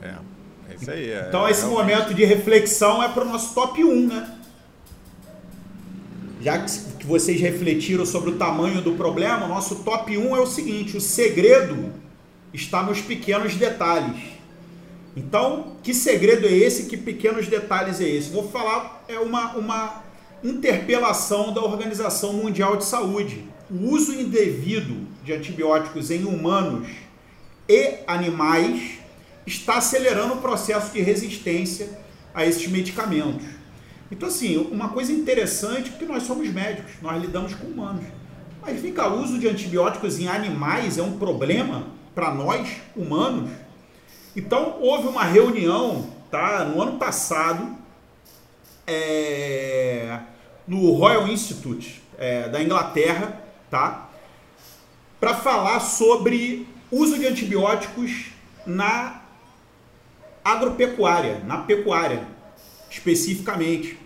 É. 0.02 0.34
É 0.70 0.76
isso 0.76 0.92
aí. 0.92 1.12
É, 1.12 1.26
então 1.28 1.48
esse 1.50 1.66
realmente... 1.66 1.92
momento 1.92 2.14
de 2.14 2.26
reflexão 2.26 3.04
é 3.04 3.10
para 3.10 3.24
o 3.24 3.30
nosso 3.30 3.54
top 3.54 3.84
1, 3.84 4.08
né? 4.08 4.40
Já 6.44 6.60
que 6.60 7.06
vocês 7.06 7.40
refletiram 7.40 8.06
sobre 8.06 8.32
o 8.32 8.36
tamanho 8.36 8.82
do 8.82 8.94
problema, 8.94 9.46
o 9.46 9.50
nosso 9.50 9.78
top 9.78 10.18
1 10.18 10.36
é 10.36 10.40
o 10.42 10.46
seguinte: 10.46 10.98
o 10.98 11.02
segredo 11.02 11.94
está 12.54 12.84
nos 12.84 13.00
pequenos 13.00 13.56
detalhes. 13.56 14.34
Então, 15.16 15.78
que 15.82 15.94
segredo 15.94 16.46
é 16.46 16.52
esse? 16.52 16.88
Que 16.88 16.98
pequenos 16.98 17.48
detalhes 17.48 18.02
é 18.02 18.10
esse? 18.10 18.30
Vou 18.30 18.50
falar, 18.50 19.06
é 19.08 19.20
uma, 19.20 19.54
uma 19.56 20.04
interpelação 20.44 21.54
da 21.54 21.62
Organização 21.62 22.34
Mundial 22.34 22.76
de 22.76 22.84
Saúde. 22.84 23.46
O 23.72 23.92
uso 23.92 24.14
indevido 24.14 25.08
de 25.24 25.32
antibióticos 25.32 26.12
em 26.12 26.26
humanos 26.26 26.90
e 27.70 28.00
animais 28.06 29.00
está 29.46 29.78
acelerando 29.78 30.34
o 30.34 30.42
processo 30.42 30.92
de 30.92 31.02
resistência 31.02 31.90
a 32.34 32.46
esses 32.46 32.68
medicamentos. 32.68 33.63
Então, 34.14 34.30
assim, 34.30 34.58
uma 34.72 34.90
coisa 34.90 35.12
interessante, 35.12 35.90
porque 35.90 36.06
nós 36.06 36.22
somos 36.22 36.48
médicos, 36.54 36.92
nós 37.02 37.20
lidamos 37.20 37.56
com 37.56 37.66
humanos. 37.66 38.06
Mas 38.62 38.80
cá, 38.94 39.08
o 39.08 39.24
uso 39.24 39.40
de 39.40 39.48
antibióticos 39.48 40.20
em 40.20 40.28
animais 40.28 41.00
é 41.00 41.02
um 41.02 41.18
problema 41.18 41.88
para 42.14 42.32
nós, 42.32 42.78
humanos? 42.96 43.50
Então, 44.36 44.78
houve 44.80 45.08
uma 45.08 45.24
reunião, 45.24 46.12
tá, 46.30 46.64
no 46.64 46.80
ano 46.80 47.00
passado, 47.00 47.76
é, 48.86 50.20
no 50.68 50.92
Royal 50.92 51.28
Institute 51.28 52.04
é, 52.16 52.48
da 52.50 52.62
Inglaterra, 52.62 53.42
tá, 53.72 54.12
para 55.20 55.34
falar 55.34 55.80
sobre 55.80 56.68
uso 56.92 57.18
de 57.18 57.26
antibióticos 57.26 58.28
na 58.64 59.24
agropecuária, 60.46 61.42
na 61.48 61.58
pecuária, 61.58 62.28
especificamente. 62.92 64.03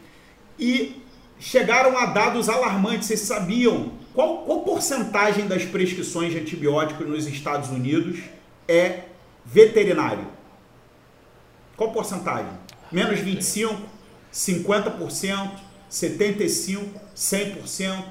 E 0.59 1.01
chegaram 1.39 1.97
a 1.97 2.07
dados 2.07 2.49
alarmantes. 2.49 3.07
Vocês 3.07 3.21
sabiam 3.21 3.91
qual, 4.13 4.39
qual 4.39 4.61
porcentagem 4.61 5.47
das 5.47 5.63
prescrições 5.63 6.33
de 6.33 6.39
antibióticos 6.39 7.07
nos 7.07 7.27
Estados 7.27 7.69
Unidos 7.69 8.19
é 8.67 9.03
veterinário? 9.45 10.25
Qual 11.75 11.91
porcentagem? 11.91 12.51
Menos 12.91 13.19
25, 13.19 13.79
50%, 14.33 15.51
75%, 15.91 16.87
100%? 17.15 18.03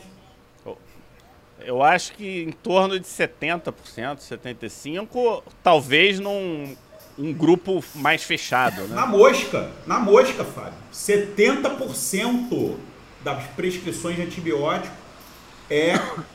Eu 1.59 1.82
acho 1.82 2.12
que 2.12 2.42
em 2.42 2.53
torno 2.53 3.01
de 3.01 3.07
70%, 3.07 3.72
75%, 4.18 5.42
talvez 5.62 6.20
num 6.20 6.76
um 7.19 7.33
grupo 7.33 7.83
mais 7.95 8.23
fechado, 8.23 8.83
né? 8.83 8.95
Na 8.95 9.07
mosca, 9.07 9.71
na 9.87 9.99
mosca, 9.99 10.45
Fábio. 10.45 10.75
70% 10.93 12.77
das 13.25 13.45
prescrições 13.57 14.17
de 14.17 14.23
antibiótico 14.23 14.95
é 15.71 15.95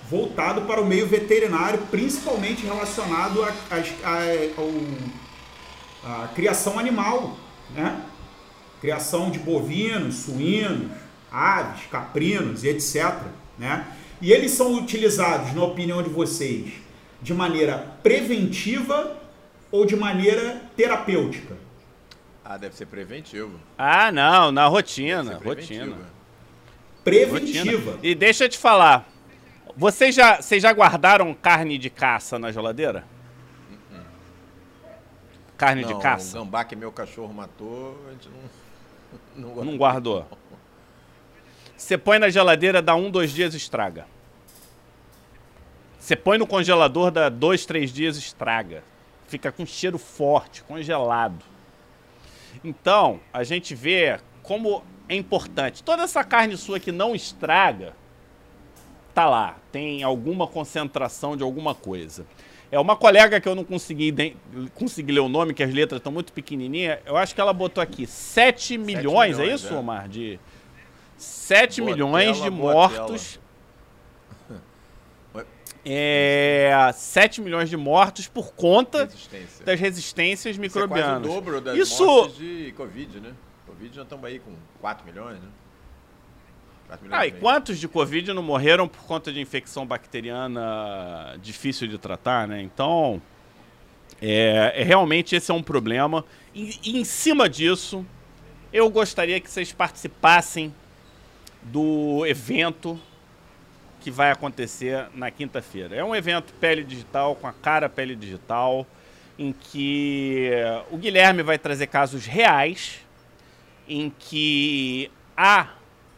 voltado 0.09 0.61
para 0.63 0.81
o 0.81 0.85
meio 0.85 1.07
veterinário, 1.07 1.79
principalmente 1.89 2.65
relacionado 2.65 3.43
à 6.03 6.27
criação 6.35 6.77
animal, 6.77 7.37
né? 7.73 8.01
Criação 8.81 9.29
de 9.29 9.39
bovinos, 9.39 10.15
suínos, 10.15 10.91
aves, 11.31 11.85
caprinos 11.89 12.63
e 12.63 12.69
etc. 12.69 13.13
Né? 13.57 13.85
E 14.19 14.31
eles 14.31 14.51
são 14.51 14.73
utilizados, 14.73 15.53
na 15.53 15.63
opinião 15.63 16.01
de 16.01 16.09
vocês, 16.09 16.73
de 17.21 17.33
maneira 17.33 17.77
preventiva 18.01 19.20
ou 19.71 19.85
de 19.85 19.95
maneira 19.95 20.61
terapêutica? 20.75 21.55
Ah, 22.43 22.57
deve 22.57 22.75
ser 22.75 22.85
preventivo. 22.87 23.59
Ah, 23.77 24.11
não, 24.11 24.51
na 24.51 24.67
rotina, 24.67 25.39
rotina. 25.43 25.97
Preventiva. 27.03 27.91
Rotina. 27.91 27.99
E 28.03 28.13
deixa 28.13 28.45
eu 28.45 28.49
te 28.49 28.57
falar, 28.57 29.07
vocês 29.75 30.13
já, 30.13 30.41
vocês 30.41 30.61
já 30.61 30.71
guardaram 30.73 31.33
carne 31.33 31.77
de 31.77 31.89
caça 31.89 32.37
na 32.37 32.51
geladeira? 32.51 33.05
Uh 33.69 33.95
-uh. 33.95 34.03
Carne 35.57 35.83
não, 35.83 35.93
de 35.93 36.01
caça? 36.01 36.37
O 36.37 36.43
gambá 36.43 36.65
que 36.65 36.75
meu 36.75 36.91
cachorro 36.91 37.33
matou, 37.33 37.97
a 38.07 38.11
gente 38.11 38.29
não, 39.35 39.47
não 39.47 39.49
guardou. 39.49 39.65
Não 39.65 39.77
guardou. 39.77 40.27
Você 41.77 41.97
põe 41.97 42.19
na 42.19 42.29
geladeira, 42.29 42.81
dá 42.81 42.95
um, 42.95 43.09
dois 43.09 43.31
dias, 43.31 43.55
estraga. 43.55 44.05
Você 45.97 46.15
põe 46.15 46.37
no 46.37 46.45
congelador, 46.45 47.11
dá 47.11 47.29
dois, 47.29 47.65
três 47.65 47.91
dias, 47.91 48.17
estraga 48.17 48.83
fica 49.31 49.51
com 49.51 49.65
cheiro 49.65 49.97
forte, 49.97 50.61
congelado. 50.63 51.43
Então, 52.63 53.21
a 53.31 53.43
gente 53.43 53.73
vê 53.73 54.19
como 54.43 54.83
é 55.07 55.15
importante. 55.15 55.81
Toda 55.81 56.03
essa 56.03 56.23
carne 56.23 56.57
sua 56.57 56.79
que 56.79 56.91
não 56.91 57.15
estraga, 57.15 57.95
tá 59.13 59.29
lá, 59.29 59.55
tem 59.71 60.03
alguma 60.03 60.45
concentração 60.45 61.37
de 61.37 61.43
alguma 61.43 61.73
coisa. 61.73 62.25
É 62.69 62.79
uma 62.79 62.95
colega 62.95 63.39
que 63.39 63.47
eu 63.47 63.55
não 63.55 63.63
consegui, 63.63 64.35
consegui 64.73 65.13
ler 65.13 65.19
o 65.21 65.29
nome, 65.29 65.53
que 65.53 65.63
as 65.63 65.73
letras 65.73 65.99
estão 65.99 66.11
muito 66.11 66.31
pequenininhas. 66.31 66.99
Eu 67.05 67.17
acho 67.17 67.33
que 67.33 67.41
ela 67.41 67.53
botou 67.53 67.81
aqui 67.81 68.05
7 68.05 68.77
milhões, 68.77 69.37
7 69.37 69.37
milhões 69.37 69.39
é 69.39 69.53
isso, 69.53 69.73
é. 69.73 69.77
Omar? 69.77 70.07
De 70.07 70.39
7 71.17 71.81
milhões 71.81 72.41
de 72.41 72.49
mortos 72.49 73.40
é, 75.85 76.91
7 76.93 77.41
milhões 77.41 77.69
de 77.69 77.77
mortos 77.77 78.27
por 78.27 78.53
conta 78.53 79.05
Resistência. 79.05 79.65
das 79.65 79.79
resistências 79.79 80.57
microbianas. 80.57 81.21
Isso 81.23 81.31
é 81.31 81.31
quase 81.31 81.37
o 81.37 81.41
dobro 81.41 81.61
das 81.61 81.77
Isso... 81.77 82.05
mortes 82.05 82.37
de 82.37 82.73
Covid, 82.77 83.19
né? 83.19 83.33
Covid 83.65 83.95
já 83.95 84.03
estamos 84.03 84.25
aí 84.25 84.39
com 84.39 84.53
4 84.79 85.05
milhões, 85.05 85.39
né? 85.39 85.47
4 86.87 87.05
milhões 87.05 87.21
ah, 87.21 87.27
e 87.27 87.31
quantos 87.31 87.79
de 87.79 87.87
Covid 87.87 88.33
não 88.33 88.43
morreram 88.43 88.87
por 88.87 89.01
conta 89.03 89.31
de 89.31 89.39
infecção 89.39 89.85
bacteriana 89.85 91.37
difícil 91.41 91.87
de 91.87 91.97
tratar, 91.97 92.47
né? 92.47 92.61
Então, 92.61 93.21
é, 94.21 94.73
é 94.75 94.83
realmente 94.83 95.35
esse 95.35 95.49
é 95.49 95.53
um 95.53 95.63
problema. 95.63 96.23
E, 96.53 96.79
e 96.83 96.99
em 96.99 97.03
cima 97.03 97.49
disso, 97.49 98.05
eu 98.71 98.89
gostaria 98.89 99.39
que 99.39 99.49
vocês 99.49 99.71
participassem 99.71 100.73
do 101.63 102.25
evento 102.25 102.99
que 104.01 104.09
vai 104.11 104.31
acontecer 104.31 105.05
na 105.13 105.29
quinta-feira. 105.29 105.95
É 105.95 106.03
um 106.03 106.15
evento 106.15 106.53
pele 106.59 106.83
digital, 106.83 107.35
com 107.35 107.47
a 107.47 107.53
cara 107.53 107.87
pele 107.87 108.15
digital, 108.15 108.85
em 109.37 109.53
que 109.53 110.51
o 110.89 110.97
Guilherme 110.97 111.43
vai 111.43 111.57
trazer 111.57 111.87
casos 111.87 112.25
reais, 112.25 112.99
em 113.87 114.11
que 114.19 115.09
há 115.37 115.69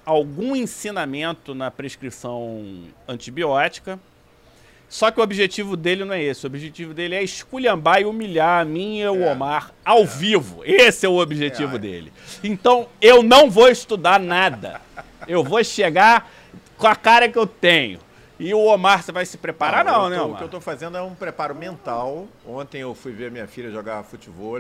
algum 0.05 0.55
ensinamento 0.55 1.53
na 1.53 1.69
prescrição 1.69 2.63
antibiótica. 3.07 3.99
Só 4.88 5.09
que 5.09 5.19
o 5.19 5.23
objetivo 5.23 5.75
dele 5.75 6.05
não 6.05 6.13
é 6.13 6.21
esse. 6.21 6.45
O 6.45 6.47
objetivo 6.47 6.93
dele 6.93 7.15
é 7.15 7.23
esculhambar 7.23 8.01
e 8.01 8.05
humilhar 8.05 8.61
a 8.61 8.65
mim 8.65 8.99
e 8.99 9.07
o 9.07 9.23
é, 9.23 9.31
Omar 9.31 9.71
ao 9.84 10.03
é. 10.03 10.05
vivo. 10.05 10.61
Esse 10.63 11.05
é 11.05 11.09
o 11.09 11.17
objetivo 11.17 11.77
é. 11.77 11.79
dele. 11.79 12.13
Então, 12.43 12.88
eu 13.01 13.23
não 13.23 13.49
vou 13.49 13.69
estudar 13.69 14.19
nada. 14.19 14.79
Eu 15.27 15.43
vou 15.43 15.63
chegar 15.63 16.29
com 16.78 16.88
a 16.88 16.95
cara 16.95 17.30
que 17.30 17.38
eu 17.38 17.47
tenho. 17.47 18.00
E 18.39 18.54
o 18.54 18.59
Omar, 18.66 19.04
você 19.04 19.12
vai 19.12 19.25
se 19.25 19.37
preparar, 19.37 19.86
não, 19.86 20.04
não 20.04 20.09
né, 20.09 20.21
Omar? 20.21 20.36
O 20.36 20.37
que 20.37 20.43
eu 20.43 20.50
tô 20.50 20.59
fazendo 20.59 20.97
é 20.97 21.01
um 21.01 21.13
preparo 21.13 21.54
mental. 21.55 22.28
Ontem 22.45 22.82
eu 22.82 22.93
fui 22.93 23.12
ver 23.12 23.32
minha 23.32 23.47
filha 23.47 23.71
jogar 23.71 24.04
futebol. 24.04 24.58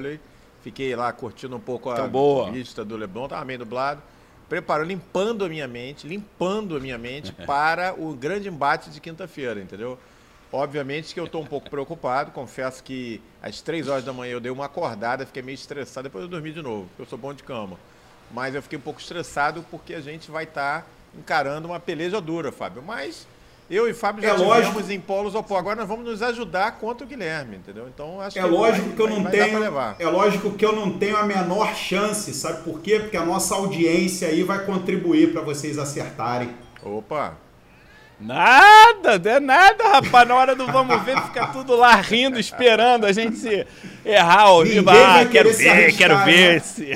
Fiquei 0.61 0.95
lá 0.95 1.11
curtindo 1.11 1.55
um 1.55 1.59
pouco 1.59 1.89
a 1.89 2.07
boa. 2.07 2.49
vista 2.49 2.85
do 2.85 2.95
Leblon, 2.95 3.27
tava 3.27 3.43
meio 3.43 3.59
dublado. 3.59 4.01
Preparo, 4.47 4.83
limpando 4.83 5.43
a 5.43 5.49
minha 5.49 5.67
mente, 5.67 6.07
limpando 6.07 6.77
a 6.77 6.79
minha 6.79 6.97
mente 6.97 7.33
para 7.45 7.93
o 7.97 8.13
grande 8.13 8.47
embate 8.47 8.89
de 8.89 9.01
quinta-feira, 9.01 9.59
entendeu? 9.59 9.97
Obviamente 10.53 11.13
que 11.13 11.19
eu 11.19 11.25
estou 11.25 11.41
um 11.41 11.45
pouco 11.45 11.69
preocupado, 11.69 12.31
confesso 12.31 12.83
que 12.83 13.19
às 13.41 13.59
três 13.59 13.87
horas 13.87 14.05
da 14.05 14.13
manhã 14.13 14.33
eu 14.33 14.39
dei 14.39 14.51
uma 14.51 14.65
acordada, 14.65 15.25
fiquei 15.25 15.41
meio 15.41 15.55
estressado, 15.55 16.03
depois 16.03 16.23
eu 16.23 16.29
dormi 16.29 16.53
de 16.53 16.61
novo, 16.61 16.85
porque 16.89 17.01
eu 17.01 17.05
sou 17.07 17.17
bom 17.17 17.33
de 17.33 17.41
cama. 17.41 17.77
Mas 18.31 18.53
eu 18.53 18.61
fiquei 18.61 18.77
um 18.77 18.81
pouco 18.81 19.01
estressado 19.01 19.65
porque 19.71 19.95
a 19.95 20.01
gente 20.01 20.29
vai 20.29 20.43
estar 20.43 20.81
tá 20.81 20.87
encarando 21.17 21.67
uma 21.67 21.79
peleja 21.79 22.19
dura, 22.19 22.51
Fábio. 22.51 22.83
Mas 22.85 23.27
eu 23.69 23.89
e 23.89 23.93
Fábio 23.93 24.21
já 24.21 24.29
é 24.29 24.35
tivemos 24.35 24.73
lógico. 24.73 24.91
em 24.91 24.99
polos 24.99 25.35
opostos. 25.35 25.57
Agora 25.57 25.75
nós 25.77 25.87
vamos 25.87 26.05
nos 26.05 26.21
ajudar 26.21 26.73
contra 26.73 27.05
o 27.05 27.09
Guilherme, 27.09 27.57
entendeu? 27.57 27.87
Então 27.87 28.19
acho 28.19 28.37
é 28.37 28.41
que 28.41 28.47
lógico 28.47 28.87
vai, 28.87 28.95
que 28.95 29.01
eu 29.01 29.09
não 29.09 29.23
tenho. 29.25 29.63
É 29.99 30.07
lógico 30.07 30.51
que 30.51 30.65
eu 30.65 30.73
não 30.73 30.97
tenho 30.97 31.17
a 31.17 31.23
menor 31.23 31.73
chance, 31.75 32.33
sabe 32.33 32.63
por 32.63 32.81
quê? 32.81 32.99
Porque 32.99 33.17
a 33.17 33.25
nossa 33.25 33.55
audiência 33.55 34.27
aí 34.27 34.43
vai 34.43 34.65
contribuir 34.65 35.31
para 35.31 35.41
vocês 35.41 35.77
acertarem. 35.77 36.49
Opa. 36.83 37.37
Nada, 38.19 39.19
não 39.19 39.31
é 39.31 39.39
nada, 39.39 39.83
rapaz. 39.89 40.27
Na 40.27 40.35
hora 40.35 40.55
do 40.55 40.65
vamos 40.67 41.01
ver, 41.03 41.19
fica 41.23 41.47
tudo 41.47 41.75
lá 41.75 41.95
rindo, 41.95 42.39
esperando 42.39 43.05
a 43.05 43.11
gente 43.11 43.35
se 43.37 43.65
errar 44.05 44.53
o 44.53 44.63
vivo. 44.63 44.89
Ah, 44.89 45.25
quero 45.29 45.51
ver, 45.53 45.95
quero 45.95 46.17
ver 46.23 46.53
né? 46.53 46.59
se. 46.59 46.93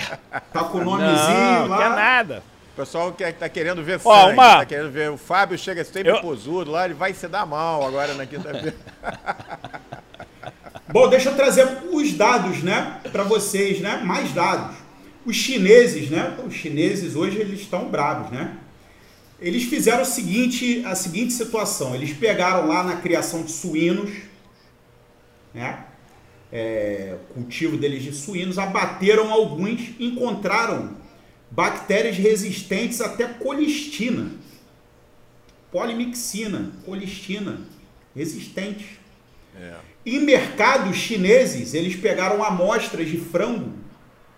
Tá 0.54 0.64
com 0.64 0.78
o 0.78 0.84
nomezinho 0.84 1.18
não, 1.18 1.68
lá. 1.68 1.68
Não 1.68 1.78
quer 1.78 1.90
nada. 1.90 2.44
O 2.78 2.82
pessoal 2.82 3.12
que 3.12 3.34
tá 3.34 3.50
querendo 3.50 3.84
ver 3.84 4.00
Ó, 4.06 4.22
sangue, 4.22 4.34
uma... 4.34 4.58
tá 4.58 4.66
querendo 4.68 4.92
ver. 4.92 5.10
O 5.10 5.18
Fábio 5.18 5.58
chega 5.58 5.84
sempre 5.84 6.12
eu... 6.12 6.22
posudo 6.22 6.70
lá, 6.70 6.86
ele 6.86 6.94
vai 6.94 7.12
se 7.12 7.28
dar 7.28 7.44
mal 7.44 7.84
agora 7.84 8.14
na 8.14 8.24
quinta-feira. 8.24 8.76
Bom, 10.88 11.10
deixa 11.10 11.30
eu 11.30 11.36
trazer 11.36 11.68
os 11.92 12.14
dados, 12.14 12.62
né, 12.62 13.02
para 13.12 13.24
vocês, 13.24 13.82
né? 13.82 13.98
Mais 14.06 14.32
dados. 14.32 14.78
Os 15.26 15.36
chineses, 15.36 16.12
né? 16.12 16.38
Os 16.46 16.54
chineses 16.54 17.16
hoje 17.16 17.40
eles 17.40 17.62
estão 17.62 17.90
bravos, 17.90 18.30
né? 18.30 18.56
Eles 19.42 19.64
fizeram 19.64 20.04
o 20.04 20.06
seguinte, 20.06 20.84
a 20.86 20.94
seguinte 20.94 21.34
situação. 21.34 21.96
Eles 21.96 22.14
pegaram 22.14 22.68
lá 22.68 22.84
na 22.84 22.98
criação 22.98 23.42
de 23.42 23.54
suínos, 23.54 24.12
né? 25.52 25.84
É, 26.52 27.16
cultivo 27.34 27.76
deles 27.76 28.04
de 28.04 28.14
suínos, 28.14 28.60
abateram 28.60 29.32
alguns, 29.32 29.82
encontraram 30.00 31.07
bactérias 31.50 32.18
resistentes 32.18 33.02
até 33.02 33.26
colistina, 33.26 34.32
polimixina, 35.72 36.72
colistina, 36.86 37.62
resistentes. 38.16 38.88
É. 39.56 39.76
Em 40.06 40.20
mercados 40.20 40.96
chineses, 40.96 41.74
eles 41.74 41.96
pegaram 41.96 42.44
amostras 42.44 43.08
de 43.08 43.18
frango 43.18 43.74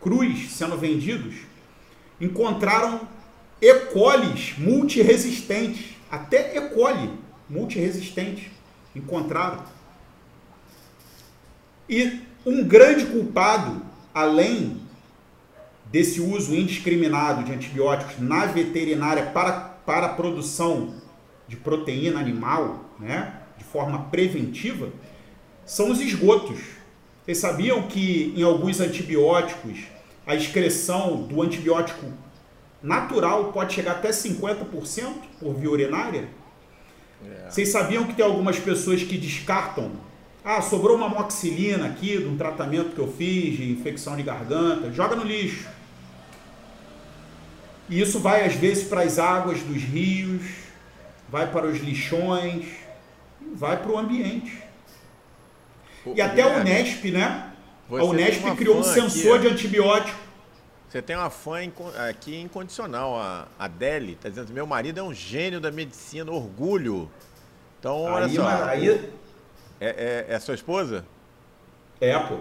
crus 0.02 0.52
sendo 0.52 0.78
vendidos, 0.78 1.36
encontraram 2.20 3.02
E. 3.62 3.74
coli 3.92 4.56
multiresistentes, 4.58 5.98
até 6.10 6.58
E. 6.58 6.62
coli 6.70 7.12
multiresistentes 7.50 8.46
encontraram. 8.96 9.64
E 11.90 12.22
um 12.46 12.64
grande 12.64 13.06
culpado, 13.08 13.82
além 14.14 14.80
desse 15.92 16.22
uso 16.22 16.56
indiscriminado 16.56 17.44
de 17.44 17.52
antibióticos 17.52 18.20
na 18.20 18.46
veterinária 18.46 19.28
para, 19.28 19.52
para 19.52 20.08
a 20.08 20.14
produção 20.14 20.96
de 21.48 21.56
proteína 21.56 22.20
animal, 22.20 22.86
né, 23.00 23.34
de 23.58 23.64
forma 23.64 24.06
preventiva, 24.06 24.90
são 25.66 25.92
os 25.92 26.00
esgotos. 26.00 26.60
Vocês 27.24 27.40
sabiam 27.40 27.84
que 27.84 28.34
em 28.36 28.44
alguns 28.44 28.80
antibióticos 28.80 29.80
a 30.26 30.36
excreção 30.36 31.24
do 31.24 31.42
antibiótico 31.42 32.06
natural 32.82 33.52
pode 33.52 33.74
chegar 33.74 33.94
até 33.94 34.10
50% 34.10 35.14
por 35.40 35.56
via 35.56 35.72
urinária? 35.72 36.30
É. 37.26 37.50
Vocês 37.50 37.70
sabiam 37.70 38.06
que 38.06 38.14
tem 38.14 38.24
algumas 38.24 38.60
pessoas 38.60 39.04
que 39.04 39.18
descartam 39.18 39.92
ah, 40.44 40.62
sobrou 40.62 40.96
uma 40.96 41.10
moxilina 41.10 41.86
aqui 41.86 42.18
de 42.18 42.26
um 42.26 42.38
tratamento 42.38 42.96
que 42.96 43.00
eu 43.00 43.12
fiz 43.12 43.58
de 43.58 43.72
infecção 43.72 44.16
de 44.16 44.24
garganta, 44.24 44.92
joga 44.92 45.16
no 45.16 45.24
lixo. 45.24 45.68
E 47.90 48.00
isso 48.00 48.20
vai 48.20 48.46
às 48.46 48.54
vezes 48.54 48.88
para 48.88 49.02
as 49.02 49.18
águas 49.18 49.62
dos 49.62 49.82
rios, 49.82 50.44
vai 51.28 51.52
para 51.52 51.66
os 51.66 51.80
lixões, 51.80 52.66
vai 53.56 53.78
para 53.78 53.92
o 53.92 53.98
ambiente. 53.98 54.62
Pô, 56.04 56.14
e 56.16 56.22
até 56.22 56.44
a 56.44 56.60
Unesp, 56.60 57.06
né? 57.12 57.52
a 57.90 58.04
Unesp 58.04 58.44
criou 58.56 58.78
um 58.78 58.84
sensor 58.84 59.38
aqui, 59.38 59.48
de 59.48 59.54
antibiótico. 59.54 60.20
Você 60.88 61.02
tem 61.02 61.16
uma 61.16 61.30
fã 61.30 61.58
aqui 62.10 62.40
incondicional, 62.40 63.20
a 63.20 63.48
Adele, 63.58 64.14
está 64.14 64.30
dizendo: 64.30 64.54
meu 64.54 64.68
marido 64.68 65.00
é 65.00 65.04
um 65.04 65.14
gênio 65.14 65.60
da 65.60 65.72
medicina, 65.72 66.32
orgulho. 66.32 67.10
Então, 67.80 68.04
olha 68.04 68.26
aí, 68.26 68.36
só. 68.36 68.48
Aí, 68.66 68.90
é, 69.82 70.26
é, 70.30 70.36
é 70.36 70.40
sua 70.40 70.54
esposa? 70.54 71.06
É, 72.00 72.18
pô. 72.20 72.38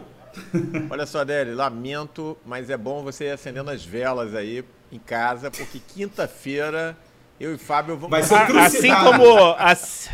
Olha 0.91 1.07
só, 1.07 1.21
Adele, 1.21 1.55
lamento, 1.55 2.37
mas 2.45 2.69
é 2.69 2.77
bom 2.77 3.03
você 3.03 3.25
ir 3.25 3.31
acendendo 3.31 3.71
as 3.71 3.85
velas 3.85 4.35
aí 4.35 4.65
em 4.91 4.99
casa, 4.99 5.51
porque 5.51 5.81
quinta-feira 5.95 6.97
eu 7.39 7.55
e 7.55 7.59
Fábio 7.59 7.97
vamos... 7.97 8.11
Vai 8.11 8.23
ser 8.23 8.35
assim 8.59 8.95
como... 8.95 9.55
Assim, 9.59 10.11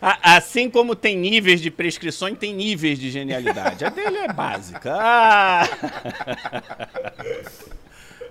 assim 0.00 0.70
como 0.70 0.94
tem 0.94 1.16
níveis 1.16 1.60
de 1.60 1.70
prescrições, 1.70 2.38
tem 2.38 2.54
níveis 2.54 2.98
de 2.98 3.10
genialidade. 3.10 3.84
A 3.84 3.88
dele 3.88 4.18
é 4.18 4.32
básica. 4.32 4.94
Ah. 4.96 5.68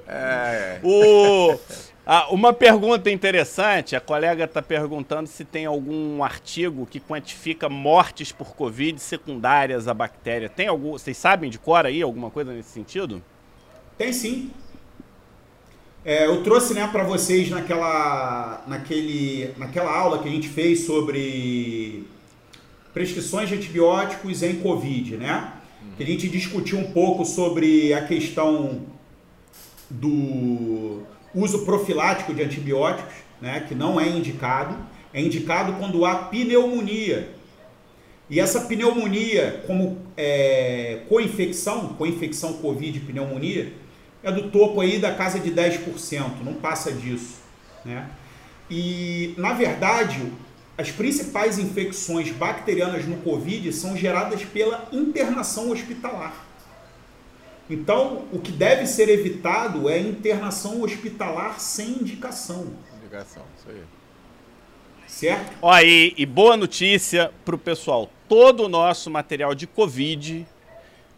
É. 0.05 0.79
O, 0.83 1.57
ah, 2.05 2.27
uma 2.29 2.51
pergunta 2.51 3.09
interessante, 3.09 3.95
a 3.95 4.01
colega 4.01 4.43
está 4.43 4.61
perguntando 4.61 5.27
se 5.27 5.45
tem 5.45 5.65
algum 5.65 6.21
artigo 6.21 6.85
que 6.85 6.99
quantifica 6.99 7.69
mortes 7.69 8.31
por 8.31 8.53
Covid 8.55 8.99
secundárias 8.99 9.87
à 9.87 9.93
bactéria. 9.93 10.49
Tem 10.49 10.67
algum? 10.67 10.91
Vocês 10.91 11.15
sabem 11.15 11.49
de 11.49 11.57
cor 11.57 11.85
aí 11.85 12.01
alguma 12.01 12.29
coisa 12.29 12.51
nesse 12.51 12.69
sentido? 12.69 13.23
Tem 13.97 14.11
sim. 14.11 14.51
É, 16.05 16.25
eu 16.25 16.43
trouxe 16.43 16.73
né, 16.73 16.85
para 16.91 17.03
vocês 17.03 17.49
naquela, 17.49 18.61
naquele, 18.67 19.53
naquela 19.57 19.89
aula 19.89 20.19
que 20.19 20.27
a 20.27 20.31
gente 20.31 20.49
fez 20.49 20.81
sobre 20.81 22.05
prescrições 22.93 23.47
de 23.47 23.55
antibióticos 23.55 24.43
em 24.43 24.55
Covid, 24.59 25.15
né? 25.15 25.53
Que 25.95 26.03
a 26.03 26.05
gente 26.05 26.27
discutiu 26.27 26.77
um 26.77 26.91
pouco 26.91 27.23
sobre 27.23 27.93
a 27.93 28.05
questão 28.05 28.81
do 29.89 31.03
uso 31.33 31.63
profilático 31.65 32.33
de 32.33 32.43
antibióticos, 32.43 33.13
né, 33.41 33.61
que 33.67 33.73
não 33.73 33.99
é 33.99 34.07
indicado. 34.07 34.75
É 35.13 35.21
indicado 35.21 35.73
quando 35.73 36.05
há 36.05 36.15
pneumonia. 36.15 37.29
E 38.29 38.39
essa 38.39 38.61
pneumonia, 38.61 39.63
como 39.67 39.99
é, 40.17 41.01
co-infecção, 41.07 41.89
co-infecção 41.89 42.53
Covid 42.53 42.97
e 42.97 43.01
pneumonia, 43.01 43.71
é 44.23 44.31
do 44.31 44.49
topo 44.49 44.79
aí 44.79 44.99
da 44.99 45.13
casa 45.13 45.37
de 45.39 45.51
10%, 45.51 46.43
não 46.43 46.53
passa 46.53 46.91
disso. 46.91 47.41
Né? 47.83 48.09
E, 48.69 49.33
na 49.37 49.53
verdade, 49.53 50.31
as 50.77 50.89
principais 50.89 51.59
infecções 51.59 52.31
bacterianas 52.31 53.05
no 53.05 53.17
Covid 53.17 53.71
são 53.73 53.95
geradas 53.95 54.43
pela 54.45 54.87
internação 54.91 55.69
hospitalar. 55.69 56.33
Então, 57.69 58.25
o 58.31 58.39
que 58.39 58.51
deve 58.51 58.85
ser 58.85 59.09
evitado 59.09 59.89
é 59.89 59.99
internação 59.99 60.81
hospitalar 60.81 61.59
sem 61.59 61.89
indicação. 61.89 62.73
Indicação, 62.97 63.43
isso 63.57 63.69
aí. 63.69 63.83
Certo? 65.07 65.53
Ó, 65.61 65.79
e, 65.79 66.13
e 66.17 66.25
boa 66.25 66.57
notícia 66.57 67.31
para 67.45 67.55
o 67.55 67.57
pessoal: 67.57 68.09
todo 68.27 68.63
o 68.63 68.69
nosso 68.69 69.11
material 69.11 69.53
de 69.53 69.67
Covid 69.67 70.45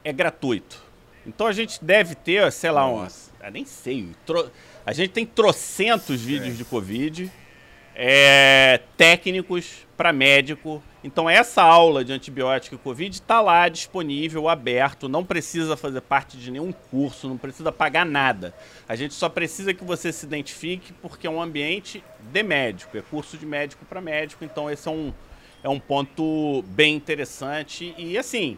é 0.04 0.12
gratuito. 0.12 0.85
Então 1.26 1.48
a 1.48 1.52
gente 1.52 1.84
deve 1.84 2.16
ter, 2.16 2.52
sei 2.52 2.72
lá, 2.72 2.88
uns. 2.88 3.32
Eu 3.44 3.52
nem 3.52 3.66
sei. 3.66 4.10
Tro, 4.26 4.52
a 4.86 4.94
gente 4.94 5.12
tem 5.12 5.26
trocentos 5.26 6.22
vídeos 6.22 6.54
é. 6.54 6.58
de 6.58 6.66
Covid, 6.66 7.32
é, 7.96 8.82
técnicos 8.98 9.86
para 9.96 10.12
médico 10.12 10.84
então 11.06 11.30
essa 11.30 11.62
aula 11.62 12.04
de 12.04 12.12
antibiótico 12.12 12.74
e 12.74 12.80
Covid 12.80 13.14
está 13.14 13.40
lá 13.40 13.70
disponível, 13.70 14.50
aberto, 14.50 15.08
não 15.08 15.24
precisa 15.24 15.78
fazer 15.78 16.02
parte 16.02 16.36
de 16.36 16.50
nenhum 16.50 16.72
curso, 16.72 17.30
não 17.30 17.38
precisa 17.38 17.72
pagar 17.72 18.04
nada. 18.04 18.56
A 18.90 18.96
gente 18.96 19.14
só 19.14 19.30
precisa 19.30 19.72
que 19.72 19.84
você 19.84 20.12
se 20.12 20.26
identifique 20.26 20.92
porque 20.94 21.28
é 21.28 21.30
um 21.30 21.40
ambiente 21.40 22.04
de 22.34 22.42
médico, 22.42 22.98
é 22.98 23.04
curso 23.04 23.38
de 23.38 23.46
médico 23.46 23.86
para 23.86 24.02
médico, 24.02 24.44
então 24.44 24.68
esse 24.68 24.88
é 24.88 24.92
um, 24.92 25.14
é 25.64 25.70
um 25.70 25.80
ponto 25.80 26.64
bem 26.70 26.96
interessante 26.96 27.94
e 28.00 28.18
assim, 28.18 28.58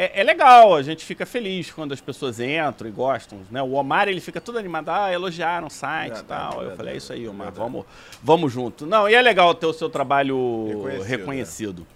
é, 0.00 0.20
é, 0.20 0.22
legal, 0.22 0.76
a 0.76 0.82
gente 0.82 1.04
fica 1.04 1.26
feliz 1.26 1.72
quando 1.72 1.92
as 1.92 2.00
pessoas 2.00 2.38
entram 2.38 2.88
e 2.88 2.92
gostam, 2.92 3.40
né? 3.50 3.60
O 3.60 3.72
Omar, 3.72 4.06
ele 4.06 4.20
fica 4.20 4.40
todo 4.40 4.56
animado, 4.56 4.90
ah, 4.90 5.12
elogiaram 5.12 5.66
o 5.66 5.70
site 5.70 6.20
e 6.20 6.22
tal. 6.22 6.62
eu 6.62 6.76
falei, 6.76 6.94
é 6.94 6.96
isso 6.98 7.12
aí, 7.12 7.26
Omar, 7.26 7.50
vamos, 7.50 7.84
vamos 8.22 8.52
junto. 8.52 8.86
Não, 8.86 9.08
e 9.08 9.14
é 9.14 9.20
legal 9.20 9.52
ter 9.56 9.66
o 9.66 9.72
seu 9.72 9.90
trabalho 9.90 10.66
reconhecido. 10.66 11.04
reconhecido. 11.04 11.86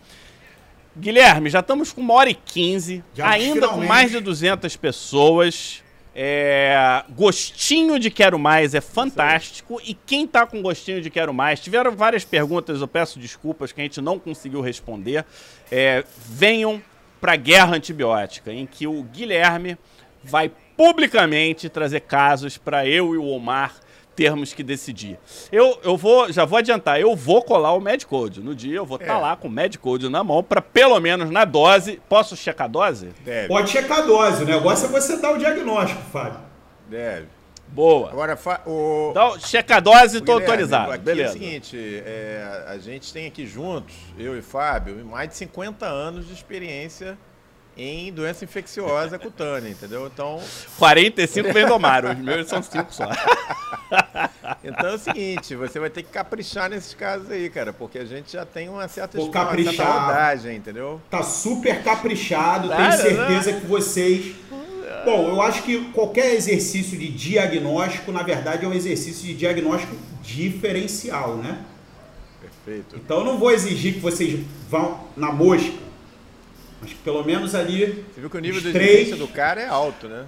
É. 0.96 1.00
Guilherme, 1.00 1.48
já 1.48 1.60
estamos 1.60 1.92
com 1.92 2.00
uma 2.00 2.14
hora 2.14 2.28
e 2.28 2.34
quinze, 2.34 3.04
ainda 3.22 3.54
finalmente. 3.54 3.80
com 3.80 3.86
mais 3.86 4.10
de 4.10 4.18
200 4.18 4.76
pessoas. 4.76 5.80
É, 6.12 7.04
gostinho 7.08 7.98
de 8.00 8.10
Quero 8.10 8.36
Mais 8.36 8.74
é 8.74 8.80
fantástico. 8.80 9.80
E 9.84 9.94
quem 9.94 10.26
tá 10.26 10.44
com 10.44 10.60
gostinho 10.60 11.00
de 11.00 11.08
Quero 11.08 11.32
Mais, 11.32 11.60
tiveram 11.60 11.92
várias 11.92 12.24
perguntas, 12.24 12.80
eu 12.80 12.88
peço 12.88 13.20
desculpas 13.20 13.70
que 13.70 13.80
a 13.80 13.84
gente 13.84 14.00
não 14.00 14.18
conseguiu 14.18 14.60
responder. 14.60 15.24
É, 15.70 16.04
venham 16.28 16.82
para 17.22 17.34
a 17.34 17.36
guerra 17.36 17.76
antibiótica, 17.76 18.52
em 18.52 18.66
que 18.66 18.84
o 18.84 19.00
Guilherme 19.04 19.78
vai 20.24 20.50
publicamente 20.76 21.68
trazer 21.68 22.00
casos 22.00 22.58
para 22.58 22.84
eu 22.84 23.14
e 23.14 23.16
o 23.16 23.24
Omar 23.24 23.76
termos 24.16 24.52
que 24.52 24.62
decidir. 24.64 25.20
Eu, 25.52 25.78
eu 25.84 25.96
vou, 25.96 26.32
já 26.32 26.44
vou 26.44 26.58
adiantar, 26.58 27.00
eu 27.00 27.14
vou 27.14 27.40
colar 27.40 27.74
o 27.74 27.80
Medcode. 27.80 28.40
No 28.40 28.56
dia 28.56 28.74
eu 28.74 28.84
vou 28.84 28.96
estar 28.96 29.06
tá 29.06 29.12
é. 29.12 29.16
tá 29.16 29.22
lá 29.22 29.36
com 29.36 29.46
o 29.46 29.50
Medcode 29.50 30.08
na 30.08 30.24
mão 30.24 30.42
para 30.42 30.60
pelo 30.60 30.98
menos 30.98 31.30
na 31.30 31.44
dose. 31.44 32.02
Posso 32.08 32.36
checar 32.36 32.64
a 32.64 32.68
dose? 32.68 33.10
Deve. 33.24 33.46
Pode 33.46 33.70
checar 33.70 33.98
a 33.98 34.02
dose. 34.02 34.42
O 34.42 34.46
negócio 34.46 34.86
é 34.86 34.88
você 34.88 35.16
dar 35.16 35.32
o 35.32 35.38
diagnóstico, 35.38 36.02
Fábio. 36.10 36.40
Deve. 36.88 37.28
Boa. 37.72 38.10
Agora, 38.10 38.38
o... 38.66 39.08
Então, 39.10 39.38
checa 39.40 39.76
a 39.76 39.80
dose 39.80 40.18
e 40.18 40.20
tô 40.20 40.32
autorizado. 40.32 40.92
Aqui 40.92 41.04
Beleza. 41.04 41.28
É 41.28 41.30
o 41.30 41.32
seguinte, 41.32 42.02
é, 42.04 42.64
a 42.68 42.78
gente 42.78 43.12
tem 43.12 43.26
aqui 43.26 43.46
juntos, 43.46 43.94
eu 44.18 44.38
e 44.38 44.42
Fábio, 44.42 45.02
mais 45.06 45.30
de 45.30 45.36
50 45.36 45.86
anos 45.86 46.26
de 46.26 46.34
experiência 46.34 47.16
em 47.74 48.12
doença 48.12 48.44
infecciosa 48.44 49.18
cutânea, 49.18 49.70
entendeu? 49.70 50.06
Então. 50.06 50.38
45 50.78 51.52
vem 51.52 51.66
os 52.10 52.18
meus 52.18 52.46
são 52.46 52.62
5 52.62 52.92
só. 52.92 53.08
então 54.62 54.90
é 54.90 54.94
o 54.94 54.98
seguinte, 54.98 55.54
você 55.54 55.80
vai 55.80 55.88
ter 55.88 56.02
que 56.02 56.10
caprichar 56.10 56.68
nesses 56.68 56.92
casos 56.92 57.30
aí, 57.30 57.48
cara, 57.48 57.72
porque 57.72 57.98
a 57.98 58.04
gente 58.04 58.32
já 58.32 58.44
tem 58.44 58.68
uma 58.68 58.86
certa, 58.88 59.16
rodagem, 60.02 60.56
entendeu? 60.56 61.00
Tá 61.10 61.22
super 61.22 61.82
caprichado, 61.82 62.68
tenho 62.68 62.92
certeza 62.92 63.52
que 63.54 63.66
vocês 63.66 64.36
Bom, 65.04 65.28
eu 65.28 65.42
acho 65.42 65.62
que 65.62 65.84
qualquer 65.92 66.34
exercício 66.34 66.96
de 66.98 67.08
diagnóstico, 67.08 68.12
na 68.12 68.22
verdade, 68.22 68.64
é 68.64 68.68
um 68.68 68.72
exercício 68.74 69.24
de 69.26 69.34
diagnóstico 69.34 69.94
diferencial, 70.22 71.36
né? 71.36 71.58
Perfeito. 72.40 72.96
Então 72.96 73.18
eu 73.18 73.24
não 73.24 73.38
vou 73.38 73.50
exigir 73.50 73.94
que 73.94 74.00
vocês 74.00 74.38
vão 74.68 75.00
na 75.16 75.32
mosca. 75.32 75.72
Mas 76.80 76.92
pelo 76.92 77.24
menos 77.24 77.54
ali. 77.54 78.04
Você 78.12 78.20
viu 78.20 78.28
que 78.30 78.36
o 78.36 78.40
nível 78.40 78.60
de 78.60 78.72
três- 78.72 79.16
do 79.16 79.28
cara 79.28 79.60
é 79.60 79.68
alto, 79.68 80.08
né? 80.08 80.24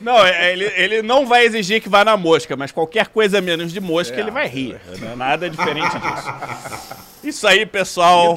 Não, 0.00 0.18
é- 0.24 0.52
ele, 0.52 0.64
ele 0.76 1.02
não 1.02 1.26
vai 1.26 1.44
exigir 1.46 1.80
que 1.80 1.88
vá 1.88 2.04
na 2.04 2.16
mosca, 2.16 2.56
mas 2.56 2.72
qualquer 2.72 3.08
coisa 3.08 3.40
menos 3.40 3.72
de 3.72 3.80
mosca 3.80 4.16
É. 4.16 4.20
ele 4.20 4.30
vai 4.30 4.46
rir. 4.48 4.80
Não 5.00 5.12
é 5.12 5.16
nada 5.16 5.48
diferente 5.48 5.98
disso. 5.98 7.04
Isso 7.24 7.46
aí, 7.46 7.64
pessoal. 7.64 8.36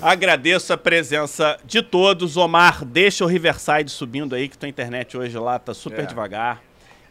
Agradeço 0.00 0.72
a 0.72 0.76
presença 0.78 1.58
de 1.64 1.82
todos. 1.82 2.36
Omar, 2.36 2.84
deixa 2.84 3.24
o 3.24 3.26
Riverside 3.26 3.90
subindo 3.90 4.34
aí, 4.34 4.48
que 4.48 4.56
tua 4.56 4.68
internet 4.68 5.16
hoje 5.16 5.36
lá 5.38 5.58
tá 5.58 5.74
super 5.74 6.04
É. 6.04 6.06
devagar. 6.06 6.62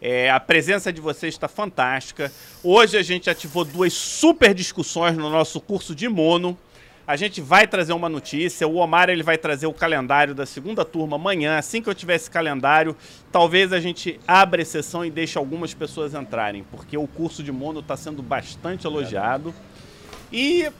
É, 0.02 0.32
a 0.32 0.40
presença 0.40 0.92
de 0.92 1.00
vocês 1.02 1.34
está 1.34 1.48
fantástica. 1.48 2.32
Hoje 2.64 2.98
a 2.98 3.04
gente 3.04 3.30
ativou 3.30 3.64
duas 3.66 3.94
super 3.94 4.54
discussões 4.54 5.16
no 5.18 5.30
nosso 5.30 5.60
curso 5.62 5.94
de 5.94 6.08
mono. 6.10 6.58
A 7.06 7.16
gente 7.16 7.42
vai 7.42 7.68
trazer 7.68 7.94
uma 7.94 8.08
notícia. 8.08 8.68
O 8.68 8.76
Omar 8.76 9.10
ele 9.10 9.24
vai 9.24 9.38
trazer 9.38 9.68
o 9.68 9.74
calendário 9.74 10.36
da 10.36 10.46
segunda 10.46 10.86
turma 10.86 11.16
amanhã. 11.16 11.58
Assim 11.58 11.82
que 11.82 11.90
eu 11.90 11.96
tiver 11.96 12.16
esse 12.16 12.30
calendário, 12.30 12.96
talvez 13.32 13.74
a 13.74 13.80
gente 13.80 14.20
abra 14.28 14.62
exceção 14.62 15.04
e 15.04 15.10
deixe 15.10 15.38
algumas 15.38 15.74
pessoas 15.74 16.14
entrarem, 16.14 16.64
porque 16.72 16.98
o 16.98 17.08
curso 17.08 17.44
de 17.44 17.52
mono 17.52 17.80
está 17.80 17.98
sendo 17.98 18.22
bastante 18.22 18.86
elogiado. 18.86 19.54
E 20.32 20.72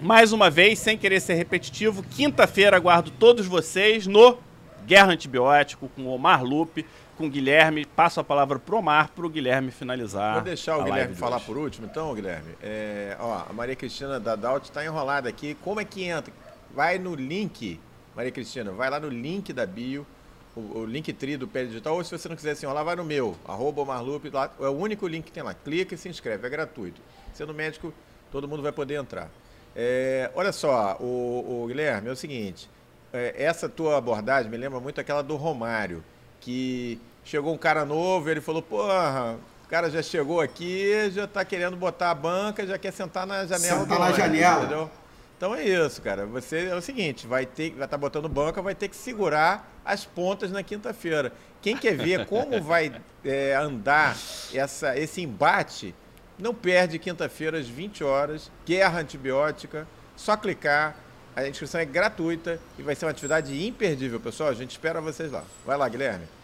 mais 0.00 0.32
uma 0.32 0.48
vez, 0.48 0.78
sem 0.78 0.96
querer 0.96 1.20
ser 1.20 1.34
repetitivo, 1.34 2.02
quinta-feira 2.02 2.76
aguardo 2.76 3.10
todos 3.10 3.46
vocês 3.46 4.06
no 4.06 4.38
Guerra 4.86 5.12
Antibiótico 5.12 5.90
com 5.96 6.02
o 6.02 6.14
Omar 6.14 6.44
Lupe, 6.44 6.86
com 7.16 7.26
o 7.26 7.30
Guilherme. 7.30 7.84
Passo 7.84 8.20
a 8.20 8.24
palavra 8.24 8.58
pro 8.58 8.78
Omar, 8.78 9.10
pro 9.10 9.28
Guilherme 9.28 9.70
finalizar. 9.70 10.34
Vou 10.34 10.42
deixar 10.42 10.76
o 10.76 10.84
Guilherme 10.84 11.14
falar 11.14 11.36
hoje. 11.36 11.46
por 11.46 11.56
último, 11.56 11.86
então, 11.90 12.14
Guilherme. 12.14 12.54
É, 12.62 13.16
ó, 13.18 13.44
a 13.48 13.52
Maria 13.52 13.74
Cristina 13.74 14.20
da 14.20 14.36
Daut 14.36 14.64
está 14.64 14.84
enrolada 14.84 15.28
aqui. 15.28 15.56
Como 15.62 15.80
é 15.80 15.84
que 15.84 16.04
entra? 16.04 16.32
Vai 16.74 16.98
no 16.98 17.14
link, 17.14 17.80
Maria 18.14 18.30
Cristina, 18.30 18.70
vai 18.70 18.90
lá 18.90 19.00
no 19.00 19.08
link 19.08 19.52
da 19.52 19.64
bio, 19.64 20.06
o, 20.54 20.80
o 20.80 20.84
link 20.84 21.12
tri 21.12 21.36
do 21.36 21.48
Pé 21.48 21.64
Digital, 21.64 21.94
ou 21.94 22.04
se 22.04 22.16
você 22.16 22.28
não 22.28 22.36
quiser 22.36 22.54
se 22.54 22.64
enrolar, 22.64 22.84
vai 22.84 22.96
no 22.96 23.04
meu, 23.04 23.34
arroba 23.46 23.84
Marlupe, 23.84 24.30
lá, 24.30 24.50
é 24.60 24.68
o 24.68 24.72
único 24.72 25.06
link 25.06 25.24
que 25.24 25.32
tem 25.32 25.42
lá. 25.42 25.54
Clica 25.54 25.94
e 25.94 25.98
se 25.98 26.08
inscreve, 26.08 26.46
é 26.46 26.50
gratuito. 26.50 27.00
Sendo 27.32 27.54
médico, 27.54 27.92
todo 28.30 28.46
mundo 28.46 28.62
vai 28.62 28.72
poder 28.72 28.94
entrar. 28.94 29.30
É, 29.74 30.30
olha 30.34 30.52
só, 30.52 30.96
o, 31.00 31.62
o 31.62 31.66
Guilherme, 31.66 32.08
é 32.08 32.12
o 32.12 32.16
seguinte, 32.16 32.68
é, 33.12 33.34
essa 33.36 33.68
tua 33.68 33.98
abordagem 33.98 34.50
me 34.50 34.56
lembra 34.56 34.80
muito 34.80 35.00
aquela 35.00 35.22
do 35.22 35.36
Romário, 35.36 36.02
que 36.46 37.00
chegou 37.24 37.52
um 37.52 37.58
cara 37.58 37.84
novo, 37.84 38.30
ele 38.30 38.40
falou, 38.40 38.62
porra, 38.62 39.36
o 39.64 39.68
cara 39.68 39.90
já 39.90 40.00
chegou 40.00 40.40
aqui, 40.40 41.10
já 41.10 41.26
tá 41.26 41.44
querendo 41.44 41.76
botar 41.76 42.12
a 42.12 42.14
banca, 42.14 42.64
já 42.64 42.78
quer 42.78 42.92
sentar 42.92 43.26
na 43.26 43.44
janela 43.44 43.80
Sentar 43.80 43.98
na 43.98 44.12
janela. 44.12 44.60
entendeu? 44.60 44.90
Então 45.36 45.52
é 45.56 45.64
isso, 45.64 46.00
cara. 46.00 46.24
Você 46.26 46.66
é 46.66 46.74
o 46.76 46.80
seguinte, 46.80 47.26
vai 47.26 47.44
ter, 47.44 47.72
vai 47.72 47.84
estar 47.84 47.98
botando 47.98 48.28
banca, 48.28 48.62
vai 48.62 48.76
ter 48.76 48.86
que 48.86 48.94
segurar 48.94 49.68
as 49.84 50.04
pontas 50.04 50.52
na 50.52 50.62
quinta-feira. 50.62 51.32
Quem 51.60 51.76
quer 51.76 51.96
ver 51.96 52.26
como 52.26 52.62
vai 52.62 52.92
é, 53.24 53.54
andar 53.60 54.16
essa, 54.54 54.96
esse 54.96 55.20
embate, 55.20 55.92
não 56.38 56.54
perde 56.54 56.96
quinta-feira 57.00 57.58
às 57.58 57.66
20 57.66 58.04
horas, 58.04 58.52
Guerra 58.64 59.00
Antibiótica, 59.00 59.84
só 60.14 60.36
clicar. 60.36 60.94
A 61.34 61.46
inscrição 61.46 61.80
é 61.80 61.84
gratuita 61.84 62.58
e 62.78 62.82
vai 62.82 62.94
ser 62.94 63.04
uma 63.04 63.10
atividade 63.10 63.66
imperdível, 63.66 64.20
pessoal. 64.20 64.48
A 64.48 64.54
gente 64.54 64.70
espera 64.70 65.00
vocês 65.02 65.32
lá. 65.32 65.42
Vai 65.66 65.76
lá, 65.76 65.86
Guilherme. 65.88 66.35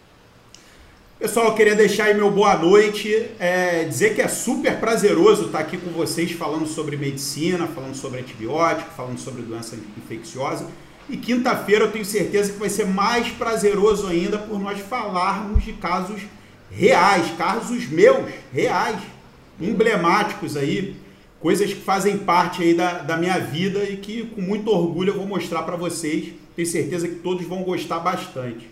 Pessoal, 1.23 1.47
eu 1.47 1.55
queria 1.55 1.77
deixar 1.77 2.07
aí 2.07 2.15
meu 2.15 2.33
boa 2.33 2.57
noite, 2.57 3.29
é, 3.39 3.85
dizer 3.85 4.13
que 4.13 4.21
é 4.21 4.27
super 4.27 4.81
prazeroso 4.81 5.45
estar 5.45 5.61
aqui 5.61 5.77
com 5.77 5.93
vocês 5.93 6.33
falando 6.33 6.67
sobre 6.67 6.97
medicina, 6.97 7.69
falando 7.69 7.95
sobre 7.95 8.19
antibiótico, 8.19 8.91
falando 8.97 9.21
sobre 9.21 9.43
doença 9.43 9.79
infecciosa. 9.97 10.67
E 11.09 11.17
quinta-feira 11.17 11.85
eu 11.85 11.93
tenho 11.93 12.05
certeza 12.05 12.53
que 12.53 12.59
vai 12.59 12.69
ser 12.69 12.89
mais 12.89 13.29
prazeroso 13.29 14.09
ainda 14.09 14.37
por 14.37 14.59
nós 14.59 14.81
falarmos 14.81 15.63
de 15.63 15.75
casos 15.75 16.23
reais, 16.69 17.31
casos 17.39 17.87
meus, 17.87 18.29
reais, 18.53 18.99
emblemáticos 19.61 20.57
aí, 20.57 20.97
coisas 21.39 21.73
que 21.73 21.81
fazem 21.81 22.19
parte 22.19 22.65
aí 22.65 22.75
da, 22.75 22.95
da 22.95 23.17
minha 23.17 23.39
vida 23.39 23.85
e 23.85 23.97
que 23.97 24.27
com 24.27 24.41
muito 24.41 24.69
orgulho 24.73 25.11
eu 25.11 25.19
vou 25.19 25.27
mostrar 25.29 25.63
para 25.63 25.77
vocês. 25.77 26.33
Tenho 26.57 26.67
certeza 26.67 27.07
que 27.07 27.15
todos 27.15 27.47
vão 27.47 27.63
gostar 27.63 28.01
bastante. 28.01 28.72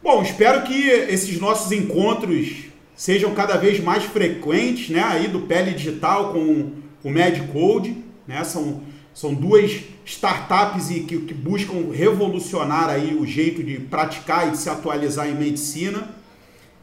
Bom, 0.00 0.22
espero 0.22 0.62
que 0.62 0.88
esses 0.88 1.40
nossos 1.40 1.72
encontros 1.72 2.66
sejam 2.94 3.34
cada 3.34 3.56
vez 3.56 3.82
mais 3.82 4.04
frequentes, 4.04 4.90
né? 4.90 5.02
Aí 5.02 5.26
do 5.26 5.40
Pele 5.40 5.72
Digital 5.72 6.32
com 6.32 6.70
o 7.02 7.10
MedCode, 7.10 7.96
né? 8.26 8.44
São, 8.44 8.82
são 9.12 9.34
duas 9.34 9.80
startups 10.04 10.90
e 10.90 11.00
que, 11.00 11.18
que 11.18 11.34
buscam 11.34 11.90
revolucionar 11.92 12.88
aí 12.88 13.16
o 13.20 13.26
jeito 13.26 13.62
de 13.62 13.78
praticar 13.78 14.46
e 14.46 14.52
de 14.52 14.58
se 14.58 14.70
atualizar 14.70 15.28
em 15.28 15.34
medicina. 15.34 16.08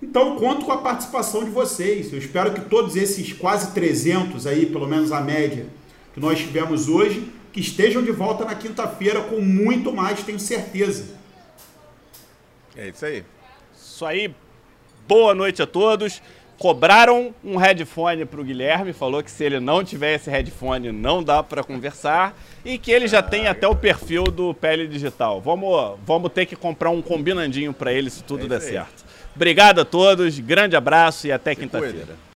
Então, 0.01 0.35
conto 0.35 0.65
com 0.65 0.73
a 0.73 0.77
participação 0.77 1.45
de 1.45 1.49
vocês. 1.49 2.11
Eu 2.11 2.19
espero 2.19 2.53
que 2.53 2.61
todos 2.61 2.97
esses 2.97 3.31
quase 3.31 3.71
300 3.71 4.45
aí, 4.45 4.65
pelo 4.65 4.87
menos 4.87 5.13
a 5.13 5.21
média 5.21 5.67
que 6.13 6.19
nós 6.19 6.37
tivemos 6.37 6.89
hoje, 6.89 7.31
que 7.53 7.61
estejam 7.61 8.03
de 8.03 8.11
volta 8.11 8.43
na 8.43 8.55
quinta-feira 8.55 9.21
com 9.21 9.39
muito 9.39 9.93
mais, 9.93 10.21
tenho 10.21 10.39
certeza. 10.39 11.15
É 12.77 12.88
isso 12.89 13.06
aí. 13.06 13.23
Isso 13.76 14.06
aí. 14.06 14.34
Boa 15.07 15.34
noite 15.34 15.61
a 15.61 15.68
todos. 15.68 16.22
Cobraram 16.57 17.35
um 17.43 17.57
headphone 17.57 18.23
pro 18.26 18.41
Guilherme, 18.43 18.93
falou 18.93 19.22
que 19.22 19.30
se 19.30 19.43
ele 19.43 19.60
não 19.60 19.84
tiver 19.84 20.15
esse 20.15 20.30
headphone 20.30 20.89
não 20.89 21.22
dá 21.22 21.43
para 21.43 21.61
conversar 21.64 22.34
e 22.64 22.77
que 22.77 22.91
ele 22.91 23.10
já 23.10 23.22
tem 23.22 23.45
até 23.47 23.68
o 23.68 23.76
perfil 23.76 24.23
do 24.23 24.53
Pele 24.53 24.88
Digital. 24.88 25.41
Vamos, 25.41 25.97
vamos 26.06 26.31
ter 26.31 26.45
que 26.45 26.56
comprar 26.56 26.91
um 26.91 27.02
combinandinho 27.02 27.73
para 27.73 27.91
ele 27.91 28.10
se 28.10 28.23
tudo 28.23 28.45
É 28.45 28.47
der 28.47 28.56
aí. 28.61 28.61
certo. 28.61 29.03
Obrigado 29.35 29.81
a 29.81 29.85
todos, 29.85 30.39
grande 30.39 30.77
abraço 30.77 31.27
e 31.27 31.31
até 31.31 31.53
quinta-feira. 31.53 32.15